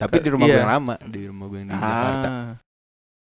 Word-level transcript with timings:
Tapi 0.00 0.16
di 0.24 0.28
rumah 0.32 0.46
Iya. 0.48 0.54
gue 0.56 0.62
yang 0.64 0.72
lama, 0.72 0.94
di 1.04 1.20
rumah 1.28 1.44
gue 1.52 1.58
yang 1.60 1.68
di 1.68 1.76
Jakarta. 1.76 2.28
Ah. 2.32 2.50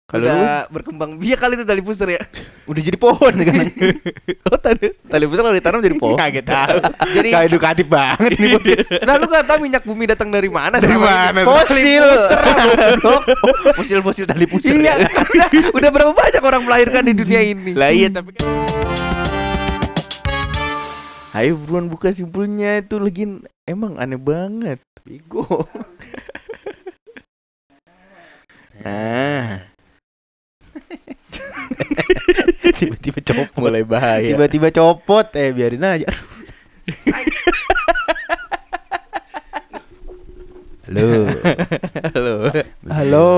Kalau 0.05 0.21
lu 0.21 0.37
Udah 0.37 0.61
berkembang 0.69 1.11
biak 1.17 1.39
kali 1.41 1.53
itu 1.57 1.65
tali 1.65 1.81
pusar 1.81 2.05
ya. 2.13 2.21
Udah 2.69 2.81
jadi 2.83 2.97
pohon 2.99 3.33
sekarang. 3.41 3.67
oh 4.53 4.59
tadi 4.61 4.93
tali 5.07 5.25
pusar 5.25 5.41
kalau 5.47 5.55
ditanam 5.57 5.79
jadi 5.81 5.97
pohon. 5.97 6.19
Kaget 6.19 6.45
tahu. 6.45 6.77
Jadi 7.15 7.29
Kayak 7.33 7.47
edukatif 7.49 7.85
banget 7.89 8.29
nih 8.37 8.49
podcast. 8.53 8.87
Nah 9.01 9.13
lu 9.17 9.25
gak 9.31 9.45
tau 9.49 9.57
minyak 9.57 9.81
bumi 9.81 10.03
datang 10.05 10.29
dari 10.29 10.49
mana 10.51 10.77
Dari 10.77 10.93
mana 10.99 11.41
tuh? 11.41 11.57
Fosil 11.57 12.05
Fosil-fosil 13.73 14.25
tali 14.29 14.45
pusar. 14.45 14.75
Iya 14.77 14.93
udah, 15.09 15.49
udah 15.73 15.89
berapa 15.89 16.11
banyak 16.13 16.43
orang 16.43 16.61
melahirkan 16.67 17.01
di 17.07 17.13
dunia 17.17 17.41
ini 17.41 17.71
Lah 17.73 17.89
iya 17.89 18.11
tapi 18.13 18.35
kan 18.35 18.45
Ayo 21.35 21.57
buruan 21.59 21.89
buka 21.89 22.13
simpulnya 22.13 22.79
itu 22.79 22.95
lagi 22.95 23.27
emang 23.65 23.97
aneh 23.99 24.15
banget. 24.15 24.79
Bego. 25.03 25.43
Nah, 28.85 29.65
Tiba-tiba 32.77 33.17
copot. 33.25 33.65
mulai 33.65 33.81
bahaya. 33.81 34.29
Tiba-tiba 34.29 34.69
copot 34.69 35.25
eh 35.33 35.49
biarin 35.49 35.81
aja. 35.81 36.05
Halo. 40.85 41.25
Halo. 42.13 42.33
Halo. 42.85 43.29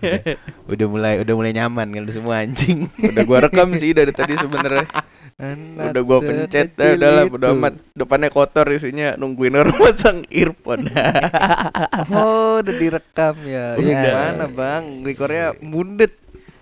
Udah, 0.00 0.40
udah 0.72 0.86
mulai 0.88 1.14
udah 1.20 1.34
mulai 1.36 1.52
nyaman 1.52 1.92
kan 1.92 2.00
lu 2.00 2.08
semua 2.08 2.40
anjing. 2.40 2.88
Udah 2.96 3.28
gua 3.28 3.44
rekam 3.44 3.76
sih 3.76 3.92
dari 3.92 4.08
tadi 4.08 4.40
sebenarnya. 4.40 4.88
Udah 5.34 6.02
gua 6.06 6.18
pencet 6.22 6.78
dah 6.78 6.94
udah 6.94 7.10
lah 7.10 7.24
udah 7.26 7.50
amat. 7.52 7.74
Depannya 7.92 8.30
kotor 8.30 8.70
isinya 8.70 9.18
nungguin 9.18 9.58
orang 9.58 9.74
pasang 9.82 10.22
earphone. 10.30 10.86
Oh 12.14 12.62
udah 12.62 12.74
direkam 12.74 13.34
ya 13.42 13.74
Ya 13.74 13.82
Udah. 13.82 14.02
gimana 14.04 14.44
bang 14.46 14.84
Rekornya 15.02 15.56
mundet 15.58 16.14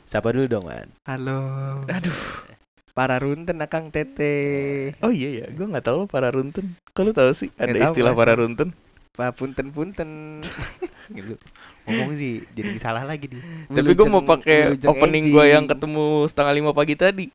Siapa 0.09 0.33
dulu 0.33 0.49
dong, 0.49 0.65
Man? 0.69 0.89
Halo 1.05 1.41
Aduh. 1.89 2.17
Para 2.93 3.17
runten 3.17 3.57
akang 3.61 3.89
tete 3.89 4.37
Oh 5.01 5.09
iya 5.09 5.45
ya, 5.45 5.47
gua 5.53 5.73
nggak 5.73 5.85
tahu 5.85 6.05
lo 6.05 6.07
para 6.07 6.29
runtun. 6.29 6.77
Kalau 6.93 7.13
tahu 7.13 7.33
sih 7.33 7.49
ada 7.57 7.73
tahu, 7.73 7.93
istilah 7.93 8.13
para 8.13 8.37
runtun. 8.37 8.73
Pak 9.13 9.37
punten 9.37 9.69
punten 9.69 10.41
Gitu. 11.17 11.37
Ngomong 11.85 12.17
sih 12.17 12.45
jadi 12.53 12.77
salah 12.81 13.05
lagi 13.05 13.29
dia. 13.29 13.43
Tapi 13.69 13.93
gua 13.93 14.09
mau 14.09 14.25
pakai 14.25 14.77
opening 14.81 15.29
gua 15.29 15.45
yang 15.45 15.65
ketemu 15.65 16.25
setengah 16.25 16.53
lima 16.53 16.71
pagi 16.73 16.95
tadi. 16.97 17.27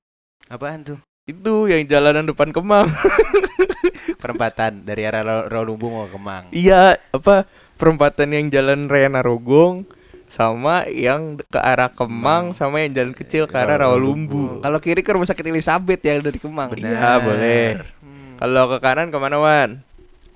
Apaan 0.48 0.86
tuh? 0.86 0.98
Itu 1.28 1.68
yang 1.68 1.84
jalanan 1.92 2.24
depan 2.24 2.56
Kemang. 2.56 2.88
Perempatan 4.24 4.88
dari 4.88 5.04
arah 5.04 5.44
Rawalumbu 5.44 5.86
mau 5.92 6.08
ke 6.08 6.16
Kemang. 6.16 6.44
Iya, 6.56 6.96
apa 7.12 7.44
perempatan 7.76 8.32
yang 8.32 8.48
jalan 8.48 8.88
Raya 8.88 9.12
Narogong 9.12 9.84
sama 10.32 10.88
yang 10.88 11.36
ke 11.52 11.60
arah 11.60 11.92
Kemang 11.92 12.56
sama 12.56 12.80
yang 12.80 12.96
jalan 12.96 13.12
kecil 13.12 13.44
ke 13.44 13.60
arah 13.60 13.76
Rawalumbu. 13.76 14.64
Kalau 14.64 14.80
kiri 14.80 15.04
ke 15.04 15.12
rumah 15.12 15.28
sakit 15.28 15.44
Elizabeth 15.52 16.00
ya 16.00 16.16
dari 16.24 16.40
Kemang 16.40 16.72
Bener. 16.72 16.96
Iya, 16.96 17.20
boleh. 17.20 17.68
Hmm. 18.00 18.40
Kalau 18.40 18.64
ke 18.72 18.78
kanan 18.80 19.12
ke 19.12 19.18
mana 19.20 19.38
Wan? 19.44 19.84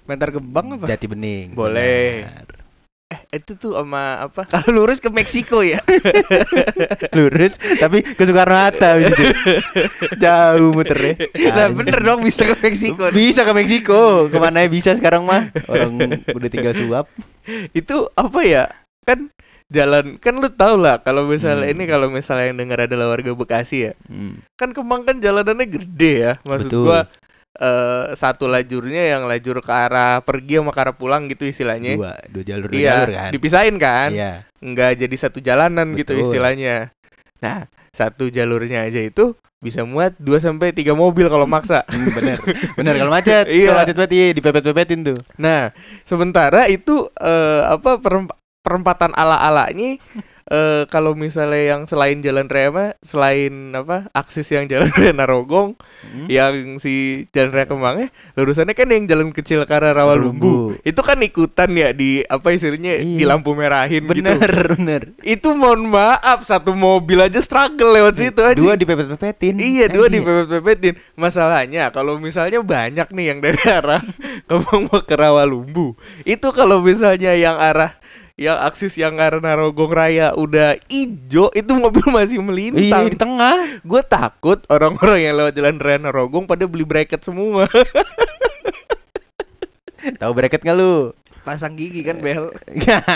Bantar 0.03 0.36
Gebang 0.36 0.75
apa? 0.75 0.92
Jati 0.92 1.08
Bening. 1.08 1.56
Boleh. 1.56 2.28
Benar. 2.28 2.60
Eh, 3.11 3.43
itu 3.43 3.59
tuh 3.59 3.75
sama 3.75 4.23
apa? 4.23 4.47
Kalau 4.47 4.71
lurus 4.71 5.03
ke 5.03 5.11
Meksiko 5.11 5.59
ya 5.61 5.83
Lurus 7.17 7.59
tapi 7.75 7.99
ke 8.01 8.23
Soekarno 8.23 8.55
Hatta 8.55 8.95
abis 8.95 9.11
itu. 9.11 9.23
Jauh 10.15 10.71
muternya. 10.71 11.15
Nah 11.51 11.67
bener 11.69 11.99
dong 11.99 12.23
bisa 12.23 12.47
ke 12.47 12.55
Meksiko 12.55 13.11
Bisa 13.11 13.43
ke 13.43 13.51
Meksiko. 13.51 14.31
Ke 14.31 14.37
mana 14.39 14.63
bisa 14.65 14.95
sekarang 14.95 15.27
mah? 15.27 15.51
Orang 15.67 16.23
udah 16.31 16.49
tinggal 16.49 16.71
suap. 16.71 17.11
Itu 17.75 18.07
apa 18.15 18.39
ya? 18.47 18.63
Kan 19.03 19.27
jalan 19.67 20.19
kan 20.19 20.35
lu 20.35 20.51
tau 20.51 20.75
lah 20.75 20.99
kalau 20.99 21.27
misalnya 21.27 21.67
Hmm. 21.67 21.73
ini 21.75 21.83
kalau 21.87 22.07
misalnya 22.11 22.51
yang 22.51 22.59
dengar 22.59 22.87
adalah 22.87 23.11
warga 23.11 23.31
Bekasi 23.31 23.91
ya. 23.91 23.93
Hmm. 24.07 24.39
Kan 24.55 24.71
Kemang 24.71 25.03
kan 25.03 25.19
jalanannya 25.19 25.67
gede 25.67 26.13
ya. 26.15 26.33
Maksud 26.43 26.67
Betul. 26.71 26.83
gua 26.88 27.00
eh 27.51 28.16
satu 28.16 28.47
lajurnya 28.47 29.12
yang 29.12 29.28
lajur 29.28 29.59
ke 29.59 29.67
arah 29.69 30.23
pergi 30.23 30.59
sama 30.59 30.72
ke 30.72 30.79
arah 30.79 30.95
pulang 30.95 31.28
gitu 31.28 31.44
istilahnya. 31.44 32.00
Dua, 32.00 32.13
dua 32.31 32.44
jalur, 32.45 32.67
dua 32.72 32.79
Iya, 32.79 32.91
jalur 32.95 33.09
kan. 33.12 33.29
dipisahin 33.31 33.75
kan? 33.75 34.09
Iya. 34.12 34.31
Nggak 34.59 34.91
jadi 34.97 35.16
satu 35.17 35.39
jalanan 35.39 35.91
gitu 35.94 36.16
Betul. 36.16 36.25
istilahnya. 36.29 36.95
Nah, 37.41 37.67
satu 37.91 38.29
jalurnya 38.29 38.88
aja 38.88 39.01
itu 39.01 39.35
bisa 39.62 39.85
muat 39.85 40.17
2 40.17 40.41
sampai 40.41 40.73
3 40.73 40.95
mobil 40.95 41.28
kalau 41.28 41.45
maksa. 41.45 41.85
Hmm, 41.91 42.09
bener 42.13 42.38
bener 42.73 42.94
kalau 42.97 43.12
macet 43.12 43.45
Iya. 43.45 43.68
kalau 43.69 43.79
macet 43.83 43.95
berarti 43.95 44.18
dipepet-pepetin 44.33 45.00
tuh 45.03 45.18
Nah, 45.38 45.69
sementara 46.01 46.66
itu 46.66 47.12
eh, 47.13 47.62
apa 47.68 48.00
peremp- 48.00 48.33
perempatan 48.62 49.12
ala-alanya 49.12 49.97
eh 50.51 50.84
kalau 50.85 51.16
misalnya 51.16 51.63
yang 51.69 51.81
selain 51.85 52.19
jalan 52.19 52.45
raya 52.45 52.69
mah, 52.69 52.89
selain 53.00 53.50
apa 53.72 54.12
aksis 54.12 54.51
yang 54.51 54.67
jalan 54.67 54.91
raya 54.94 55.12
Narogong, 55.12 55.79
Hmm? 56.01 56.25
yang 56.28 56.53
si 56.75 57.23
jalan 57.29 57.51
raya 57.51 57.63
Kemangnya, 57.63 58.07
lurusannya 58.34 58.73
kan 58.73 58.85
yang 58.85 59.06
jalan 59.06 59.29
kecil 59.29 59.63
ke 59.63 59.72
arah 59.72 59.94
Rawalumbu. 59.94 60.75
Rawalumbu. 60.75 60.84
Itu 60.84 61.00
kan 61.00 61.17
ikutan 61.17 61.72
ya 61.72 61.94
di 61.94 62.19
apa 62.22 62.51
istilahnya 62.51 63.00
di 63.00 63.16
Iya. 63.17 63.29
lampu 63.29 63.53
merahin 63.53 64.03
gitu. 64.03 64.12
bener 64.12 64.51
bener 64.73 65.01
Itu 65.22 65.53
mohon 65.53 65.85
maaf 65.85 66.41
satu 66.41 66.73
mobil 66.73 67.22
aja 67.22 67.39
struggle 67.39 67.94
lewat 67.94 68.18
situ 68.18 68.41
aja. 68.41 68.57
dua 68.57 68.73
dipepet-pepetin 68.75 69.56
Iya 69.56 69.88
dua 69.88 70.06
Anjing. 70.06 70.19
dipepet-pepetin 70.19 70.94
Masalahnya 71.16 71.88
kalau 71.89 72.18
misalnya 72.18 72.59
banyak 72.59 73.07
nih 73.07 73.25
yang 73.28 73.39
dari 73.39 73.62
arah 73.72 74.01
Kemang 74.45 74.89
ke 75.00 75.16
Rawalumbu 75.16 75.94
Itu 76.23 76.51
kalau 76.51 76.81
misalnya 76.81 77.31
yang 77.31 77.56
arah 77.56 77.95
Yang 78.34 78.58
aksis 78.64 78.94
yang 78.96 79.18
arah 79.18 79.38
Narogong 79.38 79.88
Raya 79.88 80.34
udah 80.34 80.74
ijo 80.88 81.47
Itu 81.52 81.72
mobil 81.74 82.03
masih 82.08 82.36
iya 82.36 82.42
melintang 82.42 83.03
di 83.08 83.16
tengah. 83.16 83.80
Gue 83.81 84.02
takut 84.02 84.59
orang-orang 84.68 85.19
yang 85.22 85.34
lewat 85.36 85.53
jalan 85.53 85.78
raya 85.78 85.97
Narogong 86.00 86.44
pada 86.44 86.66
beli 86.66 86.84
bracket 86.84 87.22
semua. 87.22 87.66
Tahu 90.18 90.31
bracket 90.34 90.59
nggak 90.59 90.75
lu? 90.75 91.14
Pasang 91.42 91.74
gigi 91.74 92.02
kan 92.02 92.18
bel. 92.18 92.50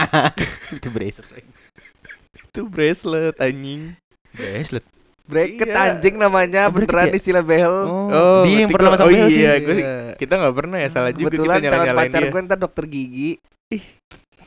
Itu 0.75 0.87
bracelet. 0.89 1.45
Itu 2.35 2.59
bracelet 2.65 3.35
anjing. 3.37 3.93
Bracelet. 4.31 4.85
Bracket 5.25 5.65
Iya. 5.65 5.75
anjing 5.89 6.15
namanya 6.15 6.69
Oh, 6.69 6.71
Beneran 6.71 7.09
ya? 7.09 7.17
istilah 7.17 7.41
behel 7.41 7.73
oh, 7.89 8.45
dia 8.45 8.61
yang 8.61 8.69
pernah 8.69 8.93
masang 8.93 9.05
oh, 9.05 9.09
behel 9.09 9.27
sih. 9.27 9.41
iya, 9.41 9.53
gua- 9.57 9.73
Iya. 9.73 9.95
Kita 10.21 10.33
gak 10.37 10.53
pernah 10.53 10.77
ya 10.77 10.87
salah 10.87 11.09
juga 11.09 11.33
Kebetulan 11.33 11.57
kita 11.57 11.65
calon 11.65 11.73
nyala-nyalain 11.81 12.05
pacar 12.05 12.21
dia. 12.21 12.29
gue 12.29 12.41
ntar 12.45 12.57
dokter 12.61 12.83
gigi. 12.85 13.31
Ih. 13.73 13.83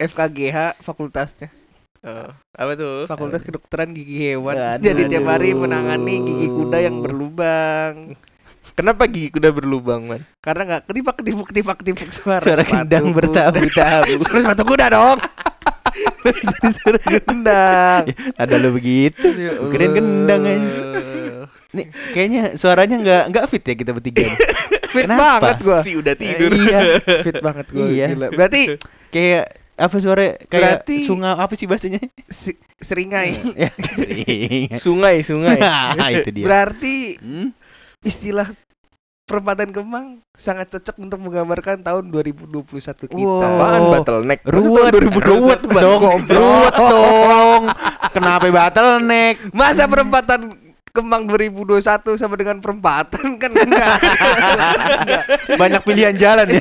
FKGH 0.01 0.57
fakultasnya 0.79 1.51
Oh, 1.99 2.31
Apa 2.55 2.73
tuh? 2.73 3.05
Fakultas 3.05 3.43
Kedokteran 3.43 3.91
Gigi 3.91 4.23
Hewan 4.25 4.55
Waduh. 4.55 4.79
Jadi 4.79 5.11
tiap 5.11 5.27
hari 5.27 5.51
menangani 5.51 6.23
gigi 6.23 6.47
kuda 6.47 6.79
yang 6.79 7.03
berlubang 7.03 8.15
Kenapa 8.73 9.03
gigi 9.05 9.29
kuda 9.29 9.51
berlubang 9.51 10.07
man? 10.07 10.23
Karena 10.39 10.63
nggak 10.65 10.83
ketipak 10.87 11.15
ketipuk 11.19 11.47
ketipak 11.51 11.77
ketipuk 11.77 12.07
suara 12.09 12.39
suara 12.41 12.63
kendang 12.63 13.11
bertabu-tabu 13.11 14.15
Suara 14.23 14.39
sepatu 14.41 14.63
kuda 14.65 14.87
dong 14.89 15.19
Jadi 16.23 16.41
suara 16.73 16.99
kendang 17.19 18.03
ada 18.37 18.55
lu 18.57 18.71
begitu 18.73 19.27
Ya 19.35 19.59
keren 19.67 19.91
kendang 19.93 20.43
aja 20.45 20.55
Allah. 20.55 21.47
nih 21.69 21.87
kayaknya 22.11 22.43
suaranya 22.55 22.97
nggak 22.97 23.23
nggak 23.29 23.45
fit 23.49 23.61
ya 23.63 23.75
kita 23.75 23.91
bertiga. 23.91 24.23
Fit 24.89 25.05
Kenapa? 25.05 25.37
banget 25.43 25.59
gua 25.61 25.79
Si 25.83 25.93
udah 25.93 26.15
tidur. 26.15 26.49
iya 26.49 26.81
Fit 27.21 27.43
banget 27.43 27.67
gua 27.69 27.85
Iya. 27.85 28.07
gila. 28.09 28.27
Berarti 28.31 28.63
kayak 29.11 29.45
apa 29.79 29.97
suara 29.97 30.35
kayak 30.43 30.83
Berarti- 30.83 31.07
sungai 31.07 31.33
apa 31.33 31.55
sih 31.55 31.65
bahasanya 31.65 32.03
si- 32.27 32.59
seringai 32.77 33.31
ya 33.63 33.71
sering 33.95 34.75
Sungai, 34.75 35.23
sungai. 35.23 35.57
Nah, 35.57 35.95
itu 36.19 36.31
dia 36.31 36.45
Berarti 36.45 37.15
Hmm? 37.17 37.55
istilah 38.01 38.51
perempatan 39.23 39.71
Kemang 39.71 40.07
sangat 40.33 40.71
cocok 40.71 40.97
untuk 40.99 41.21
menggambarkan 41.21 41.81
tahun 41.81 42.09
2021 42.09 42.65
kita. 42.81 43.13
Wow. 43.15 43.45
Apaan 43.45 43.83
bottleneck? 43.93 44.41
ruwet 44.43 44.93
ruwet 44.95 45.61
dong 45.69 46.03
ruwet 46.25 46.75
dong 46.75 47.63
kenapa 48.11 48.47
bottleneck 48.49 49.53
Masa 49.53 49.85
perempatan 49.85 50.68
Kemang 50.99 51.23
2021 51.25 51.79
sama 52.15 52.35
dengan 52.35 52.59
perempatan 52.59 53.39
kan 53.39 53.51
enggak. 53.55 53.99
banyak 55.55 55.83
pilihan 55.83 56.15
jalan 56.15 56.47
ya 56.49 56.61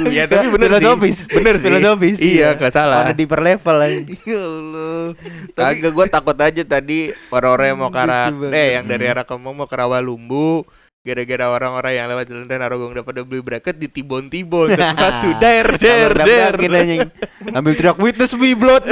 Iya, 0.00 0.24
tapi 0.26 0.46
bener 0.48 0.68
sih. 0.68 0.74
filosofis 0.76 1.18
Bener 1.28 1.54
sih. 1.54 1.64
filosofis 1.64 2.18
Iya, 2.18 2.48
nggak 2.54 2.72
salah. 2.72 2.98
ada 3.04 3.12
di 3.12 3.22
per 3.22 3.40
level 3.40 3.76
aja 3.78 3.98
ya 4.24 4.40
Allah. 4.40 5.04
Kagak 5.52 5.92
gue 5.92 6.06
takut 6.08 6.36
aja 6.36 6.62
tadi 6.64 6.98
orang-orang 7.28 7.66
yang 7.68 7.78
mau 7.78 7.88
ke 7.88 8.00
arah 8.00 8.26
eh 8.48 8.68
yang 8.74 8.84
dari 8.84 9.04
arah 9.06 9.22
Kemang 9.22 9.54
mau 9.54 9.64
ke 9.64 9.74
Rawalumbu 9.74 10.66
gara-gara 11.02 11.46
orang-orang 11.46 11.92
yang 11.94 12.06
lewat 12.10 12.24
jalan 12.26 12.46
dan 12.50 12.58
Narogong 12.60 12.90
udah 12.92 13.04
pada 13.06 13.22
beli 13.22 13.40
bracket 13.40 13.78
di 13.78 13.86
tibon-tibon 13.86 14.72
satu-satu 14.76 15.28
der 15.38 15.66
der 15.78 16.10
der 16.12 16.54
anjing. 16.58 17.00
ambil 17.56 17.72
teriak 17.78 17.96
witness 18.02 18.34
me 18.34 18.52
blood 18.58 18.82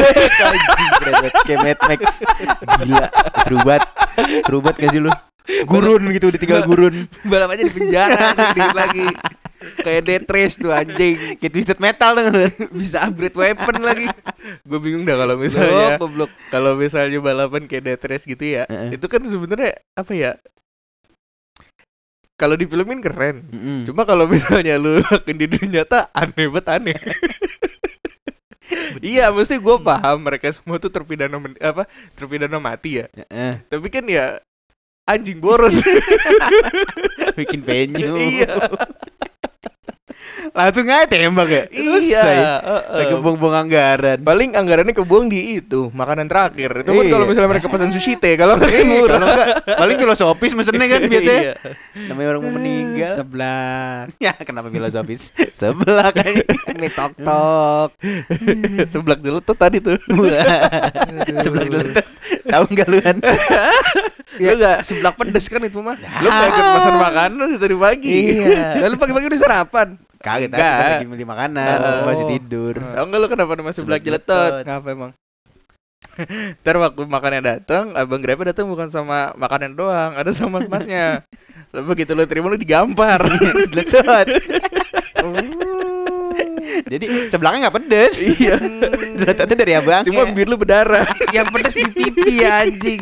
kayak 1.44 1.58
Mad 1.60 1.78
Max 1.90 2.22
gila 2.86 3.06
seru 3.42 3.58
banget 3.60 3.82
seru 4.46 4.58
banget 4.62 4.76
gak 4.80 4.90
sih 4.94 5.00
lu 5.02 5.10
gurun 5.66 6.02
gitu 6.14 6.26
ditinggal 6.30 6.62
gurun 6.64 7.10
balap 7.26 7.54
aja 7.54 7.62
di 7.62 7.72
penjara 7.74 8.34
dikit 8.34 8.74
lagi. 8.74 9.06
Kayak 9.56 10.02
Death 10.06 10.30
Race 10.30 10.56
tuh 10.60 10.70
anjing. 10.70 11.16
Kayak 11.40 11.52
twisted 11.54 11.78
metal 11.80 12.12
tuh. 12.14 12.28
Bisa 12.76 13.02
upgrade 13.08 13.34
weapon 13.34 13.82
lagi. 13.82 14.06
Gue 14.62 14.78
bingung 14.78 15.02
dah 15.02 15.16
kalau 15.18 15.34
misalnya 15.34 15.98
goblok. 15.98 16.30
kalau 16.54 16.78
misalnya 16.78 17.18
balapan 17.18 17.66
kayak 17.66 17.82
death 17.82 18.04
race 18.06 18.26
gitu 18.28 18.42
ya. 18.42 18.68
Heeh. 18.68 18.94
Itu 18.94 19.10
kan 19.10 19.24
sebenarnya 19.26 19.80
apa 19.96 20.12
ya? 20.14 20.38
Kalau 22.36 22.52
di 22.52 22.68
filmin 22.68 23.00
keren. 23.00 23.48
Mm-mm. 23.48 23.88
Cuma 23.88 24.04
kalau 24.04 24.28
misalnya 24.32 24.76
lu 24.76 25.00
lakuin 25.00 25.40
di 25.40 25.48
dunia 25.48 25.82
nyata 25.82 26.12
aneh 26.12 26.46
banget 26.52 26.66
aneh. 26.68 26.96
iya, 29.00 29.32
mesti 29.32 29.56
gue 29.56 29.76
paham 29.80 30.20
mereka 30.20 30.52
semua 30.52 30.76
tuh 30.76 30.92
terpidana 30.92 31.40
men- 31.40 31.56
apa 31.58 31.88
terpidana 32.12 32.60
mati 32.60 33.00
ya. 33.00 33.08
Heeh. 33.08 33.64
Tapi 33.72 33.88
kan 33.88 34.04
ya 34.04 34.36
anjing 35.08 35.40
boros. 35.40 35.74
Bikin 37.40 37.64
venue. 37.64 38.20
iya. 38.20 38.52
Langsung 40.50 40.86
aja 40.86 41.04
tembak 41.04 41.48
ya. 41.48 41.62
Iya. 41.68 41.96
Selesai. 41.96 42.36
heeh. 42.36 42.82
Lagi 42.92 43.14
buang-buang 43.16 43.56
anggaran. 43.58 44.18
Paling 44.20 44.50
anggarannya 44.52 44.92
kebuang 44.92 45.26
di 45.26 45.56
itu 45.56 45.88
makanan 45.90 46.26
terakhir. 46.26 46.70
Itu 46.80 46.90
pun 46.90 47.02
Iya. 47.02 47.12
kalau 47.12 47.24
misalnya 47.24 47.50
mereka 47.50 47.66
pesan 47.66 47.90
sushi 47.90 48.14
teh, 48.14 48.34
kalau 48.34 48.54
nggak 48.54 48.70
Eh, 48.70 48.84
murah. 48.84 49.06
kalau 49.12 49.26
enggak 49.28 49.48
paling 49.74 49.96
filosofis 49.96 50.52
mesennya 50.52 50.86
kan 50.86 51.00
biasanya. 51.12 51.42
Iya. 51.42 51.54
Namanya 52.06 52.28
orang 52.30 52.42
mau 52.42 52.52
meninggal. 52.54 53.12
Sebelah. 53.16 53.94
ya, 54.24 54.32
kenapa 54.38 54.68
filosofis? 54.68 55.22
Sebelah 55.52 56.08
kayaknya. 56.10 56.44
Ini 56.76 56.88
tok 56.90 57.12
tok. 57.18 57.90
Seblak 58.88 59.20
dulu 59.20 59.38
tuh 59.40 59.54
tadi 59.54 59.78
tuh. 59.78 59.96
Sebelah 61.40 61.64
dulu 61.64 61.88
tuh. 61.90 62.04
Tahu 62.46 62.64
enggak 62.68 62.86
lu 62.86 62.98
kan? 63.00 63.16
Ya 64.36 64.50
enggak, 64.52 64.76
sebelah 64.82 65.12
pedes 65.12 65.46
kan 65.46 65.60
itu 65.60 65.78
mah. 65.78 65.96
Lu 65.96 66.28
nggak 66.28 66.48
ikut 66.48 66.64
pesan 66.76 66.94
makanan 66.96 67.48
dari 67.56 67.76
pagi. 67.76 68.18
Iya. 68.36 68.82
Lalu 68.82 68.94
pagi-pagi 68.96 69.26
udah 69.26 69.40
sarapan. 69.40 69.88
Kaget 70.26 70.50
Enggak. 70.50 70.74
aku 70.74 70.90
lagi 70.90 71.06
beli 71.06 71.26
makanan, 71.26 71.76
Oh. 71.78 72.02
masih 72.10 72.26
tidur. 72.34 72.74
Tahu 72.82 73.04
nggak 73.06 73.20
lu 73.22 73.26
kenapa 73.30 73.52
seblak 73.54 73.74
Seblak 73.78 74.00
jeletot? 74.02 74.52
Kenapa 74.66 74.86
emang? 74.90 75.12
Ntar 76.66 76.76
waktu 76.82 77.02
makannya 77.06 77.42
datang, 77.44 77.94
abang 77.94 78.18
Grabnya 78.18 78.50
datang 78.50 78.66
bukan 78.66 78.90
sama 78.90 79.30
makanan 79.38 79.78
doang, 79.78 80.18
ada 80.18 80.34
sama 80.34 80.58
masnya. 80.66 81.22
Lalu 81.70 81.84
begitu 81.94 82.18
lu 82.18 82.26
terima 82.26 82.50
lu 82.50 82.58
digampar. 82.58 83.22
Jeletot. 83.70 84.26
Jadi 86.84 87.06
sebelahnya 87.28 87.66
nggak 87.66 87.76
pedes. 87.80 88.14
iya. 88.20 88.56
Jeletotnya 89.18 89.56
dari 89.56 89.72
abang. 89.72 90.02
Cuma 90.04 90.28
bir 90.28 90.46
lu 90.46 90.56
berdarah. 90.56 91.08
Yang 91.36 91.46
pedes 91.50 91.74
di 91.74 91.84
pipi 91.88 92.34
anjing. 92.42 93.00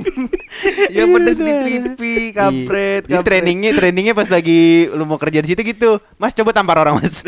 Yang 0.89 1.09
pedes 1.11 1.39
di 1.39 1.53
pipi, 1.53 2.15
kampret, 2.31 3.03
Jadi 3.11 3.23
trainingnya 3.23 3.71
trainingnya 3.75 4.15
pas 4.15 4.31
lagi 4.31 4.87
lu 4.89 5.03
mau 5.03 5.19
kerja 5.19 5.43
di 5.43 5.49
situ 5.51 5.61
gitu. 5.65 5.99
Mas 6.17 6.31
coba 6.31 6.55
tampar 6.55 6.79
orang 6.79 7.03
mas. 7.03 7.21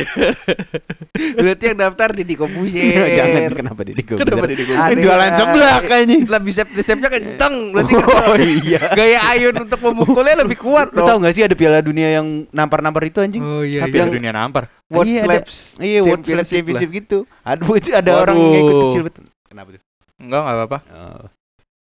Berarti 1.37 1.64
yang 1.66 1.78
daftar 1.81 2.12
di 2.12 2.22
Dikobusier. 2.22 3.16
Jangan 3.16 3.52
kenapa 3.56 3.81
di 3.82 3.93
Diko 3.96 4.14
Kenapa 4.20 4.44
di 4.46 4.54
Jualan 5.00 5.31
ya. 5.32 5.37
seblak 5.37 5.81
kayaknya. 5.88 6.16
Lah 6.28 6.40
bisep 6.40 6.69
bisepnya 6.70 7.08
kenceng 7.08 7.72
berarti 7.72 7.93
Oh 7.96 8.04
kan 8.04 8.40
iya. 8.40 8.82
gaya 8.93 9.19
Ayun 9.32 9.54
untuk 9.58 9.81
memukulnya 9.81 10.44
lebih 10.44 10.60
kuat 10.60 10.93
Lu 10.93 11.02
tau 11.02 11.16
gak 11.19 11.32
sih 11.32 11.43
ada 11.43 11.56
piala 11.56 11.81
dunia 11.81 12.20
yang 12.20 12.44
nampar-nampar 12.52 13.08
itu 13.08 13.19
anjing? 13.19 13.40
Oh 13.40 13.64
iya. 13.64 13.88
Iya. 13.88 14.04
yang- 14.04 14.12
dunia 14.12 14.32
nampar. 14.32 14.69
World 14.86 15.08
Iya, 15.08 15.20
ada- 15.20 15.26
Slaps. 15.42 15.56
Iya, 15.76 15.98
World 16.00 16.22
Slap 16.22 16.24
Championship 16.24 16.50
Championship 16.52 16.90
gitu. 16.92 17.18
Aduh, 17.42 17.74
itu 17.74 17.88
ada 17.90 18.06
Waduh. 18.08 18.22
orang 18.22 18.36
yang 18.36 18.52
ikut 18.56 18.76
kecil 18.84 19.02
betul. 19.02 19.24
Kenapa 19.44 19.68
tuh? 19.72 19.82
Enggak, 20.16 20.40
enggak 20.40 20.56
apa-apa. 20.56 20.78
Oh. 20.88 21.24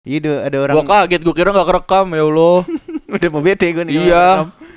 Iya, 0.03 0.17
ada- 0.19 0.41
ada 0.43 0.57
orang 0.59 0.75
Gua 0.75 0.85
kaget, 0.85 1.21
gua 1.21 1.33
kira 1.33 1.49
enggak 1.49 1.67
kerekam 1.69 2.05
ya 2.09 2.23
Allah. 2.23 2.59
udah 3.13 3.29
mau 3.29 3.41
bete 3.41 3.67
gue 3.67 3.83
nih. 3.83 3.95
Iya. 4.03 4.25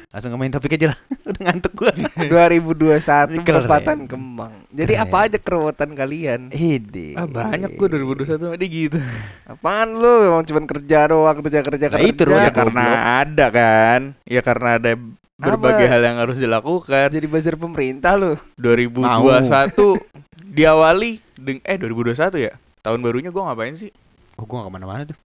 Langsung 0.06 0.30
ngemain 0.30 0.48
topik 0.48 0.72
aja 0.72 0.86
lah. 0.92 0.98
udah 1.28 1.40
ngantuk 1.42 1.72
gue. 1.74 1.90
2021 2.24 3.36
Keren. 3.36 3.44
perempatan 3.44 3.98
Kemang. 4.06 4.54
Jadi 4.70 4.92
Keren. 4.92 5.04
apa 5.04 5.16
aja 5.20 5.36
kerewotan 5.36 5.90
kalian? 5.92 6.40
Ide. 6.48 7.08
Ah, 7.14 7.26
banyak 7.26 7.74
gua 7.74 7.86
2021 7.90 8.56
dia 8.56 8.68
gitu. 8.70 8.98
Apaan 9.50 9.92
lu? 9.92 10.14
Emang 10.24 10.42
cuma 10.42 10.60
kerja 10.64 10.98
doang, 11.06 11.36
kerja 11.42 11.60
kerja 11.60 11.86
Nah, 11.86 11.92
kerja. 11.92 12.06
itu, 12.06 12.22
Ya 12.24 12.48
karena 12.48 12.84
ada 13.20 13.46
kan. 13.50 14.00
Ya 14.24 14.40
karena 14.40 14.68
ada 14.78 14.90
berbagai 15.36 15.86
Apa? 15.86 15.92
hal 15.92 16.02
yang 16.02 16.18
harus 16.20 16.40
dilakukan. 16.40 17.08
jadi 17.12 17.26
buzzer 17.28 17.56
pemerintah 17.60 18.16
lu. 18.16 18.36
2021 18.56 19.76
diawali 20.56 21.20
deng 21.36 21.60
eh 21.64 21.76
2021 21.76 22.46
ya. 22.48 22.52
Tahun 22.80 22.98
barunya 23.04 23.28
gua 23.28 23.52
ngapain 23.52 23.76
sih? 23.76 23.92
Oh, 24.36 24.44
gue 24.44 24.56
gak 24.56 24.68
ke 24.68 24.72
mana-mana 24.72 25.02
tuh. 25.08 25.16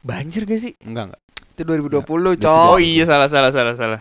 Banjir 0.00 0.48
gak 0.48 0.60
sih? 0.60 0.72
Enggak, 0.84 1.12
enggak. 1.12 1.20
Itu 1.52 1.62
2020, 1.68 2.00
Udah 2.00 2.34
cok. 2.40 2.68
Oh 2.76 2.80
iya 2.80 3.04
salah 3.04 3.28
salah 3.28 3.52
salah 3.52 3.76
salah. 3.76 4.00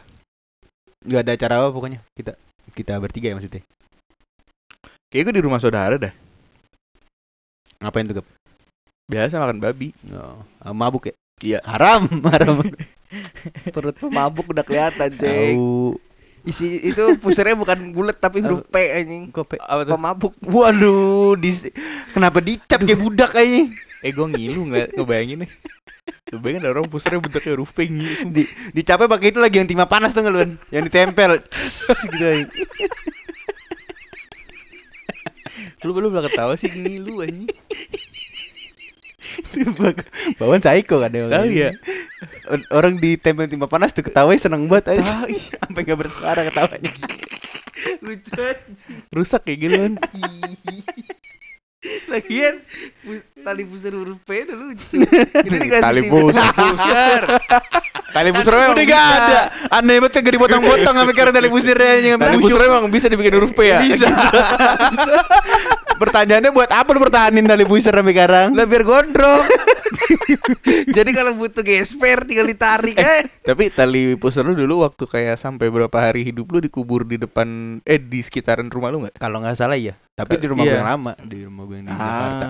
Enggak 1.03 1.21
ada 1.27 1.31
acara 1.35 1.53
apa 1.63 1.69
pokoknya. 1.75 1.99
Kita 2.15 2.31
kita 2.71 2.95
bertiga 2.99 3.31
ya 3.31 3.35
maksudnya. 3.35 3.63
Kayak 5.11 5.23
gue 5.27 5.35
di 5.39 5.43
rumah 5.43 5.59
saudara 5.59 5.99
dah. 5.99 6.13
Ngapain 7.83 8.07
tuh, 8.07 8.23
Gap? 8.23 8.27
Biasa 9.11 9.43
makan 9.43 9.59
babi. 9.59 9.91
Oh, 10.15 10.39
mabuk 10.71 11.11
ya? 11.11 11.15
Iya. 11.43 11.59
Haram, 11.67 12.07
haram. 12.31 12.63
Perut 13.75 13.95
pemabuk 13.97 14.51
udah 14.51 14.63
kelihatan, 14.63 15.09
cek. 15.15 15.55
Tahu. 15.55 15.99
Isi 16.41 16.81
itu 16.89 17.21
pusernya 17.21 17.53
bukan 17.53 17.93
bulat 17.93 18.17
tapi 18.17 18.41
huruf 18.41 18.65
P 18.65 18.75
anjing. 18.97 19.29
Kope. 19.29 19.61
Apa 19.61 19.85
tuh? 19.85 19.93
Pemabuk. 19.93 20.33
Waduh, 20.41 21.37
di, 21.37 21.53
kenapa 22.17 22.41
dicap 22.41 22.81
kayak 22.81 22.97
budak 22.97 23.29
kayaknya? 23.29 23.69
Eh 24.01 24.09
gue 24.09 24.25
ngilu 24.25 24.73
nggak 24.73 24.97
ngebayangin 24.97 25.45
nih. 25.45 25.51
Lu 26.33 26.41
bayangin 26.41 26.65
ada 26.65 26.73
orang 26.73 26.89
pusernya 26.89 27.21
bentuknya 27.21 27.53
huruf 27.53 27.77
P 27.77 27.85
ngilu. 27.85 28.33
Di, 28.33 28.43
dicapnya 28.73 29.05
pakai 29.05 29.29
itu 29.29 29.37
lagi 29.37 29.61
yang 29.61 29.69
timah 29.69 29.85
panas 29.85 30.17
tuh 30.17 30.25
nggak? 30.25 30.73
Yang 30.73 30.83
ditempel. 30.89 31.31
gitu. 32.09 32.25
aja. 32.25 32.45
Lu 35.85 35.93
belum 35.93 36.09
udah 36.09 36.25
ketawa 36.25 36.57
sih 36.57 36.73
ngilu 36.73 37.21
anjing. 37.21 37.49
Bawaan 40.41 40.61
psycho 40.61 40.97
kan 40.97 41.13
dia. 41.13 41.29
Tahu 41.29 41.47
ya. 41.53 41.69
Or- 42.47 42.67
Orang 42.77 43.01
ditempel 43.01 43.49
timah 43.49 43.69
panas 43.69 43.91
tuh 43.91 44.05
ketawa 44.05 44.33
seneng 44.37 44.69
banget 44.69 44.97
aja. 44.97 45.25
Sampai 45.65 45.81
nggak 45.85 45.99
bersuara 45.99 46.41
ketawanya. 46.45 46.91
Lucu. 48.05 48.31
Rusak 49.09 49.41
kayak 49.45 49.59
gitu 49.59 49.75
kan. 49.77 49.93
Lagian 52.13 52.61
tali 53.41 53.63
pusar 53.63 53.91
huruf 53.91 54.19
P 54.21 54.29
itu 54.39 54.53
lucu. 54.53 54.97
Ini 55.47 55.57
dikasih 55.59 55.83
Tali 55.83 56.01
pusar. 56.05 56.53
pusar. 56.53 57.21
Tali 58.11 58.29
pusar 58.29 58.53
memang 58.53 58.73
Udah 58.73 58.85
gak 58.85 59.05
ada. 59.09 59.39
Aneh 59.71 59.95
banget 59.97 60.13
kagak 60.19 60.33
dipotong-potong 60.35 60.95
sampai 60.95 61.15
karena 61.15 61.31
tali 61.31 61.47
pusirnya 61.47 61.91
yang 61.99 62.17
Tali 62.17 62.37
pusar 62.37 62.59
memang 62.61 62.83
bisa 62.87 63.07
dibikin 63.07 63.33
huruf 63.35 63.51
P 63.51 63.59
ya. 63.65 63.79
Bisa. 63.79 64.07
Bisa. 64.87 65.13
Pertanyaannya 66.01 66.49
buat 66.49 66.67
apa 66.67 66.89
lu 66.89 66.99
pertahanin 66.99 67.45
tali 67.45 67.61
pusir 67.61 67.89
sampai 67.89 68.11
sekarang? 68.11 68.47
Lah 68.51 68.65
biar 68.65 68.81
gondrong. 68.81 69.45
Jadi 70.95 71.11
kalau 71.11 71.31
butuh 71.33 71.61
gesper 71.61 72.25
tinggal 72.25 72.43
ditarik 72.43 72.97
eh. 72.97 73.23
Tapi 73.39 73.69
tali 73.69 74.15
pusar 74.15 74.43
lu 74.43 74.53
dulu 74.53 74.81
waktu 74.81 75.05
kayak 75.05 75.37
sampai 75.37 75.69
berapa 75.69 75.93
hari 75.93 76.25
hidup 76.25 76.49
lu 76.49 76.59
dikubur 76.59 77.05
di 77.05 77.15
depan 77.15 77.47
eh 77.83 78.01
di 78.01 78.19
sekitaran 78.19 78.67
rumah 78.67 78.89
lu 78.89 79.05
nggak? 79.05 79.15
Kalau 79.15 79.39
nggak 79.39 79.55
salah 79.55 79.77
iya. 79.77 79.93
Tapi 80.11 80.35
di 80.35 80.47
rumah 80.49 80.61
Iya. 80.61 80.69
gue 80.69 80.79
yang 80.79 80.89
lama, 80.89 81.11
di 81.17 81.37
rumah 81.41 81.63
gue 81.63 81.75
yang 81.77 81.85
di 81.85 81.93
Jakarta. 81.93 82.45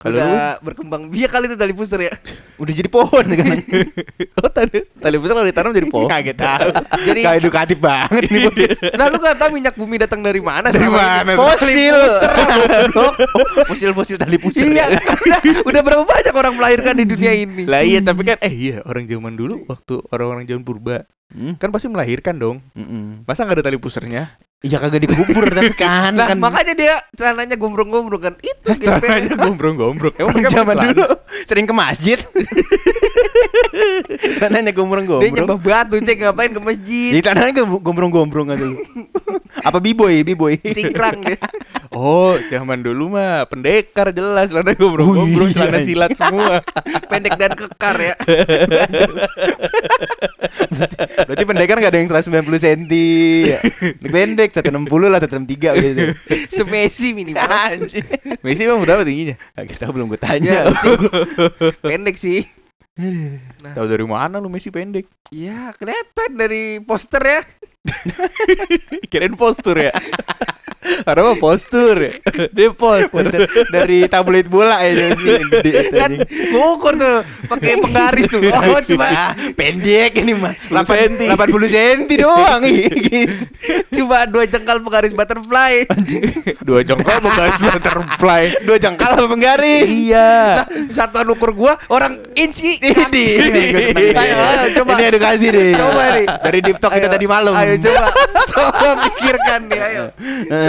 Kalau 0.00 0.16
lu 0.16 0.24
Udah 0.24 0.56
berkembang 0.64 1.12
biak 1.12 1.28
kali 1.28 1.44
itu 1.44 1.60
tali 1.60 1.76
pusar 1.76 2.00
ya. 2.00 2.08
Udah 2.62 2.72
jadi 2.72 2.88
pohon 2.88 3.20
sekarang. 3.20 3.60
oh 4.40 4.48
tali 4.48 4.80
tali 4.96 5.16
pusar 5.20 5.34
kalau 5.36 5.48
ditanam 5.52 5.72
jadi 5.76 5.88
pohon. 5.92 6.08
Kaget 6.08 6.36
tahu. 6.40 6.68
Jadi 7.12 7.20
Gak 7.20 7.36
edukatif 7.36 7.76
banget 7.76 8.22
nih 8.32 8.40
podcast. 8.48 8.80
Nah 8.96 9.04
lu 9.12 9.16
gak 9.20 9.36
tahu 9.36 9.50
minyak 9.52 9.74
bumi 9.76 10.00
datang 10.00 10.24
dari 10.24 10.40
mana 10.40 10.72
Dari 10.72 10.88
mana 10.88 11.32
ini? 11.32 11.36
Fosil. 11.36 11.96
Fosil-fosil 13.68 14.16
tali 14.16 14.40
pusir. 14.40 14.64
Iya, 14.64 14.88
udah, 14.96 15.40
udah 15.68 15.80
berapa 15.84 16.04
banyak 16.08 16.32
orang 16.32 16.52
melahirkan 16.56 16.96
di 16.96 17.04
dunia 17.04 17.32
ini? 17.36 17.68
Lah 17.68 17.84
iya 17.84 18.00
tapi 18.00 18.24
kan 18.24 18.40
eh 18.40 18.52
iya 18.52 18.76
orang 18.88 19.04
zaman 19.04 19.36
dulu 19.36 19.68
waktu 19.68 20.00
orang-orang 20.08 20.48
zaman 20.48 20.64
purba 20.64 21.04
Hmm? 21.30 21.54
kan 21.62 21.70
pasti 21.70 21.86
melahirkan 21.86 22.34
dong. 22.42 22.58
Mm-mm. 22.74 23.22
Masa 23.22 23.46
nggak 23.46 23.62
ada 23.62 23.70
tali 23.70 23.78
pusarnya? 23.78 24.34
Iya 24.60 24.76
kagak 24.76 25.08
dikubur 25.08 25.48
tapi 25.56 25.72
kan 25.72 26.12
Nah, 26.12 26.28
kan 26.28 26.36
makanya 26.36 26.76
dia 26.76 26.94
celananya 27.16 27.56
gombrong-gombrong 27.56 28.20
kan. 28.20 28.34
Itu 28.44 28.76
Celananya 28.76 29.32
gespernya. 29.32 29.40
gombrong-gombrong. 29.40 30.14
Emang 30.20 30.36
zaman 30.52 30.76
dulu 30.92 31.04
sering 31.48 31.64
ke 31.64 31.72
masjid. 31.72 32.18
Dia 34.40 34.72
gombrong-gombrong. 34.76 35.32
nyembah 35.32 35.56
batu, 35.56 35.96
cek 35.96 36.16
ngapain 36.20 36.52
ke 36.52 36.60
masjid. 36.60 37.10
Di 37.16 37.20
ke- 37.22 37.64
gombrong-gombrong 37.80 38.52
aja. 38.52 38.66
Apa 39.68 39.78
b-boy, 39.80 40.22
b-boy. 40.24 40.56
Cingkrang 40.60 41.20
dia. 41.24 41.36
Oh, 41.90 42.38
zaman 42.48 42.80
dulu 42.80 43.18
mah 43.18 43.44
pendekar 43.46 44.14
jelas 44.14 44.48
celana 44.48 44.72
gombrong-gombrong, 44.74 45.50
celana 45.50 45.80
silat 45.82 46.12
semua. 46.14 46.62
Pendek 47.08 47.34
dan 47.34 47.52
kekar 47.54 47.96
ya. 47.98 48.14
Berarti 51.26 51.44
pendekar 51.44 51.76
gak 51.78 51.90
ada 51.90 51.98
yang 51.98 52.08
190 52.08 52.30
cm 52.58 52.80
ya. 53.44 53.58
Pendek 54.00 54.49
160 54.50 54.86
lah 55.06 55.20
163 55.22 55.80
gitu. 55.80 56.02
Semesi 56.60 57.14
minimal. 57.14 57.88
Messi 58.42 58.62
emang 58.66 58.82
berapa 58.82 59.02
tingginya? 59.06 59.38
Nah, 59.56 59.64
kita 59.64 59.88
belum 59.88 60.10
gue 60.10 60.18
Ya, 60.18 60.24
tanya. 60.26 60.52
cing. 60.82 61.00
pendek 61.80 62.16
sih. 62.18 62.42
Nah. 63.64 63.72
Tahu 63.72 63.86
dari 63.88 64.04
mana 64.04 64.42
lu 64.42 64.52
Messi 64.52 64.68
pendek? 64.68 65.08
Iya, 65.32 65.72
kelihatan 65.78 66.30
dari 66.36 66.82
poster 66.84 67.22
ya. 67.22 67.40
Kirain 69.10 69.32
postur 69.38 69.78
ya. 69.80 69.94
Karena 70.80 71.20
mah 71.22 71.36
postur 71.36 71.96
ya. 71.98 72.12
Dia 72.50 72.72
postur. 72.72 73.28
Dari 73.68 74.08
tabloid 74.08 74.48
bola 74.48 74.80
ya 74.80 75.12
jadi 75.12 75.14
gede 75.44 75.72
Kan 75.92 76.10
anjing. 76.16 76.20
gua 76.50 76.66
ukur 76.74 76.92
tuh 76.96 77.18
pakai 77.46 77.76
penggaris 77.78 78.26
tuh. 78.28 78.40
Oh, 78.70 78.78
cuma 78.86 79.34
pendek 79.56 80.14
ini 80.20 80.30
10 80.36 80.70
senti. 80.86 81.26
80 81.34 81.74
senti 81.74 82.14
doang 82.16 82.60
gitu. 82.62 83.26
cuma 83.90 84.22
dua 84.24 84.44
jengkal 84.46 84.78
penggaris 84.80 85.12
butterfly. 85.12 85.74
Dua 86.68 86.80
jengkal 86.86 87.18
menggaris 87.18 87.58
butterfly. 87.58 88.42
Dua 88.62 88.76
jengkal 88.78 89.12
penggaris? 89.26 89.88
Iya. 89.90 90.64
Satuan 90.94 91.26
ukur 91.28 91.50
gua 91.50 91.74
orang 91.90 92.20
inci. 92.32 92.78
Ini, 92.78 93.24
ini, 93.42 93.62
coba. 94.76 94.92
Ini 94.96 95.04
edukasi 95.10 95.46
deh. 95.50 95.74
Coba 95.74 96.02
nih. 96.14 96.26
Dari 96.30 96.58
deep 96.62 96.78
talk 96.78 96.92
kita 96.94 97.08
tadi 97.10 97.26
malam. 97.26 97.52
Ayo 97.52 97.74
coba 97.80 98.06
coba 98.46 98.88
pikirkan 99.08 99.60
nih 99.66 99.80
ayo. 99.82 100.04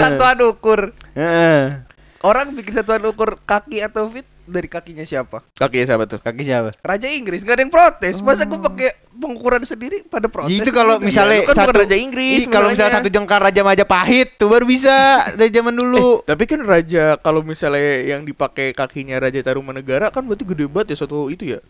Satuan 0.02 0.38
ukur. 0.42 0.80
Heeh. 1.14 1.86
Orang 2.22 2.54
bikin 2.54 2.74
satuan 2.74 3.02
ukur 3.02 3.38
kaki 3.42 3.82
atau 3.82 4.06
fit 4.06 4.26
dari 4.42 4.66
kakinya 4.66 5.06
siapa? 5.06 5.42
Kaki 5.54 5.86
siapa 5.86 6.04
tuh? 6.06 6.18
Kaki 6.18 6.42
siapa? 6.42 6.70
Raja 6.82 7.06
Inggris 7.10 7.42
nggak 7.42 7.56
ada 7.58 7.62
yang 7.62 7.74
protes. 7.74 8.18
Masa 8.22 8.46
gua 8.46 8.58
pakai 8.62 8.94
pengukuran 9.10 9.62
sendiri 9.62 10.02
pada 10.06 10.26
protes? 10.26 10.54
Itu 10.54 10.70
kalau 10.74 10.98
Iya, 10.98 11.06
misalnya 11.06 11.38
kan 11.46 11.56
satu 11.62 11.78
Raja 11.82 11.96
Inggris 11.98 12.46
kalau 12.50 12.70
misalnya 12.70 13.02
satu 13.02 13.10
jengkal 13.10 13.38
Raja 13.38 13.62
Majapahit 13.62 14.38
tuh 14.38 14.50
baru 14.50 14.66
bisa 14.66 14.94
dari 15.38 15.50
zaman 15.50 15.74
dulu. 15.74 16.22
Tapi 16.26 16.44
kan 16.46 16.60
raja 16.62 17.18
kalau 17.18 17.42
misalnya 17.42 18.02
yang 18.06 18.22
dipakai 18.26 18.74
kakinya 18.74 19.18
Raja 19.22 19.42
Tarumanegara 19.42 20.10
kan 20.10 20.26
berarti 20.26 20.46
gede 20.46 20.66
banget 20.70 20.94
ya 20.94 21.06
satu 21.06 21.30
itu 21.30 21.58
ya. 21.58 21.60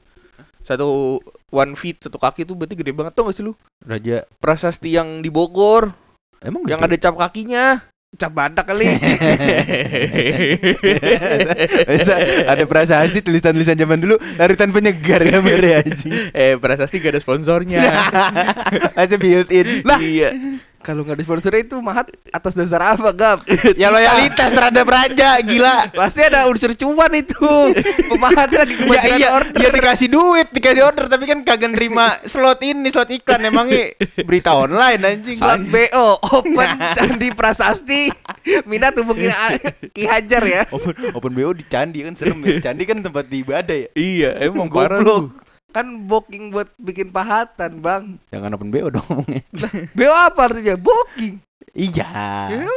Satu 0.63 1.19
one 1.51 1.75
feet 1.75 2.07
satu 2.07 2.17
kaki 2.17 2.47
itu 2.47 2.55
berarti 2.55 2.79
gede 2.79 2.93
banget 2.95 3.13
tuh 3.13 3.27
gak 3.29 3.35
sih 3.37 3.45
lu? 3.45 3.53
Raja 3.83 4.23
Prasasti 4.39 4.95
yang 4.95 5.21
di 5.21 5.29
Bogor 5.29 5.91
emang 6.41 6.63
yang 6.69 6.81
ada 6.81 6.97
cap 6.97 7.19
kakinya. 7.19 7.83
Cap 8.21 8.33
badak 8.37 8.69
kali. 8.69 8.85
Ada 12.45 12.65
prasasti 12.69 13.25
tulisan-tulisan 13.25 13.77
zaman 13.79 13.99
dulu 14.05 14.21
larutan 14.37 14.69
penyegar 14.69 15.25
gambarnya 15.25 15.81
anjing. 15.81 16.13
eh 16.37 16.55
prasasti 16.61 17.01
gak 17.01 17.17
ada 17.17 17.21
sponsornya. 17.25 17.81
Aja 19.01 19.17
built 19.17 19.49
in. 19.49 19.81
Lah. 19.83 19.99
iya. 19.99 20.31
Kalau 20.83 21.07
nggak 21.07 21.17
ada 21.17 21.25
sponsornya 21.25 21.63
itu 21.63 21.79
mahat 21.79 22.11
atas 22.29 22.53
dasar 22.53 22.93
apa, 22.93 23.09
Gap? 23.11 23.39
Ya 23.81 23.89
loyalitas 23.89 24.51
terhadap 24.51 24.85
raja 24.85 25.39
gila. 25.41 25.89
Pasti 25.89 26.21
ada 26.21 26.45
unsur 26.45 26.75
cuan 26.75 27.13
itu. 27.15 27.39
Pemahat 28.11 28.51
lagi 28.51 28.75
Ya 28.83 29.03
iya, 29.15 29.29
order. 29.33 29.55
dia 29.55 29.71
dikasih 29.71 30.09
duit, 30.11 30.51
dikasih 30.51 30.83
order 30.83 31.07
tapi 31.07 31.25
kan 31.25 31.41
kagak 31.41 31.71
nerima 31.71 32.19
slot 32.23 32.61
ini, 32.61 32.91
slot 32.91 33.09
iklan 33.09 33.41
emangnya 33.41 33.95
berita 34.23 34.53
online 34.53 35.01
anjing. 35.01 35.39
Slot 35.39 35.63
BO 35.65 36.07
Open 36.21 36.69
Candi 36.99 37.29
Prasasti 37.31 38.11
Minat 38.67 38.99
hubungin 38.99 39.31
A- 39.31 39.59
Ki 39.89 40.05
Hajar 40.05 40.43
ya 40.43 40.63
Open, 40.69 40.93
open 41.15 41.33
BO 41.33 41.53
di 41.53 41.65
candi 41.65 42.03
kan 42.03 42.13
serem 42.13 42.43
ya. 42.43 42.59
Candi 42.61 42.83
kan 42.83 42.99
tempat 42.99 43.25
ibadah 43.29 43.77
ya. 43.77 43.89
Iya, 43.95 44.31
emang 44.43 44.67
parah. 44.67 44.99
Kan 45.73 46.05
booking 46.05 46.53
buat 46.53 46.69
bikin 46.77 47.09
pahatan 47.09 47.81
bang 47.81 48.05
Jangan 48.29 48.53
open 48.53 48.69
BO 48.69 48.89
dong 48.89 49.05
ngomongnya. 49.09 49.43
BO 49.91 50.13
apa 50.13 50.41
artinya? 50.47 50.77
Booking 50.77 51.41
Iya. 51.73 52.13
Ya 52.53 52.69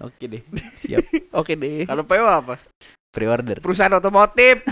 Oke 0.00 0.24
deh. 0.24 0.40
Siap. 0.74 1.04
Oke 1.30 1.52
deh. 1.52 1.84
Kalau 1.84 2.00
PO 2.02 2.24
apa? 2.24 2.56
Pre-order. 3.12 3.60
Perusahaan 3.60 3.92
otomotif 3.92 4.64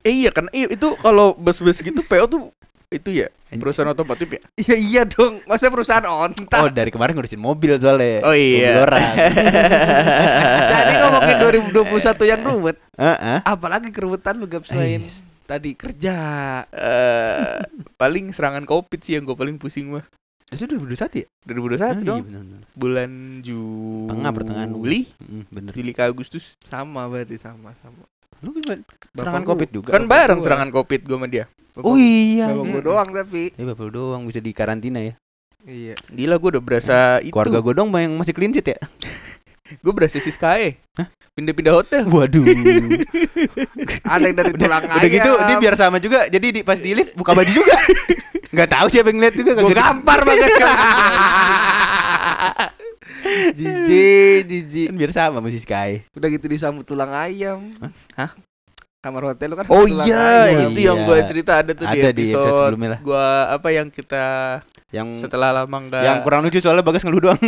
Eh, 0.00 0.14
iya 0.16 0.30
kan 0.30 0.46
iya, 0.50 0.66
itu 0.66 0.94
kalau 0.96 1.34
bus-bus 1.34 1.78
gitu 1.78 2.00
PO 2.00 2.24
tuh 2.26 2.42
itu 2.88 3.12
ya 3.12 3.28
perusahaan 3.52 3.92
otomotif 3.92 4.26
ya. 4.28 4.40
Iya 4.56 4.76
iya 4.76 5.02
dong 5.04 5.44
Masa 5.44 5.68
perusahaan 5.68 6.02
onta 6.02 6.58
Oh, 6.58 6.70
dari 6.72 6.88
kemarin 6.88 7.12
ngurusin 7.14 7.36
mobil 7.36 7.76
soalnya. 7.76 8.24
Oh, 8.24 8.32
iya. 8.32 8.72
Mobil 8.72 8.82
orang. 8.82 9.14
Jadi 10.72 10.92
ngomongin 10.96 11.36
2021 11.70 12.24
yang 12.24 12.40
ruwet 12.42 12.76
Heeh. 12.96 13.38
Apalagi 13.44 13.92
keruwetan 13.92 14.40
lu 14.40 14.48
gap 14.48 14.64
selain 14.64 15.04
Tadi 15.48 15.72
kerja 15.72 16.16
Eh, 16.68 17.58
paling 17.96 18.30
serangan 18.30 18.62
covid 18.62 19.00
sih 19.00 19.16
yang 19.16 19.24
gue 19.24 19.32
paling 19.32 19.56
pusing 19.56 19.88
mah. 19.88 20.04
Itu 20.46 20.64
2021 20.66 21.12
ya? 21.18 21.26
2021 21.42 21.80
Ah, 21.82 21.92
dong. 21.98 22.20
Iya, 22.20 22.24
benar, 22.26 22.42
benar. 22.42 22.60
Bulan 22.74 23.10
Juli. 23.40 24.08
Tengah 24.08 24.30
pertengahan 24.30 24.70
Juli, 24.70 25.00
Mm, 25.18 25.42
bener. 25.50 25.72
Juli 25.72 25.90
ke 25.90 26.02
Agustus. 26.02 26.56
Sama 26.62 27.04
berarti 27.04 27.36
sama 27.36 27.72
sama 27.78 28.04
Lu 28.38 28.52
gimana? 28.52 28.84
serangan 29.10 29.40
Bapak 29.40 29.50
covid 29.50 29.68
juga. 29.70 29.90
Kan 29.90 30.04
Bapak 30.04 30.12
bareng 30.14 30.38
gua. 30.38 30.46
serangan 30.46 30.68
covid 30.70 31.00
gue 31.02 31.16
sama 31.16 31.26
dia. 31.26 31.44
Oh 31.78 31.96
iya. 31.96 32.48
Bapak 32.48 32.64
gua 32.66 32.76
Mm. 32.76 32.86
doang 32.86 33.08
tapi 33.10 33.42
Ya 33.52 33.64
bapak 33.66 33.82
lu 33.82 33.90
doang 33.90 34.22
bisa 34.24 34.38
di 34.38 34.52
karantina 34.52 35.00
ya. 35.00 35.14
Iya 35.60 35.94
Gila 36.06 36.36
gue 36.36 36.48
udah 36.50 36.62
berasa 36.62 36.96
itu. 37.18 37.28
Keluarga 37.30 37.58
gue 37.58 37.74
dong 37.74 37.88
yang 37.90 38.14
masih 38.14 38.30
clean 38.30 38.52
sheet 38.52 38.68
ya. 38.68 38.78
Gue 39.78 39.92
berasa 39.92 40.16
Siskae. 40.16 40.76
Pindah-pindah 41.32 41.70
hotel. 41.72 42.02
Waduh. 42.04 42.42
Ada 44.12 44.24
yang 44.24 44.36
dari 44.36 44.52
tulang 44.52 44.82
ayam 44.82 44.98
Udah 44.98 45.08
gitu 45.08 45.30
dia 45.38 45.56
biar 45.56 45.74
sama 45.74 45.96
juga. 45.98 46.26
Jadi 46.26 46.46
di 46.50 46.60
pas 46.62 46.76
di 46.76 46.90
lift 46.92 47.14
buka 47.14 47.30
baju 47.30 47.46
juga. 47.48 47.76
Nggak 48.54 48.68
tahu 48.70 48.86
siapa 48.88 49.06
yang 49.08 49.20
ngeliat 49.20 49.34
juga 49.36 49.50
Gue 49.54 49.70
gampar 49.70 50.18
banget 50.24 50.48
Jijik, 53.54 54.40
jijik. 54.46 54.86
Kan 54.88 54.96
biar 54.96 55.12
sama 55.12 55.38
masih 55.38 55.60
Sky. 55.60 56.02
Udah 56.10 56.28
gitu 56.28 56.46
disambut 56.46 56.82
tulang 56.82 57.12
ayam. 57.12 57.76
Hah? 58.14 58.32
Kamar 58.98 59.30
hotel 59.30 59.46
lu 59.46 59.56
kan 59.56 59.66
Oh 59.68 59.86
iya, 59.86 60.48
ayam. 60.48 60.74
itu 60.74 60.80
Iya. 60.80 60.90
yang 60.90 60.98
gue 61.04 61.18
cerita 61.22 61.52
ada 61.56 61.70
tuh 61.70 61.86
Ada 61.86 62.10
di 62.10 62.18
di 62.18 62.22
episode 62.26 62.42
episode, 62.42 62.58
sebelumnya 62.66 62.88
lah. 62.90 63.00
Gua 63.00 63.26
apa 63.48 63.68
yang 63.70 63.88
kita 63.88 64.24
Yang 64.88 65.08
setelah 65.22 65.54
lama 65.54 65.76
enggak 65.78 66.02
yang 66.02 66.18
kurang 66.24 66.40
lucu 66.42 66.58
soalnya 66.58 66.80
bagas 66.80 67.04
ngeluh 67.04 67.22
doang. 67.22 67.38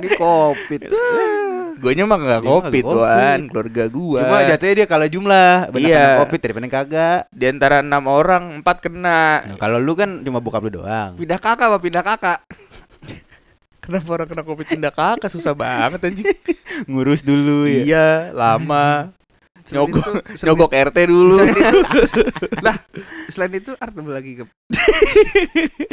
Lagi 0.00 0.10
covid. 0.16 0.80
Gue 1.80 1.92
mah 2.04 2.18
covid 2.44 2.84
nggak 2.84 2.96
tuan, 2.96 3.38
keluarga 3.48 3.84
gua. 3.88 4.20
Cuma 4.24 4.36
jatuhnya 4.44 4.74
dia 4.80 4.86
kalah 4.88 5.08
jumlah. 5.08 5.52
Banyak 5.72 5.88
Iya. 5.88 6.00
kena 6.00 6.20
covid 6.24 6.40
daripada 6.40 6.68
kagak. 6.68 7.20
di 7.32 7.44
antara 7.48 7.76
enam 7.84 8.04
orang 8.08 8.44
empat 8.60 8.76
kena. 8.84 9.44
Nah, 9.44 9.56
kalau 9.56 9.80
lu 9.80 9.92
kan 9.96 10.20
cuma 10.24 10.40
bokap 10.40 10.64
lu 10.64 10.80
doang. 10.80 11.16
Pindah 11.16 11.40
kakak 11.40 11.68
apa 11.72 11.78
pindah 11.80 12.04
kakak? 12.04 12.40
Kenapa 13.84 14.08
orang 14.12 14.28
kena 14.28 14.42
covid 14.44 14.66
pindah 14.68 14.92
kakak 14.92 15.30
susah 15.32 15.56
banget 15.56 16.00
anjing. 16.04 16.28
Ngurus 16.90 17.24
dulu 17.24 17.64
ya. 17.64 17.80
iya, 17.84 18.08
lama. 18.36 19.12
Selain 19.70 19.86
Nyogok 19.86 20.02
itu- 20.02 20.44
nyogok 20.44 20.70
RT 20.74 20.98
dulu. 21.08 21.36
Selain 21.38 21.62
itu, 21.62 21.80
lah, 22.60 22.76
selain 23.28 23.52
itu 23.54 23.70
Artem 23.76 24.04
lagi 24.04 24.32
ke 24.34 24.44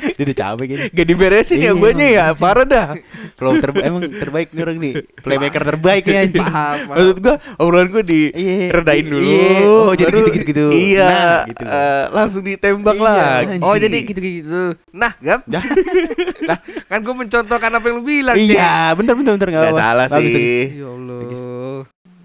Dia 0.09 0.23
udah 0.23 0.35
capek 0.35 0.65
gini. 0.67 0.83
Gak 0.89 1.07
diberesin 1.07 1.57
ya 1.57 1.65
Iya, 1.67 1.71
guanya 1.73 2.07
ya, 2.07 2.25
parah 2.33 2.65
dah. 2.65 2.87
Flow 3.35 3.53
terbaik 3.55 3.85
emang 3.85 4.03
terbaik 4.09 4.47
nih 4.49 4.61
orang 4.63 4.77
nih. 4.79 4.93
Playmaker 5.15 5.61
terbaik 5.63 6.03
nih 6.03 6.17
anjing. 6.19 6.41
paham. 6.41 6.77
paham. 6.79 6.89
Maksud 6.89 7.17
gua 7.19 7.35
obrolan 7.57 7.87
gua 7.87 8.01
di 8.01 8.21
Iya. 8.29 8.73
redain 8.73 9.05
dulu. 9.05 9.21
Iya. 9.21 9.49
Oh, 9.61 9.91
jadi 9.93 10.17
gitu-gitu. 10.23 10.65
Iya, 10.69 11.05
Nah, 11.05 11.37
gitu. 11.45 11.63
eh, 11.63 12.03
langsung 12.11 12.41
ditembak 12.41 12.95
Iya, 12.95 13.03
lah. 13.03 13.37
Oh 13.61 13.75
jadi 13.75 13.97
gitu-gitu. 14.01 14.61
Nah, 14.91 15.11
Gap. 15.19 15.45
Nah, 15.45 15.61
kan 16.89 16.99
gue 16.99 17.15
mencontohkan 17.15 17.71
apa 17.71 17.85
yang 17.85 17.95
lu 17.95 18.03
bilang. 18.03 18.35
Iya, 18.35 18.93
bener 18.93 19.13
bener 19.13 19.33
bener 19.35 19.49
Gak 19.51 19.61
apa-apa. 19.67 19.77
salah 19.77 20.07
sih. 20.15 20.73
Ya 20.73 20.87
Allah. 20.87 21.21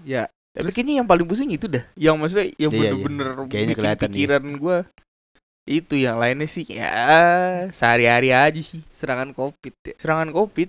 Ya, 0.03 0.23
Tapi 0.53 0.69
kayaknya 0.69 1.01
yang 1.01 1.07
paling 1.07 1.25
pusing 1.25 1.49
itu 1.49 1.65
dah. 1.65 1.81
Yang 1.93 2.15
maksudnya 2.15 2.47
yang 2.55 2.71
Iya, 2.71 2.77
iya. 2.79 2.91
bener-bener 2.93 3.27
Kayaknya 3.49 3.57
bikin 3.65 3.75
kelihatan 3.75 4.09
pikiran 4.09 4.43
gua 4.57 4.77
itu 5.63 5.95
yang 5.95 6.19
lainnya 6.19 6.43
sih 6.43 6.67
ya 6.67 6.91
sehari-hari 7.71 8.35
aja 8.35 8.59
sih 8.59 8.83
serangan 8.91 9.31
covid 9.31 9.71
ya. 9.81 9.95
serangan 9.95 10.27
covid 10.29 10.67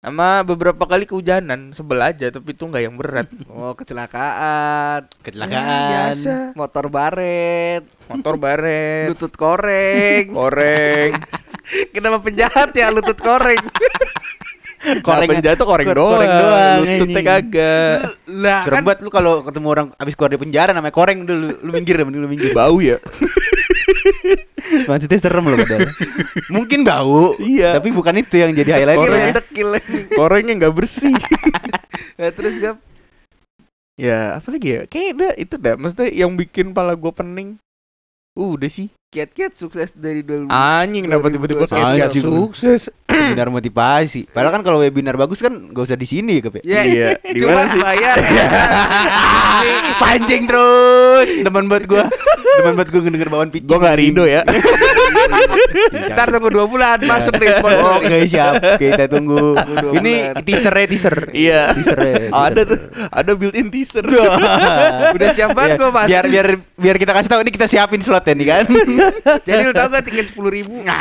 sama 0.00 0.40
beberapa 0.40 0.88
kali 0.88 1.04
kehujanan 1.04 1.76
sebel 1.76 2.00
aja 2.00 2.32
tapi 2.32 2.56
itu 2.56 2.64
nggak 2.64 2.80
yang 2.80 2.96
berat 2.96 3.28
Oh, 3.52 3.76
kecelakaan, 3.76 5.04
Kecelakaan. 5.20 5.84
biasa 5.92 6.34
motor 6.56 6.88
baret, 6.88 7.84
motor 8.08 8.40
baret 8.40 9.12
lutut 9.12 9.36
koreng. 9.36 10.32
koreng 10.32 11.12
Kenapa 11.92 12.16
penjahat 12.16 12.72
ya 12.72 12.88
lutut 12.88 13.20
koreng? 13.20 13.60
koreng 15.00 15.28
jatuh 15.38 15.64
koreng 15.64 15.86
Kor- 15.86 15.96
doang, 15.96 16.12
koreng 16.14 16.32
doang, 16.32 16.78
lututnya 16.80 17.02
anjing. 17.16 17.26
kagak 17.26 17.96
Lah, 18.26 18.60
Serem 18.62 18.74
kan 18.74 18.82
banget 18.84 19.00
lu 19.00 19.10
kalau 19.10 19.32
ketemu 19.40 19.66
orang 19.68 19.86
abis 19.94 20.12
keluar 20.12 20.30
dari 20.30 20.40
penjara 20.40 20.70
namanya 20.70 20.92
koreng 20.92 21.18
dulu 21.22 21.48
lu 21.56 21.70
minggir 21.70 21.96
mending 21.98 22.20
lu 22.20 22.28
minggir. 22.28 22.52
bau 22.52 22.78
ya 22.78 22.96
Maksudnya 24.66 25.18
serem 25.18 25.46
loh 25.46 25.56
padahal. 25.56 25.94
Mungkin 26.48 26.82
bau. 26.82 27.38
Iya. 27.38 27.78
Tapi 27.78 27.88
bukan 27.90 28.18
itu 28.18 28.34
yang 28.34 28.50
jadi 28.50 28.82
highlight 28.82 28.98
dekil 28.98 29.06
Koreng. 29.06 29.34
dekil. 29.36 29.68
korengnya 30.12 30.52
nggak 30.58 30.74
bersih 30.74 31.14
Nah, 32.18 32.32
terus 32.32 32.56
Gap, 32.58 32.76
ya 33.94 34.36
apa 34.36 34.48
lagi 34.48 34.68
ya 34.70 34.82
kayak 34.84 35.10
udah 35.14 35.32
itu 35.36 35.54
dah 35.54 35.74
maksudnya 35.76 36.08
yang 36.10 36.32
bikin 36.32 36.72
pala 36.72 36.92
gua 36.92 37.12
pening 37.12 37.60
udah 38.32 38.68
sih 38.68 38.88
kiat-kiat 39.08 39.52
sukses 39.52 39.92
dari 39.92 40.20
2000. 40.20 40.48
Anjing 40.48 41.02
kenapa 41.06 41.28
tiba-tiba 41.28 41.64
2021. 41.64 41.72
kayak 41.72 42.08
Anjing. 42.08 42.24
sukses 42.24 42.82
webinar 43.18 43.48
motivasi. 43.48 44.20
Padahal 44.26 44.52
kan 44.52 44.62
kalau 44.62 44.78
webinar 44.78 45.14
bagus 45.14 45.38
kan 45.38 45.52
gak 45.68 45.84
usah 45.84 45.96
di 45.96 46.04
sini 46.04 46.38
ya, 46.38 46.42
Kep. 46.42 46.54
Ya, 46.60 46.80
Iya, 46.82 47.08
di 47.18 47.38
cuma 47.38 47.52
mana 47.58 47.68
sih? 47.68 47.80
bayar. 47.80 48.16
Pancing 49.98 50.42
terus. 50.44 51.28
Demen 51.38 51.66
buat 51.66 51.84
gua. 51.84 52.04
Demen 52.56 52.74
buat 52.74 52.88
gua 52.88 53.00
ngedenger 53.02 53.28
bawaan 53.28 53.50
pitching. 53.50 53.68
Gue 53.68 53.78
gak 53.78 53.96
rido 53.96 54.24
ya 54.24 54.40
Ntar 56.06 56.28
tunggu 56.30 56.48
dua 56.48 56.64
bulan 56.64 56.98
masuk 57.00 57.34
nih 57.34 57.58
sponsor. 57.58 57.92
Oke 57.98 58.16
siap 58.26 58.54
Kita 58.76 59.04
tunggu 59.06 59.58
Ini 59.92 60.12
teaser 60.40 60.72
ya 60.72 60.86
teaser 60.86 61.16
Iya 61.30 61.60
Teaser 61.72 61.98
ya 61.98 62.14
Ada 62.30 62.60
tuh 62.64 62.78
Ada 63.10 63.30
built-in 63.34 63.68
teaser 63.68 64.04
Udah 64.06 65.28
siap 65.30 65.50
banget 65.52 65.74
Iya, 65.74 65.78
gua 65.78 65.90
mas. 65.92 66.06
Biar 66.06 66.24
biar 66.26 66.46
biar 66.72 66.96
kita 66.96 67.12
kasih 67.12 67.28
tahu 67.28 67.40
ini 67.42 67.50
kita 67.50 67.66
siapin 67.66 68.00
slotnya 68.00 68.32
nih 68.32 68.46
kan 68.46 68.64
Jadi 69.42 69.60
lu 69.62 69.72
tau 69.72 69.88
gak 69.88 70.04
tiket 70.04 70.26
sepuluh 70.26 70.50
ribu? 70.50 70.80
Nah, 70.80 70.96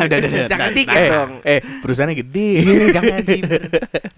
udah, 0.00 0.16
udah, 0.16 0.28
udah. 0.28 0.48
Jangan 0.48 0.70
tiket 0.72 0.96
Eh, 0.96 1.08
dong. 1.08 1.30
eh 1.44 1.55
perusahaannya 1.62 2.16
gede. 2.20 2.50
Jangan 2.92 3.20
sih 3.28 3.40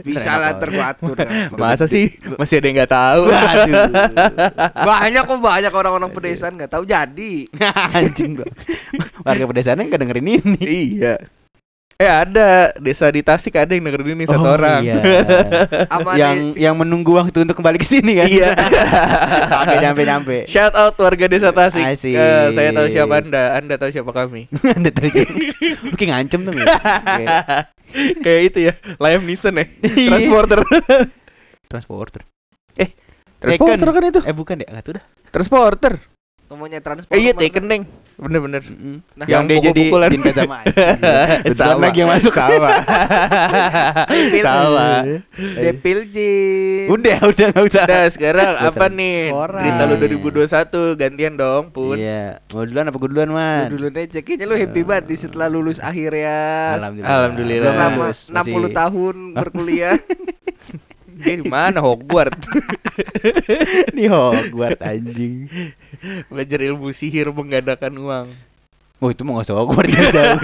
Bisa 0.05 0.39
lah 0.39 0.57
ntar 0.57 0.69
gua 0.73 0.87
atur. 0.95 1.17
gampang. 1.19 1.59
Masa 1.59 1.85
sih? 1.85 2.13
masih 2.37 2.61
ada 2.63 2.67
yang 2.67 2.77
nggak 2.83 2.93
tahu? 2.93 3.23
Waduh. 3.29 3.91
Banyak 4.85 5.23
kok 5.27 5.41
banyak 5.41 5.73
orang-orang 5.73 6.11
pedesaan 6.11 6.57
nggak 6.57 6.73
tahu. 6.73 6.85
Jadi. 6.89 7.47
Anjing 7.97 8.39
gua. 8.39 8.49
Warga 9.23 9.45
pedesaan 9.47 9.83
nggak 9.83 10.01
dengerin 10.01 10.29
ini. 10.41 10.63
Iya 10.65 11.38
Eh 11.99 12.07
ada. 12.07 12.71
Desa 12.79 13.11
di 13.11 13.27
Tasik 13.27 13.59
ada 13.59 13.75
yang 13.75 13.83
dengerin 13.83 14.15
ini 14.15 14.31
satu 14.31 14.47
Oh, 14.47 14.55
orang. 14.55 14.87
iya. 14.87 15.03
Yang 16.23 16.55
yang 16.55 16.79
menunggu 16.79 17.11
waktu 17.19 17.43
untuk 17.43 17.59
kembali 17.59 17.75
ke 17.75 17.83
sini 17.83 18.23
kan? 18.23 18.31
Iya. 18.31 18.55
Sampai 19.51 19.83
nyampe 19.83 20.03
nyampe 20.07 20.37
Shout 20.47 20.79
out 20.79 20.95
warga 20.95 21.27
Desa 21.27 21.51
Tasik. 21.51 21.83
Asik. 21.83 22.15
Eh, 22.15 22.55
Saya 22.55 22.71
tahu 22.71 22.87
siapa 22.87 23.19
anda. 23.19 23.59
Anda 23.59 23.75
tahu 23.75 23.91
siapa 23.91 24.15
kami. 24.15 24.47
Anda 24.79 24.95
tadi 24.95 25.11
Lu 25.91 25.95
kayak 25.99 26.11
ngancem 26.15 26.47
tuh 26.47 26.53
nggak? 26.55 26.71
Kayak 28.23 28.41
itu 28.47 28.59
ya. 28.71 28.73
Liam 29.03 29.23
Neeson 29.27 29.59
ya. 29.59 29.67
Iya. 29.83 30.11
Transporter. 30.15 30.59
Transporter. 31.67 32.23
Transporter 33.43 33.89
kan 33.91 34.03
itu? 34.07 34.21
Eh 34.23 34.35
bukan 34.39 34.55
deh. 34.63 34.71
Nggak 34.71 34.85
tahu 34.87 34.95
dah. 35.03 35.05
Transporter. 35.35 35.93
Ngomongnya 36.47 36.79
transport. 36.79 37.11
Eh 37.11 37.27
iya? 37.27 37.35
Taken 37.35 37.67
Deng 37.67 37.83
Bener-bener 38.19 38.63
Nah, 39.15 39.25
yang 39.25 39.47
dia 39.47 39.63
jadi. 39.63 39.85
Dinka 40.11 40.35
sama 40.43 40.59
Sama 41.55 41.79
lagi 41.81 42.03
yang 42.03 42.11
masuk 42.11 42.35
Sama. 42.35 42.83
Sama 44.45 44.89
Depil 45.39 45.99
Jin. 46.09 46.87
Udah 46.89 47.19
udah 47.25 47.47
nggak 47.49 47.65
usah 47.65 47.85
Udah 47.85 48.05
sekarang 48.11 48.49
apa 48.57 48.87
nih 48.89 49.31
Orang. 49.31 49.63
Berita 49.63 49.83
lu 49.85 49.95
Iya. 49.95 50.43
2021 50.43 50.99
Gantian 50.99 51.35
dong 51.35 51.65
Pun 51.71 51.95
Iya 51.95 52.43
Mau 52.51 52.65
duluan 52.65 52.87
apa 52.87 52.97
gue 52.97 53.09
duluan 53.09 53.29
Lu 53.29 53.37
man 53.37 53.67
dulu 53.69 53.87
aja 53.89 54.19
kayaknya 54.19 54.45
lu 54.45 54.55
happy 54.57 54.81
banget 54.83 55.05
nih 55.07 55.19
setelah 55.21 55.47
lulus 55.47 55.79
akhirnya. 55.79 56.37
Alhamdulillah 56.75 57.07
Alhamdulillah. 57.09 57.63
Belum 57.63 57.73
Selama 57.73 57.97
lulus, 58.01 58.19
masih- 58.27 58.55
60 58.67 58.75
tahun 58.75 59.15
berkuliah. 59.33 59.97
Dia 61.19 61.35
di 61.35 61.45
mana 61.45 61.79
Hogwarts 61.79 62.47
Di 63.97 64.07
Hogwarts 64.07 64.79
anjing 64.79 65.51
Belajar 66.27 66.59
ilmu 66.63 66.89
sihir 66.91 67.27
menggandakan 67.29 67.93
uang 67.99 68.29
Oh 68.99 69.11
itu 69.11 69.23
mau 69.23 69.39
gak 69.39 69.47
usah 69.47 69.57
Hogwarts 69.57 69.91
dia 69.91 70.11
jauh. 70.11 70.39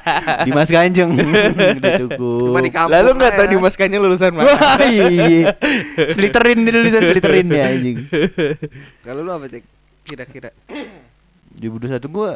Di 0.46 0.50
Mas 0.50 0.66
Kanjeng 0.66 1.14
Udah 1.14 1.92
cukup 1.96 2.46
Cuma 2.46 2.58
di 2.58 2.70
kampung. 2.70 2.90
Lalu 2.90 3.10
nggak 3.16 3.32
tahu 3.32 3.46
aja. 3.46 3.50
di 3.50 3.58
maskanya 3.58 3.98
lulusan 3.98 4.30
mana 4.30 4.50
Wah 4.50 4.78
iya 4.82 5.54
Sliterin 6.10 6.62
dia 6.62 6.72
tulisan 6.72 7.02
sliterin 7.04 7.46
ya 7.48 7.70
anjing 7.70 7.98
Kalau 9.06 9.22
lu 9.22 9.30
apa 9.30 9.46
cek? 9.46 9.62
Kira-kira. 10.02 10.50
2021 11.54 12.02
gue 12.02 12.30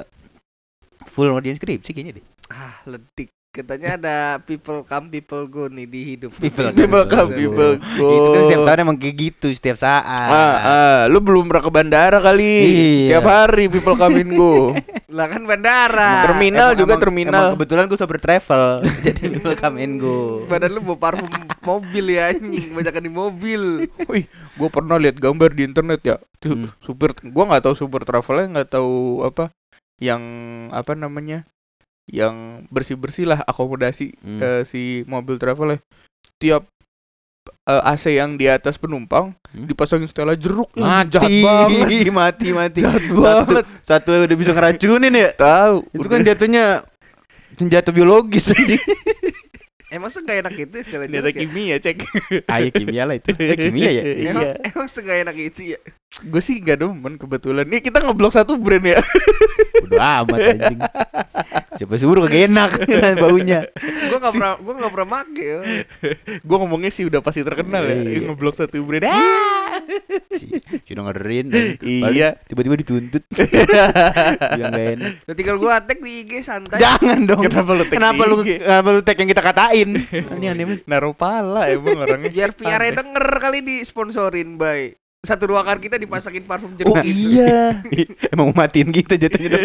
Full 1.05 1.29
audience 1.29 1.59
skripsi 1.59 1.91
kayaknya 1.91 2.19
deh 2.19 2.27
Ah, 2.47 2.79
ledik. 2.85 3.35
Katanya 3.55 3.95
ada 3.95 4.17
people 4.43 4.83
come 4.83 5.07
people 5.15 5.47
go 5.47 5.71
nih 5.71 5.87
di 5.87 6.01
hidup. 6.03 6.35
People 6.43 6.75
People 6.75 7.07
come, 7.07 7.31
people 7.39 7.79
go. 7.79 8.09
Itu 8.11 8.29
kan 8.35 8.41
setiap 8.51 8.63
tahun 8.67 8.79
emang 8.83 8.99
kayak 8.99 9.15
gitu 9.15 9.47
Setiap 9.55 9.79
saat 9.79 10.03
Ah, 10.03 10.27
ah, 10.59 10.99
lu 11.07 11.23
belum 11.23 11.47
pernah 11.47 11.63
ke 11.63 11.71
bandara 11.71 12.19
kali. 12.19 12.57
Iya. 13.07 13.23
Tiap 13.23 13.27
hari 13.31 13.71
people 13.71 13.95
come 13.95 14.19
in 14.19 14.35
go. 14.35 14.75
Lah 15.15 15.31
kan 15.31 15.47
bandara. 15.47 16.27
Terminal 16.27 16.75
juga 16.75 16.99
terminal. 16.99 17.55
Emang 17.55 17.55
kebetulan 17.55 17.87
gue 17.87 17.95
super 17.95 18.19
travel 18.19 18.83
Jadi 19.07 19.23
people 19.39 19.55
come 19.55 19.79
and 19.79 20.03
go 20.03 20.43
Badan 20.51 20.75
lu 20.75 20.83
bawa 20.83 20.99
parfum 20.99 21.31
mobil 21.63 22.05
ya 22.19 22.35
anjing, 22.35 22.75
banyak 22.75 23.07
di 23.07 23.13
mobil. 23.15 23.63
Wih, 24.11 24.27
gua 24.59 24.69
pernah 24.69 25.01
lihat 25.01 25.17
gambar 25.17 25.55
di 25.57 25.63
internet 25.65 26.01
ya. 26.03 26.17
Tuh, 26.43 26.53
Hmm. 26.55 26.69
Super, 26.85 27.17
gua 27.31 27.55
nggak 27.55 27.71
tahu 27.71 27.75
super 27.79 28.05
travelnya 28.05 28.61
nggak 28.61 28.71
tahu 28.77 29.25
apa 29.25 29.49
yang 30.03 30.21
apa 30.75 30.93
namanya 30.99 31.47
yang 32.07 32.67
bersih 32.69 32.95
bersih 32.95 33.25
lah 33.25 33.41
akomodasi 33.43 34.13
Hmm. 34.19 34.41
eh, 34.41 34.63
si 34.65 34.83
mobil 35.05 35.37
travelnya 35.37 35.81
tiap 36.37 36.69
eh, 37.65 37.83
AC 37.85 38.13
yang 38.13 38.37
di 38.37 38.45
atas 38.45 38.77
penumpang 38.77 39.33
Hmm. 39.51 39.65
dipasangin 39.65 40.09
stella 40.09 40.35
jeruk. 40.35 40.69
Ya, 40.75 41.05
Mati. 41.05 41.11
jahat 41.11 41.31
banget. 41.41 42.11
Mati 42.19 42.49
mati. 42.51 42.81
Jahat 42.83 43.03
Satu, 43.03 43.15
banget. 43.17 43.65
satu 43.87 44.09
yang 44.11 44.23
udah 44.27 44.37
bisa 44.37 44.51
ngeracunin 44.51 45.15
ya? 45.15 45.31
Tahu. 45.33 45.77
Itu 45.93 46.07
kan 46.07 46.21
jatuhnya 46.21 46.65
Senjata 47.55 47.89
biologis 47.89 48.51
Emang 49.89 50.09
senggak 50.09 50.41
enak 50.41 50.55
itu 50.55 50.77
istilah 50.81 51.05
ternyata 51.05 51.29
jeruk 51.29 51.37
ya? 51.37 51.41
kimia 51.45 51.77
cek 51.77 51.97
Ah 52.49 52.59
iya 52.59 52.71
kimia 52.71 53.03
lah 53.05 53.15
itu 53.15 53.29
Eh, 53.31 53.57
Kimia 53.59 53.91
ya 53.91 54.03
Emang, 54.03 54.43
Iya. 54.43 54.53
emang 54.67 54.89
enak 54.89 55.37
itu 55.37 55.61
ya? 55.77 55.79
gue 56.15 56.39
sih 56.39 56.63
gak 56.63 56.79
demen 56.79 57.19
kebetulan 57.19 57.67
nih 57.67 57.83
kita 57.83 57.99
ngeblok 57.99 58.33
satu 58.33 58.55
brand 58.55 58.87
ya 58.87 59.03
Udah 59.83 60.23
amat 60.23 60.39
anjing 60.47 60.81
Siapa 61.75 61.95
suruh 61.99 62.25
kagak 62.25 62.49
enak 62.49 62.71
baunya 63.23 63.67
Gua 64.09 64.19
gak 64.23 64.33
pernah, 64.33 64.53
gua 64.57 64.73
gak 64.79 64.93
pernah 64.95 65.09
make 65.11 65.43
ya. 65.43 65.59
gue 66.39 66.57
ngomongnya 66.57 66.89
sih 66.89 67.05
udah 67.05 67.19
pasti 67.19 67.43
terkenal 67.43 67.83
ya 67.83 67.97
Iya. 67.99 68.31
ngeblok 68.31 68.55
satu 68.55 68.79
brand 68.87 69.05
ah! 69.05 69.64
Si- 70.35 70.61
Sudah 70.85 71.11
ngerin 71.11 71.47
Iya. 71.85 72.39
Tiba-tiba 72.45 72.75
dituntut. 72.77 73.25
Yang 74.61 74.71
gak 74.71 74.87
enak. 74.97 75.13
Udah 75.25 75.35
tinggal 75.35 75.57
gua 75.57 75.81
tag 75.81 75.99
di 75.99 76.25
IG 76.25 76.43
santai. 76.43 76.79
Jangan 76.79 77.19
dong. 77.25 77.43
Kenapa 77.43 77.71
lu 77.73 77.85
tag 77.85 77.97
Kenapa 77.97 78.23
lu? 78.25 78.37
Kenapa 78.43 78.89
lu 78.91 79.01
tag 79.01 79.17
yang 79.17 79.31
kita 79.31 79.43
katain? 79.43 79.89
Ini 80.01 80.47
aneh 80.53 80.65
banget 80.65 80.83
naruh 80.85 81.15
pala 81.15 81.69
emang 81.69 81.99
orangnya. 81.99 82.31
Biar 82.31 82.51
PR 82.53 82.83
denger 82.91 83.27
kali 83.39 83.61
di 83.61 83.77
sponsorin 83.83 84.57
by 84.57 85.04
satu 85.25 85.51
ruangan 85.51 85.81
kita 85.81 85.97
dipasangin 85.97 86.45
parfum 86.45 86.77
jeruk 86.77 86.93
oh 86.93 87.01
gitu. 87.01 87.41
iya 87.41 87.81
Emang 88.33 88.53
matiin 88.53 88.93
kita 88.93 89.17
jatuhnya 89.17 89.49
dong 89.51 89.65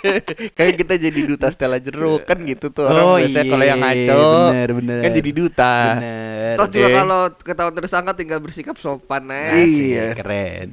kayak 0.58 0.74
kita 0.76 0.94
jadi 0.98 1.20
duta 1.24 1.48
Stella 1.48 1.78
jeruk 1.78 2.26
kan 2.26 2.38
gitu 2.42 2.68
tuh 2.68 2.86
orang 2.86 3.04
Oh 3.04 3.16
biasanya 3.16 3.42
iya 3.46 3.50
kalau 3.50 3.64
yang 3.64 3.80
ngaco 3.80 4.20
Bener 4.50 4.68
bener 4.74 5.00
kan 5.00 5.10
jadi 5.14 5.30
duta 5.30 5.74
Bener 5.96 6.54
Toh 6.58 6.66
juga 6.68 6.88
kalau 6.92 7.20
ketahuan 7.38 7.74
tersangka 7.74 8.12
tinggal 8.12 8.38
bersikap 8.42 8.74
sopan 8.76 9.22
ya. 9.30 9.54
Asik, 9.54 9.84
Iya. 9.88 10.04
Keren 10.12 10.68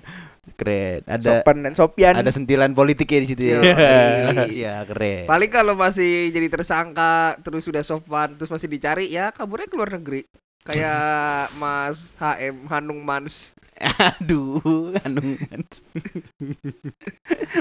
Keren 0.56 1.02
Ada 1.04 1.22
sopan 1.42 1.56
dan 1.62 1.74
sopian 1.74 2.14
ada 2.16 2.32
sentilan 2.32 2.72
politik 2.72 3.10
ya 3.10 3.20
di 3.20 3.28
situ 3.28 3.44
ya. 3.50 3.60
Iya. 3.66 4.46
Iya, 4.46 4.74
keren. 4.86 5.26
Paling 5.26 5.50
kalau 5.52 5.74
masih 5.74 6.30
jadi 6.30 6.48
tersangka 6.48 7.36
terus 7.42 7.66
sudah 7.66 7.82
sopan 7.82 8.38
terus 8.38 8.48
masih 8.48 8.70
dicari 8.70 9.10
ya 9.10 9.34
kaburnya 9.34 9.68
ke 9.68 9.76
luar 9.76 9.92
negeri. 9.98 10.24
Kayak 10.66 11.54
Mas 11.56 12.10
HM 12.18 12.66
Hanung 12.68 13.02
Mans. 13.02 13.54
Aduh, 14.02 14.90
Hanungan. 14.98 15.62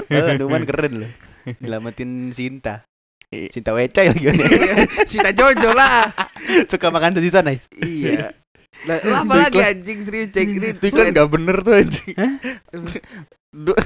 Malah 0.09 0.27
Hanungan 0.33 0.63
keren 0.65 0.93
loh. 1.05 1.11
Nyelamatin 1.61 2.33
Sinta. 2.33 2.81
Iya. 3.29 3.51
Sinta 3.51 3.77
Wecai 3.77 4.09
lagi 4.09 4.25
kan. 4.25 4.35
Sita 5.05 5.29
Jojo 5.31 5.69
lah. 5.71 6.09
Suka 6.65 6.89
makan 6.89 7.13
sosis 7.13 7.29
sana. 7.29 7.53
iya. 7.77 8.33
Lah, 8.85 8.97
lah 9.01 9.23
apa 9.23 9.33
lagi 9.39 9.59
anjing 9.61 10.03
serius 10.03 10.29
cek 10.29 10.45
ini 10.45 10.67
itu 10.75 10.87
kan 10.91 11.09
nggak 11.09 11.29
bener 11.31 11.57
tuh 11.63 11.73
anjing 11.73 12.11
Du- 13.49 13.79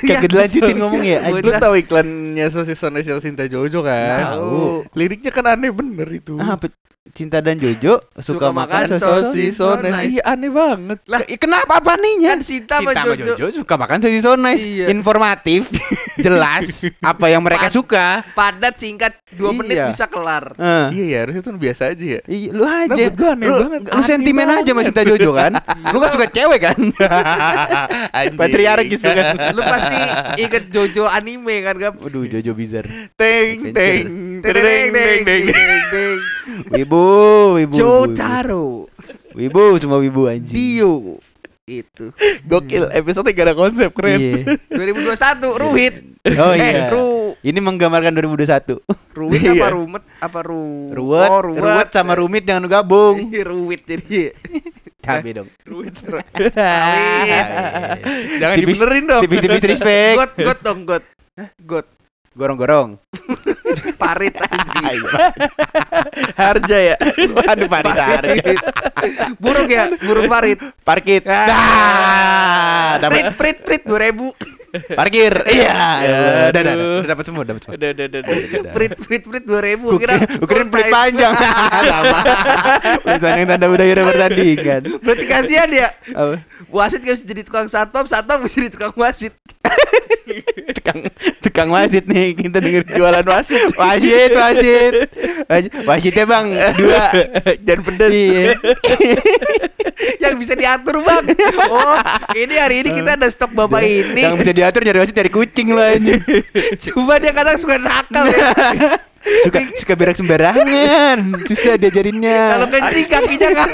Kagak 0.00 0.30
dilanjutin 0.30 0.76
ngomong 0.78 1.02
ya. 1.02 1.18
Gua 1.28 1.42
lu 1.42 1.50
tahu 1.52 1.74
iklannya 1.76 2.46
sosis 2.48 2.78
Sonesial 2.78 3.18
Sinta 3.18 3.44
Jojo 3.44 3.82
kan 3.82 4.38
Tahu. 4.38 4.86
liriknya 4.94 5.28
kan 5.28 5.50
aneh 5.50 5.68
bener 5.68 6.06
itu 6.08 6.38
Ah, 6.38 6.54
apa- 6.54 6.70
Cinta 7.04 7.36
dan 7.38 7.60
Jojo 7.60 8.00
suka, 8.16 8.24
Suka 8.24 8.48
makan 8.48 8.88
makan 8.88 8.96
sosis. 8.96 9.04
sosis 9.28 9.52
sones 9.52 9.92
Sones. 9.92 10.08
iya 10.08 10.22
aneh 10.24 10.48
banget 10.48 11.04
Lah, 11.04 11.20
Kenapa 11.36 11.76
apa 11.76 12.00
nih 12.00 12.14
kan 12.24 12.38
Cinta 12.40 12.80
sama 12.80 12.96
Jojo. 12.96 13.36
Jojo 13.36 13.46
suka 13.54 13.76
makan 13.76 13.98
sosis 14.00 14.24
so 14.24 14.32
nice 14.34 14.64
Iya. 14.64 14.88
Informatif 14.88 15.68
Jelas 16.24 16.88
Apa 16.98 17.28
yang 17.28 17.44
mereka 17.44 17.68
Pas- 17.68 17.76
suka 17.76 18.24
Padat 18.32 18.74
singkat 18.74 19.12
2 19.30 19.52
menit 19.52 19.76
Iya. 19.76 19.86
bisa 19.90 20.06
kelar. 20.06 20.56
Eh. 20.56 20.86
iya 20.94 21.04
ya 21.04 21.18
harusnya 21.20 21.42
tuh 21.42 21.52
biasa 21.54 21.82
aja 21.90 22.04
ya 22.08 22.20
Iya, 22.24 22.48
lu 22.50 22.64
aja. 22.64 22.88
Nah, 22.96 23.10
gua 23.12 23.28
aneh 23.34 23.44
lu, 23.44 23.54
banget. 23.58 23.80
lu 23.84 24.02
sentimen 24.02 24.48
aja 24.48 24.70
sama 24.70 24.82
Cinta 24.82 25.02
Jojo 25.04 25.30
kan? 25.34 25.52
lu 25.92 25.98
kan 25.98 26.08
suka 26.08 26.26
cewek 26.30 26.60
kan? 26.62 26.78
Patriarkis 28.38 29.00
tuh 29.00 29.12
kan. 29.12 29.34
Lu 29.52 29.60
pasti 29.60 29.96
inget 30.40 30.64
Jojo 30.68 31.04
anime 31.04 31.60
kan 31.60 31.74
gap? 31.76 31.94
Waduh, 31.96 32.24
Jojo 32.24 32.54
Bizarre. 32.54 32.88
teng 33.12 33.70
teng 33.70 34.40
Teng 34.40 34.54
teng 34.54 34.88
teng 34.94 35.20
teng 35.20 35.42
teng. 35.90 36.18
Wibu, 36.94 37.06
wibu. 37.56 37.74
Jotaro. 37.74 38.86
Wibu, 39.34 39.62
semua 39.76 39.98
wibu 39.98 40.30
anjing. 40.30 40.54
Dio. 40.54 41.18
Itu. 41.64 42.12
gokil 42.44 42.92
episode 42.92 43.24
gak 43.26 43.40
ada 43.42 43.56
konsep 43.56 43.88
keren 43.90 44.20
Iya. 44.20 44.60
2021 44.68 45.48
Ruhit. 45.56 45.94
Oh 46.36 46.52
Eh, 46.52 46.60
iya. 46.60 46.92
Ru 46.92 47.32
Ini 47.40 47.56
menggambarkan 47.58 48.12
2021. 48.12 48.84
Ruwet 49.10 49.40
Iya. 49.40 49.52
apa 49.56 49.68
rumet 49.72 50.04
apa 50.20 50.38
ru 50.44 50.92
Ruwet, 50.92 51.24
Oh, 51.26 51.40
ruwet 51.40 51.88
sama 51.88 52.14
rumit 52.14 52.44
jangan 52.44 52.68
gabung. 52.68 53.16
Iya, 53.24 53.48
ruwet 53.48 53.80
jadi 53.82 54.36
Cabe 55.00 55.30
dong. 55.34 55.48
ruwet. 55.72 55.96
Jangan 58.38 58.54
Tipis- 58.54 58.76
dibenerin 58.76 59.04
dong. 59.08 59.22
Tipis-tipis 59.24 59.64
respect. 59.66 60.16
Got 60.16 60.32
got 60.36 60.58
dong 60.60 60.80
got. 60.84 61.04
Got 61.58 61.86
Gorong-gorong. 62.34 63.00
parit 63.94 64.34
anjing. 64.34 65.02
Harja 66.42 66.78
ya. 66.78 66.96
Aduh, 67.48 67.68
parit 67.68 67.94
tarik. 67.94 68.44
Burung 69.38 69.68
ya, 69.68 69.88
burung 69.98 70.26
parit. 70.26 70.58
Parkit. 70.82 71.24
Ah, 71.26 72.98
Prit 72.98 73.02
dapat 73.02 73.24
prit 73.34 73.58
prit 73.62 73.82
2000. 73.86 74.54
parkir. 74.98 75.30
Iya. 75.54 75.70
Udah, 75.70 76.50
udah, 76.50 76.60
Aduh. 76.74 76.98
udah 76.98 77.10
dapat 77.14 77.24
semua, 77.24 77.42
dapat 77.46 77.60
semua. 77.62 77.74
Udah, 77.78 77.88
udah, 77.94 78.04
udah, 78.10 78.20
udah. 78.20 78.72
Prit 78.74 78.92
prit 78.98 79.22
prit 79.22 79.44
2000 79.46 79.86
Gua 79.86 80.00
kira. 80.02 80.14
kira, 80.18 80.62
pelit 80.66 80.86
time. 80.90 80.94
panjang. 80.94 81.32
Sama. 81.94 82.18
Pelit 82.98 83.20
panjang 83.22 83.46
tanda 83.46 83.66
budaya 83.70 84.02
pertandingan. 84.02 84.80
Berarti 84.98 85.24
kasihan 85.30 85.70
ya. 85.70 85.88
Wasit 86.74 87.06
gak 87.06 87.14
bisa 87.14 87.24
jadi 87.24 87.42
tukang 87.46 87.70
satpam, 87.70 88.02
satpam 88.10 88.42
bisa 88.42 88.58
jadi 88.58 88.70
tukang 88.74 88.90
wasit. 88.98 89.30
Tukang 90.74 90.98
tukang 91.40 91.68
wasit 91.70 92.04
nih 92.04 92.34
kita 92.34 92.58
denger 92.58 92.84
Jualan 92.88 93.24
wasit. 93.24 93.60
Wasit, 93.76 94.30
wasit. 94.32 94.92
Wasit- 95.46 95.74
Wasitnya 95.84 96.24
Bang 96.24 96.46
dua. 96.76 97.04
Jangan 97.60 97.82
pedes. 97.84 98.10
Iya. 98.12 98.52
Yang 100.20 100.34
bisa 100.40 100.52
diatur, 100.54 101.00
Bang. 101.00 101.24
Oh, 101.70 101.96
ini 102.34 102.54
hari 102.56 102.82
ini 102.82 102.90
kita 102.92 103.16
ada 103.16 103.28
stok 103.28 103.52
Bapak 103.52 103.84
ini. 103.84 104.20
Yang 104.20 104.34
bisa 104.42 104.52
diatur 104.52 104.80
nyari 104.82 104.98
wasit 105.00 105.16
dari 105.16 105.30
kucing 105.30 105.72
lah 105.72 105.94
anjing. 105.94 106.20
Cuma 106.80 107.16
dia 107.16 107.32
kadang 107.32 107.56
suka 107.56 107.76
nakal 107.78 108.24
ya. 108.28 108.48
Suka 109.44 109.58
suka 109.80 109.92
berak 109.96 110.16
sembarangan. 110.20 111.48
Susah 111.48 111.80
diajarinnya. 111.80 112.40
Kalau 112.60 112.66
kencing 112.68 113.06
kakinya 113.08 113.48
kan. 113.56 113.70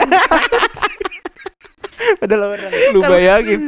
Padahal 2.17 2.43
orang. 2.51 2.71
Lu 2.91 3.01
bayangin. 3.03 3.61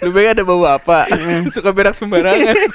Lu 0.00 0.10
bayangin 0.10 0.34
ada 0.34 0.44
bawa 0.44 0.68
apa? 0.76 1.06
Suka 1.48 1.70
berak 1.70 1.92
sembarangan. 1.92 2.54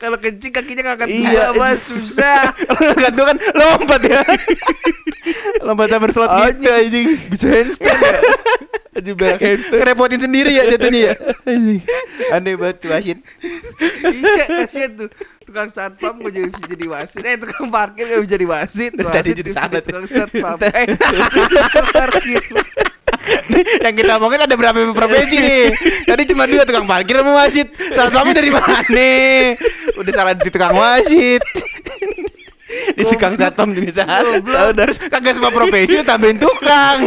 Kalau 0.00 0.16
kencing 0.16 0.50
kakinya 0.50 0.82
nggak 0.82 0.96
akan 0.98 1.08
Iya. 1.08 1.52
dua, 1.52 1.68
Mas. 1.68 1.84
Susah. 1.84 2.48
kan 3.02 3.12
tuh 3.12 3.24
kan 3.24 3.36
lompat 3.52 4.00
ya. 4.02 4.22
lompat 5.60 5.88
sama 5.88 6.06
slot 6.08 6.30
gitu 6.56 6.70
anjing. 6.70 7.06
Bisa 7.28 7.46
handstand 7.46 8.00
ya? 8.00 8.18
Aja 8.96 9.10
berak 9.12 9.36
handstand. 9.38 9.76
Ngerepotin 9.76 10.20
sendiri 10.22 10.52
ya 10.52 10.64
jatuhnya 10.66 11.00
ya. 11.02 11.14
Anjing. 11.44 11.80
Aneh 12.32 12.54
banget 12.56 12.76
tuh 12.80 12.88
wasit. 12.88 13.18
iya, 14.02 14.44
kasihan 14.64 14.90
tuh. 14.96 15.08
Tukang 15.46 15.70
satpam 15.70 16.18
gue 16.18 16.32
jadi 16.32 16.48
bisa 16.48 16.64
jadi 16.66 16.86
wasit. 16.88 17.22
Eh, 17.22 17.36
tukang 17.36 17.68
parkir 17.68 18.02
gak 18.02 18.18
bisa 18.18 18.32
jadi 18.32 18.46
wasit. 18.48 18.90
Tadi 18.96 19.04
Wasit 19.06 19.26
jadi 19.28 19.42
bisa 19.44 19.56
salah 19.60 19.78
tuh. 19.78 19.90
tukang 19.92 20.06
satpam. 20.08 20.56
Eh, 20.72 20.86
tukang 20.88 21.86
parkir. 21.92 22.42
yang 23.84 23.94
kita 23.94 24.12
omongin 24.18 24.46
ada 24.46 24.54
berapa 24.54 24.78
profesi 24.94 25.36
nih? 25.40 25.64
Tadi 26.06 26.22
cuma 26.30 26.46
dua 26.46 26.62
tukang 26.62 26.86
parkir 26.86 27.18
sama 27.18 27.32
wasit. 27.44 27.68
Satu 27.92 28.22
dari 28.32 28.50
mana? 28.50 29.10
Udah 29.98 30.12
salah 30.12 30.32
di 30.34 30.50
tukang 30.50 30.74
wasit. 30.76 31.42
Di 32.96 33.04
tukang 33.06 33.38
satpam 33.38 33.70
juga 33.72 34.02
salah. 34.02 34.42
Terus 34.74 34.96
kagak 34.98 35.38
semua 35.38 35.52
profesi 35.54 35.96
tambahin 36.02 36.38
tukang. 36.38 36.98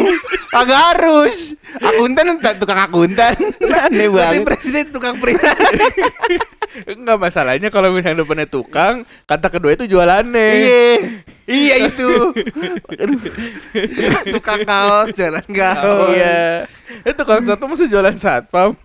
Kagak 0.50 0.80
harus. 0.96 1.54
Akuntan 1.78 2.40
ta- 2.40 2.58
tukang 2.58 2.80
akuntan. 2.80 3.36
Aneh 3.62 4.08
banget. 4.10 4.48
presiden 4.48 4.90
tukang 4.90 5.20
presiden. 5.20 5.56
Enggak 6.86 7.18
masalahnya 7.18 7.74
kalau 7.74 7.90
misalnya 7.90 8.22
depannya 8.22 8.46
tukang, 8.46 9.02
kata 9.26 9.48
kedua 9.50 9.74
itu 9.74 9.90
jualannya. 9.90 10.50
Iya 10.54 10.94
Iya 11.50 11.76
itu 11.90 12.10
tukang 14.30 14.62
kaos 14.62 15.10
jalan 15.12 15.42
Oh, 15.42 15.56
kaos. 15.56 16.14
iya. 16.14 16.70
Eh 17.02 17.14
tukang 17.14 17.42
satu 17.42 17.66
mesti 17.66 17.86
jualan 17.86 18.14
satpam. 18.16 18.78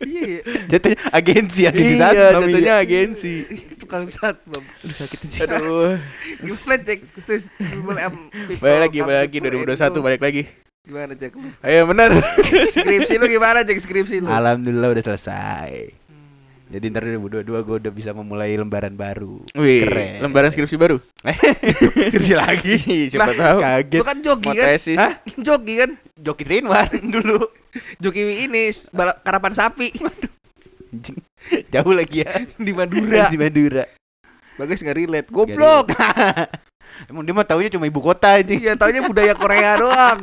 Iya, 0.00 0.40
Jatuhnya 0.66 0.98
agensi 1.10 1.60
agensi 1.64 1.94
iya, 1.94 2.00
satpam 2.06 2.42
jatuhnya 2.44 2.74
agensi. 2.78 3.34
tukang 3.76 4.08
satpam. 4.08 4.62
Aduh 4.80 4.96
sakit 4.96 5.18
anjing. 5.20 5.40
Aduh. 5.46 5.96
Gimana 6.40 6.76
cek 6.78 6.98
terus 7.22 7.44
Balik 8.56 8.78
lagi, 8.80 8.98
balik 9.00 9.20
lagi 9.20 9.36
come 9.38 9.46
to 9.46 9.58
2021 9.68 9.84
itu. 9.86 10.00
balik 10.00 10.20
lagi. 10.20 10.42
Gimana 10.80 11.12
cek? 11.12 11.32
Ayo 11.60 11.80
benar. 11.84 12.10
Skripsi 12.70 13.14
lu 13.16 13.28
gimana 13.28 13.60
cek 13.62 13.78
skripsi 13.78 14.16
lu? 14.18 14.28
Alhamdulillah 14.28 14.88
udah 14.90 15.04
selesai 15.04 15.99
Jadi 16.70 16.86
ntar 16.86 17.02
2022 17.02 17.50
gue 17.66 17.76
udah 17.82 17.92
bisa 17.92 18.14
memulai 18.14 18.54
lembaran 18.54 18.94
baru 18.94 19.42
Wih, 19.58 19.90
Keren. 19.90 20.22
lembaran 20.22 20.54
skripsi 20.54 20.78
baru. 20.78 21.02
Skripsi 22.14 22.34
lagi 22.38 22.74
Siapa 23.10 23.26
Lah, 23.26 23.34
tahu. 23.34 23.58
Kaget 23.58 23.98
Lu 23.98 24.06
kan 24.06 24.18
joki 24.22 24.50
kan? 24.54 24.66
tesis. 24.70 24.94
Hah? 24.94 25.12
Joki 25.50 25.74
kan? 25.82 25.90
Joki 26.14 26.44
one 26.62 26.98
dulu 27.10 27.42
Joki 27.98 28.46
ini 28.46 28.70
balap 28.94 29.18
karapan 29.26 29.52
sapi 29.58 29.90
Anjing. 30.90 31.18
Jauh 31.74 31.94
lagi 31.94 32.22
ya 32.22 32.46
di 32.54 32.70
Madura. 32.70 33.26
Di 33.26 33.38
Madura 33.38 33.84
Bagus 34.54 34.84
nggak 34.84 34.98
relate. 34.98 35.28
Goblok. 35.32 35.90
Emang 37.08 37.24
dia 37.24 37.32
mah 37.32 37.48
taunya 37.48 37.72
cuma 37.72 37.88
ibu 37.88 37.96
kota 37.98 38.36
anjing 38.36 38.60
Iya, 38.60 38.76
taunya 38.76 39.00
budaya 39.00 39.32
Korea 39.32 39.72
doang. 39.80 40.20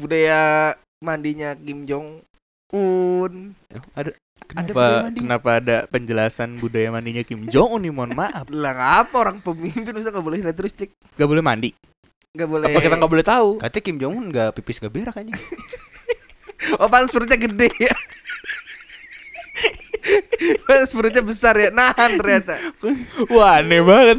budaya 0.00 0.72
mandinya 1.04 1.52
Kim 1.52 1.84
Jong 1.84 2.24
Un. 2.72 3.52
Ada 3.92 4.14
Kenapa, 4.50 5.14
kenapa 5.14 5.50
ada 5.62 5.76
penjelasan 5.86 6.58
budaya 6.58 6.90
mandinya 6.90 7.22
Kim 7.22 7.46
Jong 7.46 7.78
Un 7.78 7.80
nih? 7.86 7.92
Mohon 7.94 8.12
maaf. 8.18 8.46
Lah 8.52 8.74
ngapa 8.74 9.14
orang 9.14 9.38
pemimpin 9.38 9.94
usah 9.94 10.10
nggak 10.10 10.26
boleh 10.26 10.42
lihat 10.42 10.58
terus 10.58 10.74
cek. 10.74 10.90
Gak 11.14 11.28
boleh 11.30 11.38
mandi. 11.38 11.70
Nggak 12.34 12.48
boleh. 12.50 12.66
Apa 12.66 12.78
kita 12.82 12.94
gak 12.98 13.10
boleh 13.10 13.26
tahu? 13.26 13.48
Katanya 13.62 13.84
Kim 13.86 13.96
Jong 14.02 14.14
Un 14.18 14.26
gak 14.34 14.50
pipis 14.58 14.82
gak 14.82 14.90
berak 14.90 15.14
anjing 15.14 15.34
Oh, 16.78 16.86
pantas 16.92 17.10
perutnya 17.10 17.40
gede 17.40 17.70
ya. 17.78 17.90
pantas 20.68 20.92
perutnya 20.92 21.22
besar 21.24 21.54
ya. 21.56 21.70
Nahan 21.72 22.20
ternyata. 22.20 22.60
Wah 23.32 23.62
aneh 23.62 23.80
banget. 23.80 24.18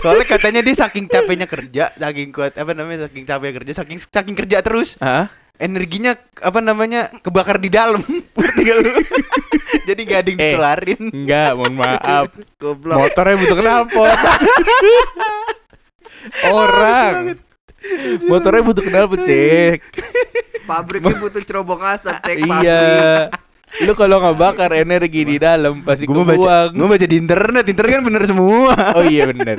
Soalnya 0.00 0.24
katanya 0.24 0.60
dia 0.64 0.72
saking 0.72 1.04
capeknya 1.04 1.44
kerja 1.44 1.92
Saking 1.94 2.32
kuat 2.32 2.56
Apa 2.56 2.72
namanya 2.72 3.06
Saking 3.06 3.28
capek 3.28 3.60
kerja 3.60 3.84
Saking 3.84 3.98
saking 4.00 4.34
kerja 4.34 4.64
terus 4.64 4.96
Hah? 4.96 5.28
Energinya 5.62 6.12
Apa 6.42 6.58
namanya 6.58 7.06
Kebakar 7.22 7.56
di 7.56 7.70
dalam? 7.70 8.02
Jadi 9.86 10.00
gak 10.02 10.18
ada 10.20 10.28
yang 10.28 10.38
Eh. 10.38 10.44
dikeluarin 10.50 11.02
Enggak, 11.08 11.50
mohon 11.54 11.74
maaf. 11.74 12.26
Goblok. 12.56 12.98
Motornya 12.98 13.34
butuh 13.36 13.56
knalpot. 13.56 14.10
Orang. 16.48 17.14
Motornya 18.26 18.62
butuh 18.62 18.84
knalpot, 18.84 19.20
cek. 19.22 19.78
Pabriknya 20.62 21.18
butuh 21.24 21.42
cerobong 21.42 21.82
asap 21.82 22.14
cek 22.20 22.36
pabrik. 22.40 22.62
Iya. 22.62 22.82
Lu 23.82 23.96
kalau 23.96 24.20
nggak 24.20 24.36
bakar 24.36 24.70
energi 24.76 25.24
di 25.24 25.36
dalam 25.40 25.80
pasti 25.82 26.04
Gue 26.04 26.14
mau 26.14 26.28
baca 26.28 26.36
kebuang. 26.36 26.70
Gue 26.76 26.88
baca 26.92 27.06
di 27.08 27.16
internet 27.16 27.64
Internet 27.64 27.90
kan 27.90 28.04
bener 28.04 28.22
semua 28.28 28.76
Oh 28.92 29.02
iya 29.02 29.24
bener 29.24 29.58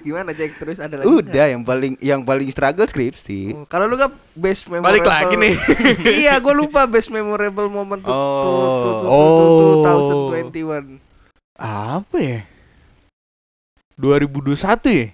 Gimana 0.00 0.30
cek 0.30 0.50
terus 0.56 0.76
ada 0.76 0.94
lagi? 0.94 1.06
Udah 1.06 1.46
yang 1.46 1.62
paling 1.62 1.94
Yang 1.98 2.20
paling 2.22 2.48
struggle 2.48 2.84
skripsi 2.84 3.40
Oh, 3.54 3.64
Kalau 3.64 3.84
lu 3.84 3.94
kan 3.94 4.08
best 4.32 4.66
memorable 4.66 4.88
Balik 4.88 5.04
lagi 5.04 5.34
nih. 5.36 5.54
Iya 6.22 6.36
gue 6.36 6.52
lupa 6.52 6.84
best 6.84 7.08
memorable 7.08 7.66
moment 7.66 7.98
tuh 7.98 8.10
Oh. 8.10 9.82
Oh. 9.82 10.28
2021 10.30 10.98
Apa 11.56 12.16
ya? 12.16 12.40
2021 13.94 14.58
ya? 14.90 15.08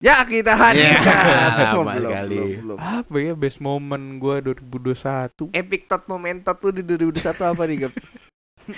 Ya 0.00 0.16
kita 0.24 0.56
hadir 0.56 0.96
Ya, 0.96 0.96
Belum, 1.76 1.84
lama 1.84 1.92
belum, 1.92 2.12
kali. 2.14 2.32
belum, 2.32 2.48
belum. 2.64 2.76
Apa 2.80 3.16
ya 3.20 3.32
best 3.36 3.60
moment 3.60 4.04
gua 4.16 4.40
2021? 4.40 5.52
Epic 5.52 5.84
tot 5.84 6.08
momentot 6.08 6.56
tuh 6.56 6.72
di 6.72 6.80
2021 6.80 7.20
apa 7.36 7.62
nih 7.68 7.76
Gap? 7.84 7.92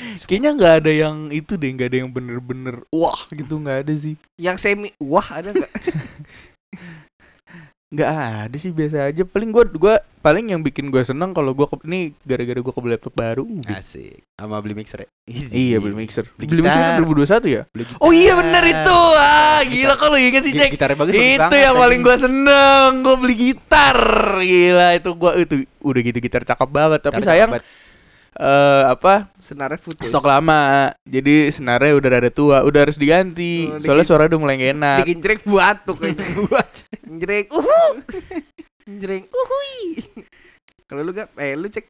Kayaknya 0.29 0.51
nggak 0.57 0.75
ada 0.85 0.93
yang 0.93 1.17
itu 1.31 1.55
deh, 1.55 1.71
nggak 1.73 1.89
ada 1.93 1.99
yang 2.05 2.11
bener-bener 2.11 2.77
wah 2.93 3.21
gitu 3.33 3.59
nggak 3.61 3.79
ada 3.87 3.93
sih. 3.97 4.15
Yang 4.37 4.57
semi 4.61 4.89
Wah 5.01 5.29
ada 5.29 5.51
gak? 5.53 5.73
Nggak 7.93 8.09
ada 8.09 8.57
sih 8.57 8.73
biasa 8.73 9.13
aja. 9.13 9.23
Paling 9.29 9.53
gua 9.53 9.69
gua 9.69 9.95
paling 10.25 10.49
yang 10.49 10.65
bikin 10.65 10.89
gua 10.89 11.05
seneng 11.05 11.37
kalau 11.37 11.53
gua 11.53 11.69
ke, 11.69 11.77
ini 11.85 12.17
gara-gara 12.25 12.57
gua 12.65 12.73
kebeli 12.73 12.97
laptop 12.97 13.13
baru. 13.13 13.45
Asik 13.69 14.25
Sama 14.33 14.65
beli 14.65 14.73
mixer 14.73 15.05
ya 15.05 15.09
Iya 15.53 15.77
beli 15.77 15.93
mixer. 16.01 16.25
Beli 16.41 16.49
Beli 16.49 16.63
mixer 16.65 16.81
kan 16.81 16.97
gitar. 16.97 17.45
2021 17.45 17.53
ya? 17.53 17.63
Beli 17.69 17.85
gitar. 17.85 18.01
Oh 18.01 18.13
iya 18.17 18.33
bener 18.41 18.65
itu. 18.65 19.01
Ah 19.21 19.61
gila 19.69 19.95
kalau 20.01 20.17
inget 20.17 20.41
sih 20.41 20.57
cek. 20.57 20.73
Gitarnya 20.73 20.97
bagus 20.97 21.13
bagus 21.13 21.29
Itu 21.37 21.45
banget, 21.45 21.65
yang 21.69 21.77
paling 21.77 22.01
gua 22.01 22.17
seneng. 22.17 22.91
Gua 23.05 23.17
beli 23.21 23.35
gitar. 23.37 23.99
Gila 24.41 24.89
itu 24.97 25.11
gua 25.13 25.33
itu 25.37 25.55
udah 25.85 26.01
gitu 26.01 26.19
gitar 26.25 26.43
cakep 26.49 26.69
banget. 26.73 27.01
Tapi 27.05 27.21
Gitarnya 27.21 27.29
sayang 27.29 27.51
cakep 27.61 27.82
eh 28.33 28.85
apa 28.89 29.29
Senarnya 29.43 29.77
putus 29.77 30.09
stok 30.09 30.25
lama. 30.25 30.89
Jadi 31.05 31.53
senarnya 31.53 31.93
udah 31.93 32.09
rada 32.09 32.31
tua, 32.33 32.65
udah 32.65 32.81
harus 32.89 32.97
diganti. 32.97 33.69
Oh, 33.69 33.77
Soalnya 33.77 34.07
suara 34.07 34.25
udah 34.25 34.39
mulai 34.41 34.57
gak 34.57 34.73
enak. 34.73 34.99
Bikin 35.05 35.19
jreng 35.21 35.41
batuk 35.45 35.97
kayaknya 36.01 36.25
Jreng 37.21 37.47
uhu 37.53 37.81
Jreng 38.89 39.25
uhui 39.29 39.79
Kalau 40.89 41.05
lu 41.05 41.13
gak 41.13 41.29
Eh 41.37 41.53
lu 41.55 41.69
cek 41.69 41.87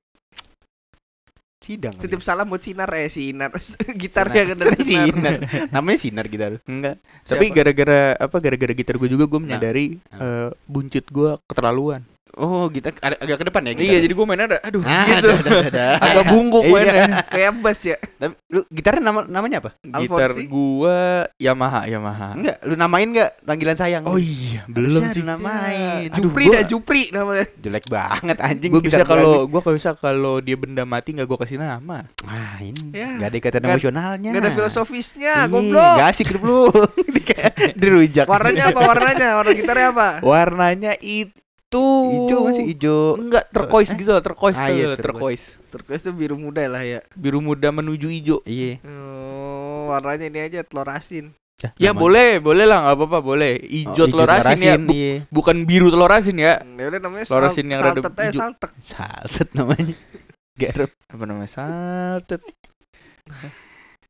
Sidang. 1.63 1.95
Titip 1.95 2.19
ya. 2.19 2.27
salam 2.27 2.51
buat 2.51 2.59
Sinar 2.59 2.91
eh 2.91 3.07
Sinar. 3.07 3.55
Gitar 4.03 4.27
Sinar. 4.27 4.35
yang 4.35 4.49
ada 4.59 4.67
Sinar. 4.83 5.35
Namanya 5.79 5.99
sinar 6.03 6.27
gitar. 6.27 6.59
Enggak. 6.67 6.99
Tapi 7.23 7.55
gara-gara 7.55 8.19
apa 8.19 8.37
gara-gara 8.43 8.75
gitar 8.75 8.99
gue 8.99 9.07
juga 9.07 9.31
gue 9.31 9.39
menyadari 9.39 10.03
Nah. 10.11 10.19
eh, 10.19 10.49
buncit 10.67 11.07
gue 11.07 11.39
keterlaluan. 11.47 12.03
Oh, 12.35 12.65
gitar 12.67 12.97
ada 12.99 13.17
agak 13.19 13.37
ke 13.37 13.47
depan 13.47 13.63
ya 13.63 13.73
gitar. 13.73 13.87
Iya, 13.87 13.99
jadi 14.01 14.13
gue 14.13 14.25
mainnya 14.25 14.47
ada 14.47 14.59
aduh 14.63 14.81
Ah, 14.83 15.05
gitu. 15.07 15.29
ada, 15.29 15.37
ada, 15.37 15.51
ada. 15.69 15.87
Agak 16.09 16.25
bungkuk 16.29 16.63
Iya. 16.63 16.73
mainnya. 16.73 17.05
Kayak 17.27 17.53
bass 17.59 17.81
ya. 17.83 17.97
Tapi 18.01 18.35
lu 18.49 18.61
gitarnya 18.69 19.03
nama 19.03 19.21
namanya 19.23 19.57
apa? 19.61 19.71
Gitar 19.79 20.33
Alfonsi? 20.33 20.49
gua 20.49 20.99
Yamaha, 21.37 21.81
Yamaha. 21.85 22.29
Enggak, 22.33 22.57
lu 22.63 22.75
namain 22.75 23.05
enggak 23.07 23.31
panggilan 23.43 23.77
sayang? 23.77 24.03
Oh 24.05 24.17
iya, 24.17 24.65
belum 24.65 25.05
Harusnya 25.05 25.13
sih. 25.13 25.21
namain. 25.23 26.09
Aduh, 26.09 26.25
Jupri 26.25 26.45
gua- 26.47 26.55
dah 26.55 26.65
Jupri 26.65 27.03
namanya. 27.11 27.45
Jelek 27.55 27.85
banget 27.87 28.37
anjing. 28.39 28.71
Gue 28.71 28.83
bisa 28.83 29.03
kalau 29.03 29.45
gua 29.45 29.61
kalau 29.61 29.77
bisa 29.77 29.91
kalau 29.93 30.35
dia 30.39 30.57
benda 30.57 30.83
mati 30.83 31.13
nggak 31.13 31.27
gua 31.27 31.39
kasih 31.39 31.57
nama. 31.57 32.09
Wah, 32.23 32.57
ini 32.59 32.93
Ya. 32.93 33.13
enggak 33.13 33.29
ada 33.29 33.37
ikatan 33.39 33.63
emosionalnya. 33.67 34.31
Gak 34.31 34.41
ada 34.41 34.53
filosofisnya, 34.53 35.35
goblok. 35.47 35.97
Gak 35.99 36.09
asik 36.09 36.33
lu. 36.35 36.73
Di- 37.15 37.29
Dirujak. 37.75 38.25
Warnanya 38.25 38.71
apa? 38.71 38.81
Warnanya? 38.81 39.29
Warna 39.37 39.53
gitarnya 39.53 39.87
apa? 39.91 40.09
Warnanya 40.23 40.93
itu 40.99 41.29
Hijau 41.79 42.41
kan 42.43 42.53
sih 42.53 42.67
hijau. 42.69 43.01
Enggak 43.17 43.45
turquoise 43.49 43.93
gitu 43.93 44.11
loh, 44.11 44.21
turquoise 44.21 44.57
Ah, 44.57 44.67
tuh, 44.67 44.75
iya, 44.75 44.87
turquoise. 44.95 45.47
Turquoise 45.69 46.03
tuh 46.03 46.13
biru 46.13 46.35
muda 46.35 46.61
lah 46.67 46.83
ya. 46.83 47.01
Biru 47.13 47.39
muda 47.39 47.71
menuju 47.71 48.07
hijau. 48.07 48.39
Iya. 48.43 48.83
Oh, 48.83 49.89
warnanya 49.89 50.27
ini 50.27 50.41
aja 50.43 50.61
telur 50.61 50.87
asin. 50.87 51.33
Ya 51.79 51.89
Namanya- 51.89 51.95
boleh, 51.95 52.31
boleh 52.41 52.65
lah 52.67 52.79
nggak 52.83 52.97
apa-apa, 52.97 53.19
boleh. 53.23 53.53
Oh, 53.55 53.69
Hijau 53.71 54.05
telur 54.09 54.27
asin 54.27 54.59
ya, 54.59 54.75
bu- 54.77 54.91
iya. 54.91 55.15
bukan 55.31 55.63
biru 55.63 55.89
telur 55.89 56.11
asin 56.11 56.35
ya. 56.35 56.59
Ya 56.59 56.85
udah 56.89 57.01
namanya 57.01 57.25
Telur 57.25 57.45
asin 57.47 57.67
yang 57.67 57.81
rada 57.81 57.91
saltet 57.95 58.13
aja, 58.13 58.25
hijau. 58.27 58.41
saltek. 58.43 58.71
Salted 58.83 59.49
namanya. 59.55 59.95
Garam. 60.61 60.91
Apa 61.07 61.23
namanya? 61.23 61.49
Salted. 61.49 62.43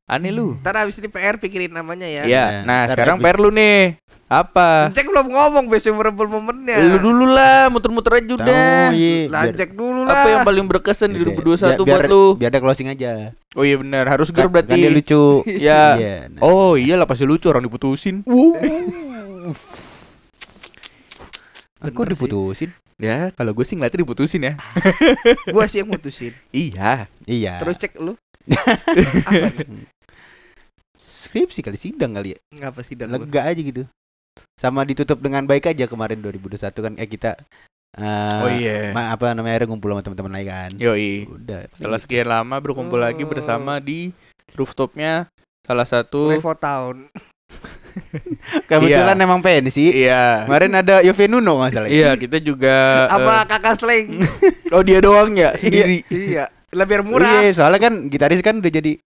Aneh 0.03 0.35
lu. 0.35 0.59
Ntar 0.59 0.83
abis 0.83 0.99
ini 0.99 1.07
PR 1.07 1.39
pikirin 1.39 1.71
namanya 1.71 2.03
ya. 2.03 2.23
Iya. 2.25 2.27
Ya, 2.27 2.45
Nah, 2.65 2.83
ntar 2.83 2.95
sekarang 2.97 3.17
abis- 3.17 3.25
per 3.25 3.35
lu 3.37 3.49
nih. 3.49 3.79
Apa? 4.33 4.89
Cek 4.89 5.05
belum 5.05 5.29
ngomong 5.29 5.69
best 5.69 5.85
memorable 5.85 6.25
momennya. 6.25 6.81
Lu 6.89 6.97
dulu 6.97 7.29
lah, 7.29 7.69
muter-muter 7.69 8.17
aja 8.17 8.33
udah. 8.33 8.47
Oh, 8.49 8.89
iya. 8.91 9.29
Biar, 9.29 9.53
Lancek 9.53 9.69
dulu 9.71 10.01
lah. 10.01 10.17
Apa 10.17 10.27
yang 10.27 10.41
paling 10.41 10.65
berkesan 10.65 11.13
di 11.13 11.21
Iya, 11.21 11.37
2021 11.37 11.85
biar- 11.85 12.01
buat 12.01 12.09
lu? 12.09 12.23
biar 12.33 12.49
ada 12.49 12.57
closing 12.57 12.89
aja. 12.89 13.37
Oh 13.53 13.61
iya 13.61 13.77
benar, 13.77 14.09
harus 14.09 14.33
ger 14.33 14.49
Kan- 14.49 14.51
berarti. 14.51 14.73
Kan 14.73 14.81
dia 14.81 14.89
lucu. 14.89 15.23
Ya. 15.69 15.83
Iya. 15.93 16.15
nah. 16.33 16.41
Oh 16.41 16.73
iyalah 16.73 17.05
pasti 17.05 17.23
lucu 17.23 17.45
orang 17.45 17.61
diputusin. 17.61 18.25
Aku 21.83 22.01
diputusin. 22.03 22.71
Ya, 22.95 23.35
kalau 23.35 23.51
gue 23.51 23.65
sih 23.67 23.75
ngeliatnya 23.75 24.01
diputusin 24.01 24.41
ya. 24.41 24.53
Gua 25.53 25.67
sih 25.67 25.83
yang 25.83 25.91
mutusin. 25.91 26.31
Iya. 26.49 27.11
Iya. 27.25 27.59
Terus 27.59 27.75
cek 27.75 27.99
lu. 27.99 28.15
skripsi 30.95 31.59
kali 31.59 31.75
sidang 31.75 32.15
kali 32.15 32.33
ya. 32.33 32.39
Ngapa 32.53 32.79
sih 32.81 32.95
dan 32.95 33.11
lu? 33.11 33.19
Lega 33.19 33.43
aja 33.43 33.57
gitu. 33.57 33.83
Sama 34.53 34.81
ditutup 34.81 35.17
dengan 35.17 35.43
baik 35.43 35.67
aja 35.67 35.85
kemarin 35.85 36.19
2021 36.19 36.71
kan 36.71 36.93
eh 36.95 37.05
kita 37.05 37.31
eh, 37.93 38.39
Oh 38.39 38.49
iya. 38.49 38.89
ma- 38.91 39.11
apa 39.11 39.31
namanya 39.31 39.57
akhirnya 39.57 39.69
ngumpul 39.69 39.89
sama 39.91 40.01
teman-teman 40.01 40.33
lain 40.33 40.47
kan. 40.47 40.71
Yoi. 40.77 41.25
Udah. 41.27 41.59
Setelah 41.71 41.99
sekian 41.99 42.27
lama 42.27 42.55
berkumpul 42.57 42.97
lagi 42.97 43.21
Oh. 43.21 43.29
bersama 43.29 43.77
di 43.77 44.13
rooftopnya 44.53 45.27
salah 45.61 45.85
satu 45.85 46.29
Revo 46.29 46.53
Town. 46.53 47.07
Kebetulan 48.69 49.13
Iya. 49.13 49.23
emang 49.23 49.39
pensi. 49.39 49.93
Iya. 49.93 50.45
Kemarin 50.45 50.73
ada 50.75 50.95
Yove 51.01 51.25
Nuno 51.27 51.61
nggak 51.61 51.71
salah. 51.71 51.89
Iya, 51.89 52.17
kita 52.17 52.37
juga 52.39 53.05
Apa 53.07 53.41
eh, 53.41 53.45
kakak 53.47 53.75
slang? 53.77 54.07
Oh, 54.71 54.81
dia 54.81 54.97
doang 54.97 55.29
ya 55.33 55.53
sendiri. 55.59 56.01
iya. 56.09 56.49
Biar 56.73 57.05
murah. 57.05 57.45
Iya, 57.45 57.53
soalnya 57.53 57.81
kan 57.83 58.09
gitaris 58.09 58.41
kan 58.41 58.57
udah 58.57 58.71
jadi 58.71 58.97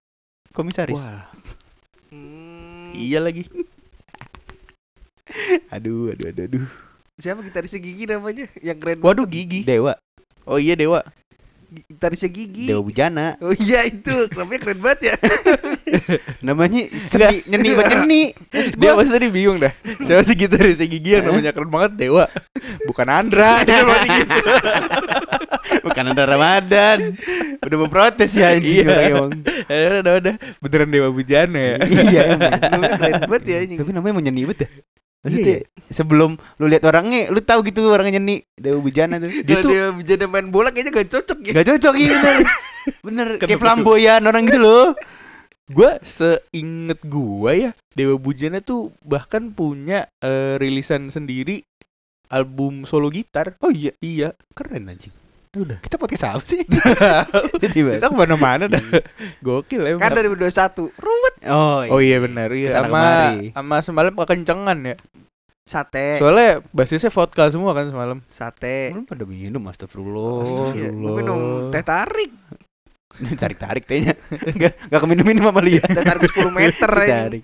komisaris. 0.52 0.96
Wah, 0.96 1.28
Hmm, 2.08 2.96
iya 2.96 3.20
lagi. 3.20 3.44
Aduh, 5.70 6.14
aduh, 6.14 6.28
aduh, 6.30 6.44
aduh. 6.46 6.66
Siapa 7.18 7.42
gitarisnya 7.42 7.82
Gigi 7.82 8.04
namanya? 8.06 8.46
Yang 8.62 8.78
keren. 8.78 8.98
Waduh, 9.02 9.26
banget. 9.26 9.34
gigi. 9.34 9.60
Dewa, 9.66 9.94
Oh 10.46 10.56
iya, 10.56 10.78
Dewa. 10.78 11.02
Gitarisnya 11.68 12.32
Gigi. 12.32 12.64
Dewa 12.72 12.80
Bujana. 12.80 13.36
Oh 13.44 13.52
iya 13.52 13.84
itu, 13.84 14.32
namanya 14.32 14.60
keren 14.64 14.80
banget 14.80 15.00
ya. 15.12 15.16
Namanya 16.48 16.88
seni, 16.96 17.44
nyeni 17.44 17.76
buat 17.76 17.92
nyeni. 17.92 18.24
Dia 18.80 18.96
pasti 18.96 19.12
tadi 19.12 19.28
bingung 19.28 19.60
dah. 19.60 19.74
Siapa 20.00 20.24
sih 20.24 20.36
gitarisnya 20.40 20.88
Gigi 20.88 21.20
yang 21.20 21.28
namanya 21.28 21.52
keren 21.52 21.68
banget 21.68 22.00
Dewa? 22.00 22.32
Bukan 22.88 23.08
Andra. 23.12 23.60
Dia 23.68 23.84
pasti 23.84 24.08
gitu. 24.16 24.40
bukan 25.92 26.04
ada 26.16 26.24
Ramadan. 26.24 26.98
Udah 27.60 27.76
mau 27.76 27.92
protes 27.92 28.32
ya 28.32 28.56
anjing 28.56 28.88
Iya. 28.88 29.12
orang 29.12 29.32
udah, 30.00 30.14
udah. 30.24 30.36
Beneran 30.64 30.88
Dewa 30.88 31.10
Bujana 31.12 31.60
ya. 31.60 31.76
Iya, 31.84 32.24
namanya 32.72 32.92
keren 32.96 33.22
banget 33.28 33.44
ya 33.44 33.56
anjing. 33.60 33.78
Tapi 33.84 33.92
namanya 33.92 34.14
mau 34.16 34.24
nyeni 34.24 34.42
banget 34.48 34.60
dah. 34.64 34.72
Maksudnya 35.22 35.58
sebelum 35.90 36.32
lu 36.58 36.66
lihat 36.66 36.84
orangnya, 36.84 37.28
lu 37.30 37.42
tahu 37.42 37.66
gitu 37.66 37.90
orangnya 37.90 38.22
nyeni 38.22 38.46
Dewa 38.54 38.80
Bujana 38.80 39.18
tuh. 39.18 39.30
Dia 39.32 39.58
tuh 39.66 39.72
dia 39.72 39.84
jadi 40.06 40.26
main 40.26 40.48
bola 40.48 40.70
kayaknya 40.70 40.94
gak 40.94 41.10
cocok 41.10 41.38
ya. 41.42 41.52
gak 41.58 41.68
cocok 41.74 41.96
iya 41.98 42.14
bener. 42.16 42.38
Bener 43.06 43.28
kayak 43.36 43.42
Kenapa 43.44 43.52
tuh? 43.52 43.62
flamboyan 43.62 44.22
orang 44.24 44.44
gitu 44.48 44.60
loh. 44.60 44.86
Gua 45.76 46.00
seinget 46.00 47.04
gua 47.04 47.52
ya 47.52 47.72
Dewa 47.92 48.16
Bujana 48.16 48.64
tuh 48.64 48.96
bahkan 49.04 49.52
punya 49.52 50.08
eh, 50.24 50.56
rilisan 50.56 51.12
sendiri 51.12 51.68
album 52.28 52.88
solo 52.88 53.12
gitar. 53.12 53.60
Oh 53.60 53.68
iya, 53.68 53.92
Iya. 54.00 54.32
keren 54.56 54.88
anjing. 54.88 55.12
Udah. 55.58 55.78
Kita 55.82 55.98
podcast 55.98 56.24
apa 56.30 56.44
sih? 56.46 56.62
Kita 57.62 58.08
ke 58.08 58.14
mana-mana 58.14 58.70
dah. 58.70 58.82
Gokil 59.42 59.82
emang. 59.90 60.02
Kan 60.02 60.14
2021 60.14 60.94
ruwet 60.94 61.36
Oh 61.50 61.82
Oh 61.90 62.00
iya 62.00 62.22
benar 62.22 62.54
iya 62.54 62.70
Ke 62.70 62.74
sana 62.76 62.86
sama 62.86 63.02
kemari. 63.02 63.46
sama 63.52 63.76
semalam 63.82 64.14
kekencengan 64.14 64.78
ya. 64.86 64.96
sate. 65.68 66.16
Soalnya 66.16 66.64
basisnya 66.72 67.12
vodka 67.12 67.52
semua 67.52 67.76
kan 67.76 67.92
semalam. 67.92 68.24
Sate. 68.32 68.96
Belum 68.96 69.04
pada 69.04 69.28
minum 69.28 69.60
astagfirullah. 69.68 70.72
Iya, 70.72 70.96
gua 70.96 71.12
minum 71.14 71.40
teh 71.70 71.84
tarik. 71.84 72.32
Tarik-tarik 73.42 73.84
tehnya. 73.84 74.14
Enggak 74.30 74.78
enggak 74.78 75.02
keminum-minum 75.02 75.44
sama 75.50 75.62
Lia. 75.62 75.82
Teh 75.82 76.04
tarik 76.04 76.30
10 76.30 76.50
meter 76.54 76.92
ya. 77.02 77.18
Tarik. 77.26 77.44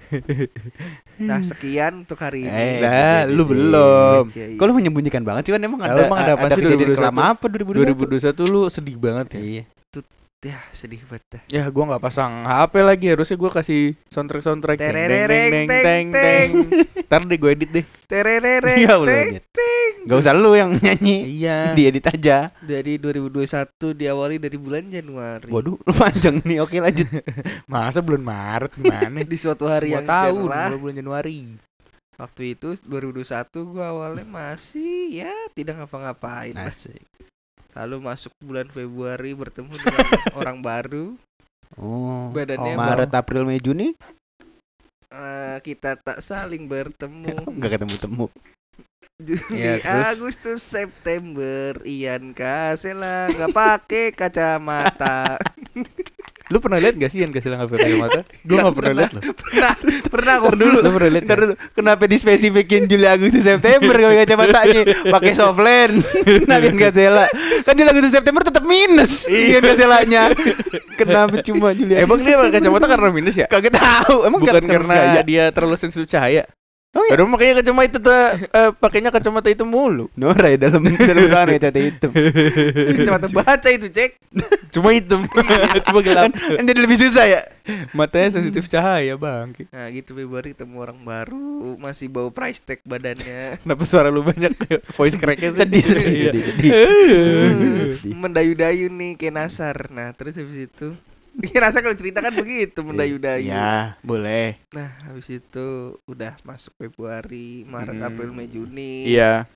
Nah, 1.13 1.39
sekian 1.41 1.93
untuk 2.03 2.17
hari 2.17 2.45
ini. 2.45 2.51
Eh, 2.51 2.77
Nah, 2.81 3.21
lu 3.25 3.43
gitu. 3.43 3.53
belum. 3.53 4.23
Iya. 4.33 4.45
Kok 4.57 4.65
lu 4.65 4.73
menyembunyikan 4.75 5.21
banget 5.21 5.43
sih 5.45 5.53
kan 5.53 5.61
emang 5.61 5.81
ada 5.81 6.05
emang 6.05 6.19
ada 6.19 6.33
ada 6.35 6.53
sih 6.53 6.63
kejadian 6.63 6.89
2021? 6.93 6.99
kelam 6.99 7.17
apa 7.17 7.45
2021? 7.47 8.33
2021 8.43 8.53
lu 8.53 8.61
sedih 8.67 8.97
banget 8.97 9.27
ya. 9.33 9.39
Iya. 9.39 9.63
Ya, 10.43 10.59
sedih 10.75 10.99
banget 11.07 11.23
dah. 11.31 11.41
Ya 11.47 11.63
gua 11.71 11.95
nggak 11.95 12.03
pasang 12.03 12.43
HP 12.43 12.83
lagi 12.83 13.07
harusnya 13.15 13.39
gua 13.39 13.51
kasih 13.55 13.95
soundtrack 14.11 14.43
soundtrack 14.43 14.75
teng, 14.75 14.91
deng 14.91 15.67
teng. 15.71 16.05
deng. 16.11 16.49
Ntar 17.07 17.21
deh 17.23 17.37
gue 17.39 17.51
edit 17.55 17.69
deh. 17.71 17.85
Terereng, 18.11 18.59
udah. 18.99 19.39
teng. 19.57 19.93
Gak 20.03 20.19
usah 20.19 20.35
lu 20.35 20.51
yang 20.51 20.75
nyanyi. 20.75 21.39
Iya. 21.39 21.71
Diedit 21.79 22.03
aja. 22.03 22.51
Dari 22.59 22.99
2021 22.99 23.95
diawali 23.95 24.35
dari 24.35 24.57
bulan 24.59 24.91
Januari. 24.91 25.47
Waduh, 25.47 25.79
lu 25.79 25.93
panjang 26.01 26.43
nih. 26.43 26.59
Oke, 26.59 26.83
lanjut. 26.83 27.07
Masa 27.71 28.03
bulan 28.03 28.19
Maret 28.19 28.71
gimana? 28.75 29.23
Di 29.23 29.37
suatu 29.39 29.71
hari 29.71 29.95
Semua 29.95 30.03
yang 30.03 30.07
tahun 30.11 30.43
cerah. 30.51 30.69
bulan 30.75 30.95
Januari. 30.99 31.35
Waktu 32.13 32.41
itu 32.53 32.75
2021 32.83 33.71
gua 33.73 33.85
awalnya 33.89 34.27
masih 34.27 35.23
ya 35.23 35.33
tidak 35.55 35.81
ngapa-ngapain. 35.81 36.53
Asik. 36.59 37.01
Lalu 37.73 37.95
masuk 38.01 38.33
bulan 38.41 38.69
Februari 38.69 39.33
bertemu 39.33 39.73
dengan 39.73 40.07
orang 40.39 40.57
baru. 40.61 41.17
Oh. 41.77 42.29
Badannya 42.29 42.73
oh, 42.73 42.79
Maret, 42.79 43.11
April, 43.17 43.49
Mei, 43.49 43.57
Juni 43.57 43.97
Eh, 45.13 45.57
kita 45.61 45.93
tak 45.93 46.25
saling 46.25 46.65
bertemu. 46.65 47.45
enggak 47.53 47.77
ketemu-temu. 47.77 48.33
Juli, 49.21 49.61
Iya, 49.61 49.77
terus? 49.77 50.05
Agustus, 50.17 50.61
September, 50.65 51.77
Ian 51.85 52.33
Kasela 52.33 53.29
nggak 53.29 53.53
pakai 53.53 54.05
kacamata. 54.09 55.37
Lu 56.53 56.61
pernah 56.61 56.77
lihat 56.77 56.93
gak 56.93 57.09
sih 57.09 57.25
yang 57.25 57.33
kasih 57.33 57.57
HP 57.57 57.71
kacamata? 57.73 58.21
Gue 58.45 58.57
gak 58.61 58.75
pernah 58.77 58.93
lihat 58.93 59.11
loh. 59.11 59.23
pernah, 59.33 59.73
pernah 60.05 60.33
kok 60.37 60.53
Dulu 60.53 60.77
lu 60.77 60.89
pernah 60.93 61.09
lihat? 61.09 61.25
Dulu, 61.25 61.53
kenapa 61.73 62.03
dispesifikin 62.05 62.85
Juli 62.85 63.09
Agustus 63.09 63.41
September 63.41 63.89
kalau 63.91 64.13
kacamatanya 64.13 64.81
pakai 65.09 65.33
softland 65.33 66.05
kenalin 66.23 66.75
Gazela 66.77 67.25
kan 67.63 67.73
Juli 67.73 67.89
Agustus 67.89 68.13
September 68.13 68.45
tetap 68.45 68.61
minus 68.61 69.25
iya 69.25 69.57
Gazelanya 69.57 70.29
kenapa 70.93 71.41
cuma 71.41 71.73
Juli 71.73 71.97
Emang 71.97 72.21
dia 72.21 72.37
pakai 72.37 72.53
kacamata 72.53 72.85
karena 72.85 73.09
minus 73.09 73.35
ya? 73.35 73.47
kagak 73.49 73.73
tahu 73.73 74.29
emang 74.29 74.39
Bukan 74.39 74.61
karena 74.61 74.93
gaya. 74.93 75.21
dia 75.23 75.43
terlalu 75.49 75.73
sensitif 75.73 76.05
cahaya. 76.05 76.45
Oh 76.93 77.01
iya. 77.09 77.17
Baru 77.17 77.25
makanya 77.25 77.65
kacamata 77.65 77.89
itu 77.89 77.97
tuh 77.97 78.13
eh, 78.53 78.71
pakainya 78.77 79.09
kacamata 79.09 79.49
itu 79.49 79.65
mulu. 79.65 80.13
Nora 80.19 80.53
ya 80.53 80.69
dalam 80.69 80.85
dalam 80.85 81.25
ruangan 81.25 81.57
ya 81.57 81.59
tete 81.65 81.79
hitam. 81.89 82.11
Kacamata 83.01 83.27
baca 83.33 83.67
itu 83.73 83.89
cek. 83.89 84.21
Cuma 84.69 84.93
hitam. 84.93 85.25
Cuma 85.89 85.99
gelap. 86.05 86.29
Kan 86.29 86.63
jadi 86.69 86.79
lebih 86.85 87.01
susah 87.01 87.25
ya. 87.25 87.41
Matanya 87.97 88.37
sensitif 88.37 88.69
cahaya, 88.69 89.17
Bang. 89.17 89.57
Nah 89.73 89.89
gitu 89.89 90.13
Februari 90.13 90.53
ketemu 90.53 90.75
orang 90.85 91.01
baru 91.01 91.81
masih 91.81 92.13
bau 92.13 92.29
price 92.29 92.61
tag 92.61 92.77
badannya. 92.85 93.57
Kenapa 93.65 93.83
suara 93.89 94.13
lu 94.13 94.21
banyak 94.21 94.53
voice 94.93 95.17
cracknya? 95.17 95.49
Sedih, 95.57 95.81
sedih, 95.81 96.13
Iya. 96.13 96.29
sedih, 96.29 96.45
sedih. 96.53 98.13
Mendayu-dayu 98.13 98.93
nih 98.93 99.17
kayak 99.17 99.33
Nasar. 99.33 99.89
Nah 99.89 100.13
terus 100.13 100.37
habis 100.37 100.69
itu 100.69 100.93
Iya 101.35 101.57
Nasar 101.59 101.81
kalau 101.81 101.93
cerita 101.93 102.19
kan 102.19 102.29
begitu 102.31 102.79
mendayu-dayu. 102.79 103.49
Ya, 103.49 103.97
boleh. 103.99 104.61
Nah 104.69 104.93
habis 105.03 105.25
itu 105.27 105.67
udah 106.05 106.37
masuk 106.43 106.69
Februari, 106.75 107.65
Maret, 107.65 107.95
Hmm. 107.95 108.05
April, 108.05 108.29
Mei, 108.29 108.45
Juni. 108.45 109.09
Iya. 109.09 109.49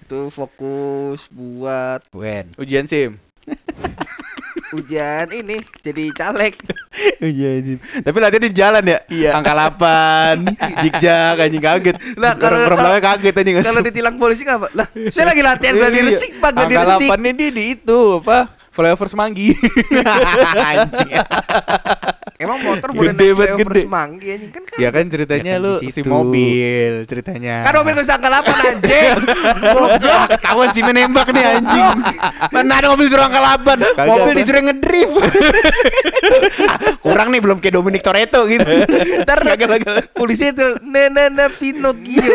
Itu 0.00 0.28
fokus 0.28 1.28
buat 1.28 2.00
Wen. 2.10 2.48
Ujian 2.56 2.84
SIM. 2.84 3.20
ujian 4.72 5.28
ini 5.30 5.60
jadi 5.78 6.08
caleg. 6.12 6.56
Iya, 7.18 7.56
anjing. 7.56 7.78
Tapi 8.02 8.16
latihan 8.18 8.42
di 8.42 8.52
jalan 8.52 8.82
ya? 8.84 8.98
Iya. 9.08 9.30
Angka 9.34 9.52
8, 9.54 10.44
jikjak 10.82 11.34
anjing 11.40 11.62
kaget. 11.62 11.96
Lah, 12.14 12.34
kalau- 12.36 12.68
orang 12.68 13.00
kaget 13.00 13.34
anjing. 13.34 13.56
Kalau 13.58 13.80
ditilang 13.80 14.14
polisi 14.16 14.42
ngapa? 14.42 14.68
Lah 14.72 14.86
saya 15.08 15.26
lagi 15.28 15.40
latihan 15.40 15.72
gladi 15.74 15.98
Iya. 15.98 16.08
resik 16.08 16.32
pak 16.36 16.50
Angka 16.52 16.82
resik. 16.94 17.08
8 17.08 17.20
ini 17.26 17.46
di 17.48 17.64
itu 17.74 18.00
apa? 18.18 18.38
Flyover 18.72 19.06
Semanggi. 19.06 19.52
anjing. 20.72 21.12
Emang 22.42 22.58
motor 22.58 22.90
boleh 22.90 23.14
Gede 23.14 23.22
naik 23.22 23.36
flyover 23.38 23.70
gede. 23.70 23.82
semanggi 23.86 24.26
anjing 24.34 24.50
kan 24.50 24.62
kan. 24.66 24.76
ya 24.82 24.88
kan 24.90 25.04
ceritanya 25.06 25.46
Ya 25.46 25.54
kan 25.54 25.62
lu 25.62 25.72
si 25.78 26.00
mobil 26.02 26.92
ceritanya. 27.06 27.56
Kan 27.62 27.72
mobil 27.78 27.94
angka 27.94 28.28
8 28.32 28.66
anjing. 28.66 29.14
Goblok, 29.76 30.22
ketahuan 30.26 30.68
sih 30.74 30.82
menembak 30.82 31.28
nih 31.30 31.44
anjing. 31.54 31.96
Mana 32.50 32.72
ada 32.82 32.90
mobil 32.90 33.06
8, 33.06 33.22
Kagak, 33.94 34.06
mobil 34.10 34.34
disuruh 34.34 34.62
ngedrift. 34.64 35.14
Ah, 36.66 36.78
Kurang 37.04 37.28
nih 37.30 37.38
belum 37.38 37.62
kayak 37.62 37.74
Dominic 37.78 38.02
Toretto 38.02 38.42
gitu. 38.50 38.72
Ntar 39.22 39.38
gagal-gagal. 39.46 40.10
polisi 40.10 40.50
itu 40.50 40.66
Nana 40.82 41.46
Pinocchio. 41.46 42.26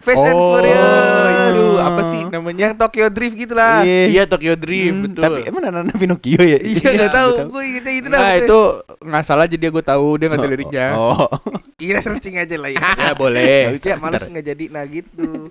Fast 0.00 0.24
and 0.24 0.32
Oh, 0.32 0.56
Furious. 0.56 1.52
itu 1.52 1.66
apa 1.76 2.00
sih 2.08 2.20
namanya? 2.26 2.60
Yang 2.66 2.74
Tokyo 2.76 3.06
Drift 3.08 3.36
gitu 3.36 3.52
lah. 3.52 3.84
Iya 3.84 4.22
Tokyo 4.24 4.54
Drift 4.56 4.88
Hmm, 4.90 5.04
betul. 5.06 5.22
Tapi 5.22 5.40
emang 5.44 5.62
anak 5.62 5.96
Pinocchio 5.96 6.40
ya? 6.40 6.58
Iya 6.58 6.86
enggak 6.90 7.12
tahu. 7.12 7.32
Gue 7.48 7.62
ingetnya 7.68 7.92
itu 7.92 8.08
dah. 8.08 8.18
Nah 8.18 8.32
itu 8.34 8.58
nggak 9.00 9.24
salah 9.24 9.44
jadi 9.44 9.64
gue 9.68 9.84
tahu 9.84 10.06
dia 10.16 10.26
nggak 10.28 10.40
tahu 10.40 10.50
liriknya. 10.50 10.86
Oh. 10.94 11.28
Iya 11.80 11.96
searching 12.00 12.36
aja 12.36 12.56
lah 12.56 12.68
ya. 12.68 12.80
Ya 12.80 13.12
boleh. 13.14 13.76
Ya 13.88 13.96
males 13.96 14.24
nggak 14.24 14.44
jadi 14.46 14.64
nah 14.68 14.84
gitu. 14.84 15.48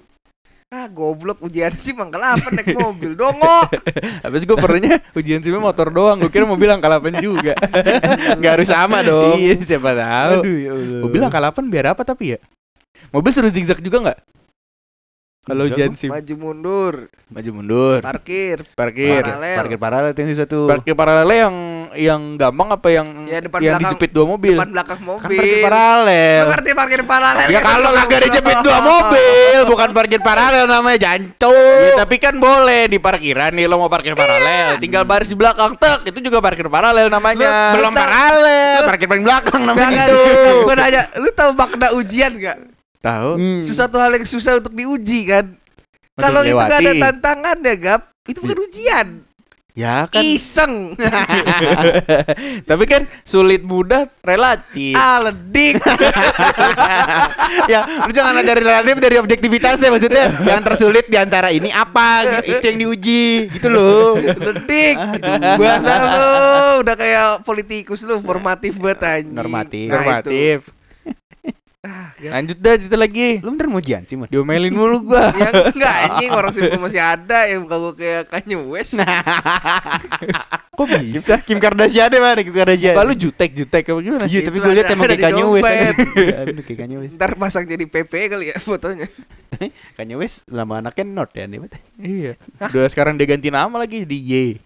Ah 0.70 0.86
goblok 0.86 1.42
ujian 1.42 1.74
sih 1.74 1.98
mangkal 1.98 2.22
apa 2.22 2.50
naik 2.50 2.78
mobil 2.78 3.18
dongo. 3.18 3.58
Habis 4.26 4.46
gue 4.46 4.54
pernahnya 4.54 5.02
ujian 5.14 5.42
SIM 5.42 5.58
motor 5.58 5.90
doang. 5.90 6.22
Gue 6.22 6.30
kira 6.30 6.46
mobil 6.46 6.70
angka 6.70 6.86
8 6.88 7.18
juga. 7.18 7.58
Enggak 8.34 8.52
harus 8.58 8.70
sama 8.70 9.02
dong. 9.02 9.38
iya 9.38 9.58
siapa 9.58 9.94
tahu. 9.94 10.42
Aduh 10.42 10.58
ya 10.58 10.72
Allah. 10.72 11.00
Mobil 11.02 11.22
angka 11.22 11.40
8 11.42 11.66
biar 11.66 11.86
apa 11.94 12.02
tapi 12.02 12.34
ya? 12.34 12.40
Mobil 13.10 13.34
suruh 13.34 13.50
zigzag 13.50 13.82
juga 13.82 13.98
nggak? 14.06 14.20
Kalau. 15.50 15.64
SIM 15.92 16.10
Maju 16.10 16.34
mundur, 16.38 16.94
maju 17.28 17.50
mundur, 17.52 18.00
parkir, 18.00 18.62
parkir, 18.74 19.26
Paralel. 19.26 19.58
Parkir 19.58 19.78
paralel 19.78 20.12
itu 20.14 20.46
tuh. 20.46 20.66
parkir 20.68 20.94
paralel 20.94 21.28
yang 21.28 21.56
yang 21.98 22.22
gampang 22.38 22.70
apa 22.70 22.88
yang 22.88 23.08
Ya, 23.26 23.42
depan 23.42 23.58
yang 23.60 23.76
belakang. 23.76 23.98
dijepit 23.98 24.10
dua 24.12 24.26
mobil? 24.28 24.54
depan 24.54 24.70
belakang 24.70 25.00
mobil. 25.02 25.20
Kan 25.20 25.30
parkir 25.34 25.58
paralel. 25.60 26.40
Lu 26.40 26.50
ngerti 26.50 26.70
parkir 26.72 27.02
paralel? 27.04 27.48
Ya 27.50 27.60
kalau 27.60 27.90
kagak 27.92 28.20
dijepit 28.30 28.58
dua 28.62 28.78
mobil, 28.80 29.58
bukan 29.66 29.90
parkir 29.92 30.22
paralel 30.22 30.66
namanya 30.66 30.98
Ya, 31.00 31.04
jantung. 31.18 31.90
tapi 31.98 32.16
kan 32.18 32.36
boleh 32.36 32.86
di 32.86 32.98
parkiran 32.98 33.52
nih 33.52 33.66
lo 33.66 33.78
mau 33.78 33.90
parkir 33.90 34.14
paralel, 34.14 34.78
tinggal 34.78 35.04
baris 35.04 35.28
di 35.28 35.36
belakang 35.36 35.74
tek 35.76 36.06
itu 36.06 36.20
juga 36.22 36.38
parkir 36.40 36.66
paralel 36.66 37.10
namanya. 37.10 37.74
Belum 37.74 37.92
paralel, 37.92 38.86
parkir 38.86 39.08
paling 39.08 39.26
belakang 39.26 39.62
namanya 39.64 40.06
itu. 40.06 40.20
Gue 40.62 40.76
nanya, 40.76 41.02
lu 41.18 41.30
tahu 41.32 41.52
makna 41.54 41.88
ujian 41.92 42.32
gak? 42.36 42.58
Tahu? 43.00 43.30
Hmm. 43.40 43.62
Sesuatu 43.64 43.96
hal 43.96 44.12
yang 44.16 44.28
susah 44.28 44.60
untuk 44.60 44.76
diuji 44.76 45.24
kan? 45.28 45.56
Kalau 46.20 46.44
itu 46.44 46.56
gak 46.56 46.80
ada 46.84 46.94
tantangan 47.00 47.58
ya 47.64 47.76
Gap 47.80 48.02
Itu 48.28 48.44
bukan 48.44 48.60
ujian 48.68 49.08
Ya 49.78 50.12
kan. 50.12 50.20
Iseng 50.20 50.98
tapi 52.70 52.84
kan 52.84 53.08
sulit 53.24 53.64
mudah 53.64 54.12
relatif. 54.20 54.92
Aledik 54.92 55.80
ya, 57.72 57.88
lu 58.04 58.12
jangan 58.12 58.44
dari 58.44 58.60
relatif 58.60 59.00
dari 59.00 59.16
objektivitasnya 59.16 59.88
maksudnya. 59.88 60.36
Yang 60.44 60.62
tersulit 60.68 61.06
di 61.08 61.16
antara 61.16 61.56
ini 61.56 61.72
apa? 61.72 62.42
Gitu. 62.44 62.60
Itu 62.60 62.66
yang 62.66 62.80
diuji, 62.84 63.26
gitu 63.56 63.68
loh. 63.72 64.20
Ledik 64.20 65.00
Bahasa 65.56 65.92
lu 65.96 66.28
Udah 66.84 66.96
kayak 67.00 67.48
politikus 67.48 68.04
lu 68.04 68.20
Formatif 68.20 68.76
banget 68.84 69.00
anjing 69.06 69.38
Normatif. 69.38 69.88
Nah, 69.88 69.96
Normatif. 69.96 70.79
Ah. 71.80 72.12
Lanjut 72.20 72.60
dah 72.60 72.76
cerita 72.76 73.00
lagi. 73.00 73.40
Lu 73.40 73.56
bener 73.56 73.72
mau 73.72 73.80
ujian 73.80 74.04
sih, 74.04 74.20
Mon? 74.20 74.28
Diomelin 74.28 74.76
mulu 74.76 75.00
gua. 75.08 75.32
Ya 75.40 75.48
enggak 75.48 75.96
anjing 76.12 76.30
Orang 76.36 76.52
sih 76.52 76.60
masih 76.76 77.00
ada 77.00 77.48
Yang 77.48 77.60
muka 77.64 77.76
gue 77.80 77.94
kayak 77.96 78.24
Kanye 78.28 78.58
West 78.60 79.00
Kok 80.76 80.88
bisa? 80.92 81.40
Kim 81.40 81.60
Kardashian 81.60 82.12
deh, 82.12 82.20
mana 82.20 82.44
Kim 82.44 82.52
Kardashian. 82.52 82.96
Apa 82.96 83.08
lu 83.08 83.16
jutek 83.16 83.52
jutek 83.52 83.84
apa 83.88 84.00
gimana? 84.00 84.28
Iya, 84.28 84.40
tapi 84.44 84.58
gue 84.60 84.74
lihat 84.76 84.88
ada- 84.88 84.96
emang 84.96 85.08
ada 85.08 85.16
kayak 85.16 85.28
Kanye 85.28 85.46
West. 85.48 85.68
Iya, 85.72 85.92
bener 86.44 86.64
kayak 86.68 86.80
Kanye 86.80 86.98
West. 87.00 87.14
Ntar 87.16 87.32
pasang 87.36 87.64
jadi 87.64 87.84
PP 87.84 88.12
kali 88.28 88.46
ya 88.52 88.56
fotonya 88.60 89.08
Kanye 89.96 90.16
West 90.16 90.44
nama 90.48 90.84
anaknya 90.84 91.04
Not 91.08 91.32
ya, 91.32 91.48
nih. 91.48 91.60
Iya. 91.96 92.32
Udah 92.60 92.92
sekarang 92.92 93.16
dia 93.16 93.28
ganti 93.28 93.48
nama 93.48 93.76
lagi 93.76 94.04
di 94.04 94.20
Y. 94.20 94.60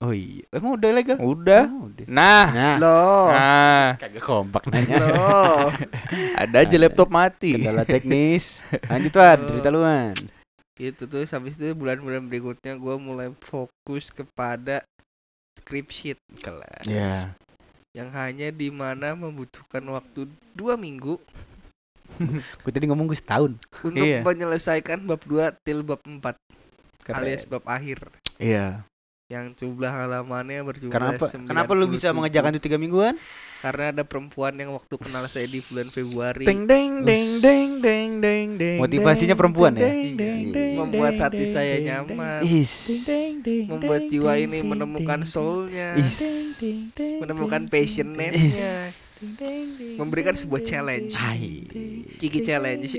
Oh 0.00 0.16
iya, 0.16 0.48
emang 0.48 0.80
udah 0.80 0.90
legal? 0.90 1.16
Udah. 1.20 1.68
Oh, 1.68 1.92
udah. 1.92 2.04
Nah. 2.08 2.46
Nah, 2.48 2.74
Loh 2.76 3.28
Nah, 3.28 3.88
kagak 4.00 4.24
kompak 4.24 4.64
nanya. 4.66 4.96
Loh 4.96 5.68
ada 6.40 6.56
aja 6.58 6.72
Ada. 6.72 6.80
laptop 6.80 7.08
mati. 7.08 7.52
Kendala 7.52 7.84
teknis. 7.84 8.64
Lanjut 8.90 9.12
Wan, 9.12 9.38
cerita 9.44 9.68
lu 9.68 9.84
Wan. 9.84 10.16
Itu 10.74 11.04
tuh 11.04 11.20
habis 11.22 11.54
itu 11.54 11.76
bulan-bulan 11.76 12.24
berikutnya 12.24 12.72
gue 12.74 12.96
mulai 12.96 13.28
fokus 13.38 14.08
kepada 14.08 14.80
script 15.54 15.92
sheet 15.92 16.16
kelas 16.40 16.88
Ya. 16.88 17.36
yang 17.92 18.08
hanya 18.10 18.48
di 18.48 18.72
mana 18.72 19.12
membutuhkan 19.12 19.84
waktu 19.84 20.24
dua 20.56 20.80
minggu 20.80 21.20
Gue 22.64 22.72
tadi 22.72 22.88
ngomong 22.88 23.04
gue 23.06 23.14
setahun. 23.14 23.52
untuk 23.84 24.00
Iya. 24.00 24.24
menyelesaikan 24.24 25.04
bab 25.04 25.20
2 25.22 25.52
til 25.60 25.84
bab 25.84 26.00
4 26.00 26.32
Keren. 27.02 27.14
alias 27.14 27.44
bab 27.44 27.60
akhir 27.66 28.08
Iya. 28.36 28.88
Yang 29.30 29.54
jumlah 29.54 29.94
halamannya 29.94 30.58
berjumlah 30.66 30.90
Kenapa? 30.90 31.30
Kenapa 31.30 31.70
lu 31.78 31.86
bisa 31.86 32.10
97. 32.10 32.18
mengerjakan 32.18 32.50
itu 32.58 32.62
tiga 32.66 32.82
mingguan? 32.82 33.14
Karena 33.62 33.94
ada 33.94 34.02
perempuan 34.02 34.58
yang 34.58 34.74
waktu 34.74 34.90
kenal 34.98 35.22
saya 35.30 35.46
di 35.46 35.62
bulan 35.62 35.92
Februari 35.92 36.48
Deng 36.48 36.66
deng 36.66 37.06
deng 37.06 37.38
deng 37.38 37.68
deng 37.78 38.10
deng 38.18 38.46
deng. 38.58 38.78
Motivasinya 38.82 39.38
perempuan 39.38 39.78
ya? 39.78 39.86
membuat 40.80 41.14
hati 41.22 41.46
saya 41.54 41.78
nyaman, 41.78 42.42
Is. 42.42 42.90
membuat 43.70 44.10
jiwa 44.10 44.34
ini 44.34 44.66
menemukan 44.66 45.22
soulnya, 45.22 45.94
Is. 45.94 46.18
menemukan 47.22 47.70
passionnya, 47.70 48.34
memberikan 49.94 50.34
sebuah 50.34 50.64
challenge. 50.66 51.14
Hai. 51.14 51.68
Kiki 52.18 52.40
challenge. 52.42 52.96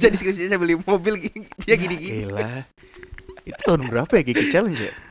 Jadi 0.00 0.14
skripsinya 0.18 0.56
saya 0.56 0.58
beli 0.58 0.80
mobil 0.80 1.30
dia 1.62 1.76
gini-gini. 1.78 2.26
Gila. 2.26 2.64
Itu 3.44 3.60
tahun 3.64 3.88
berapa 3.88 4.12
ya 4.20 4.22
Kiki 4.24 4.46
Challenge 4.52 4.80
ya? 4.80 5.09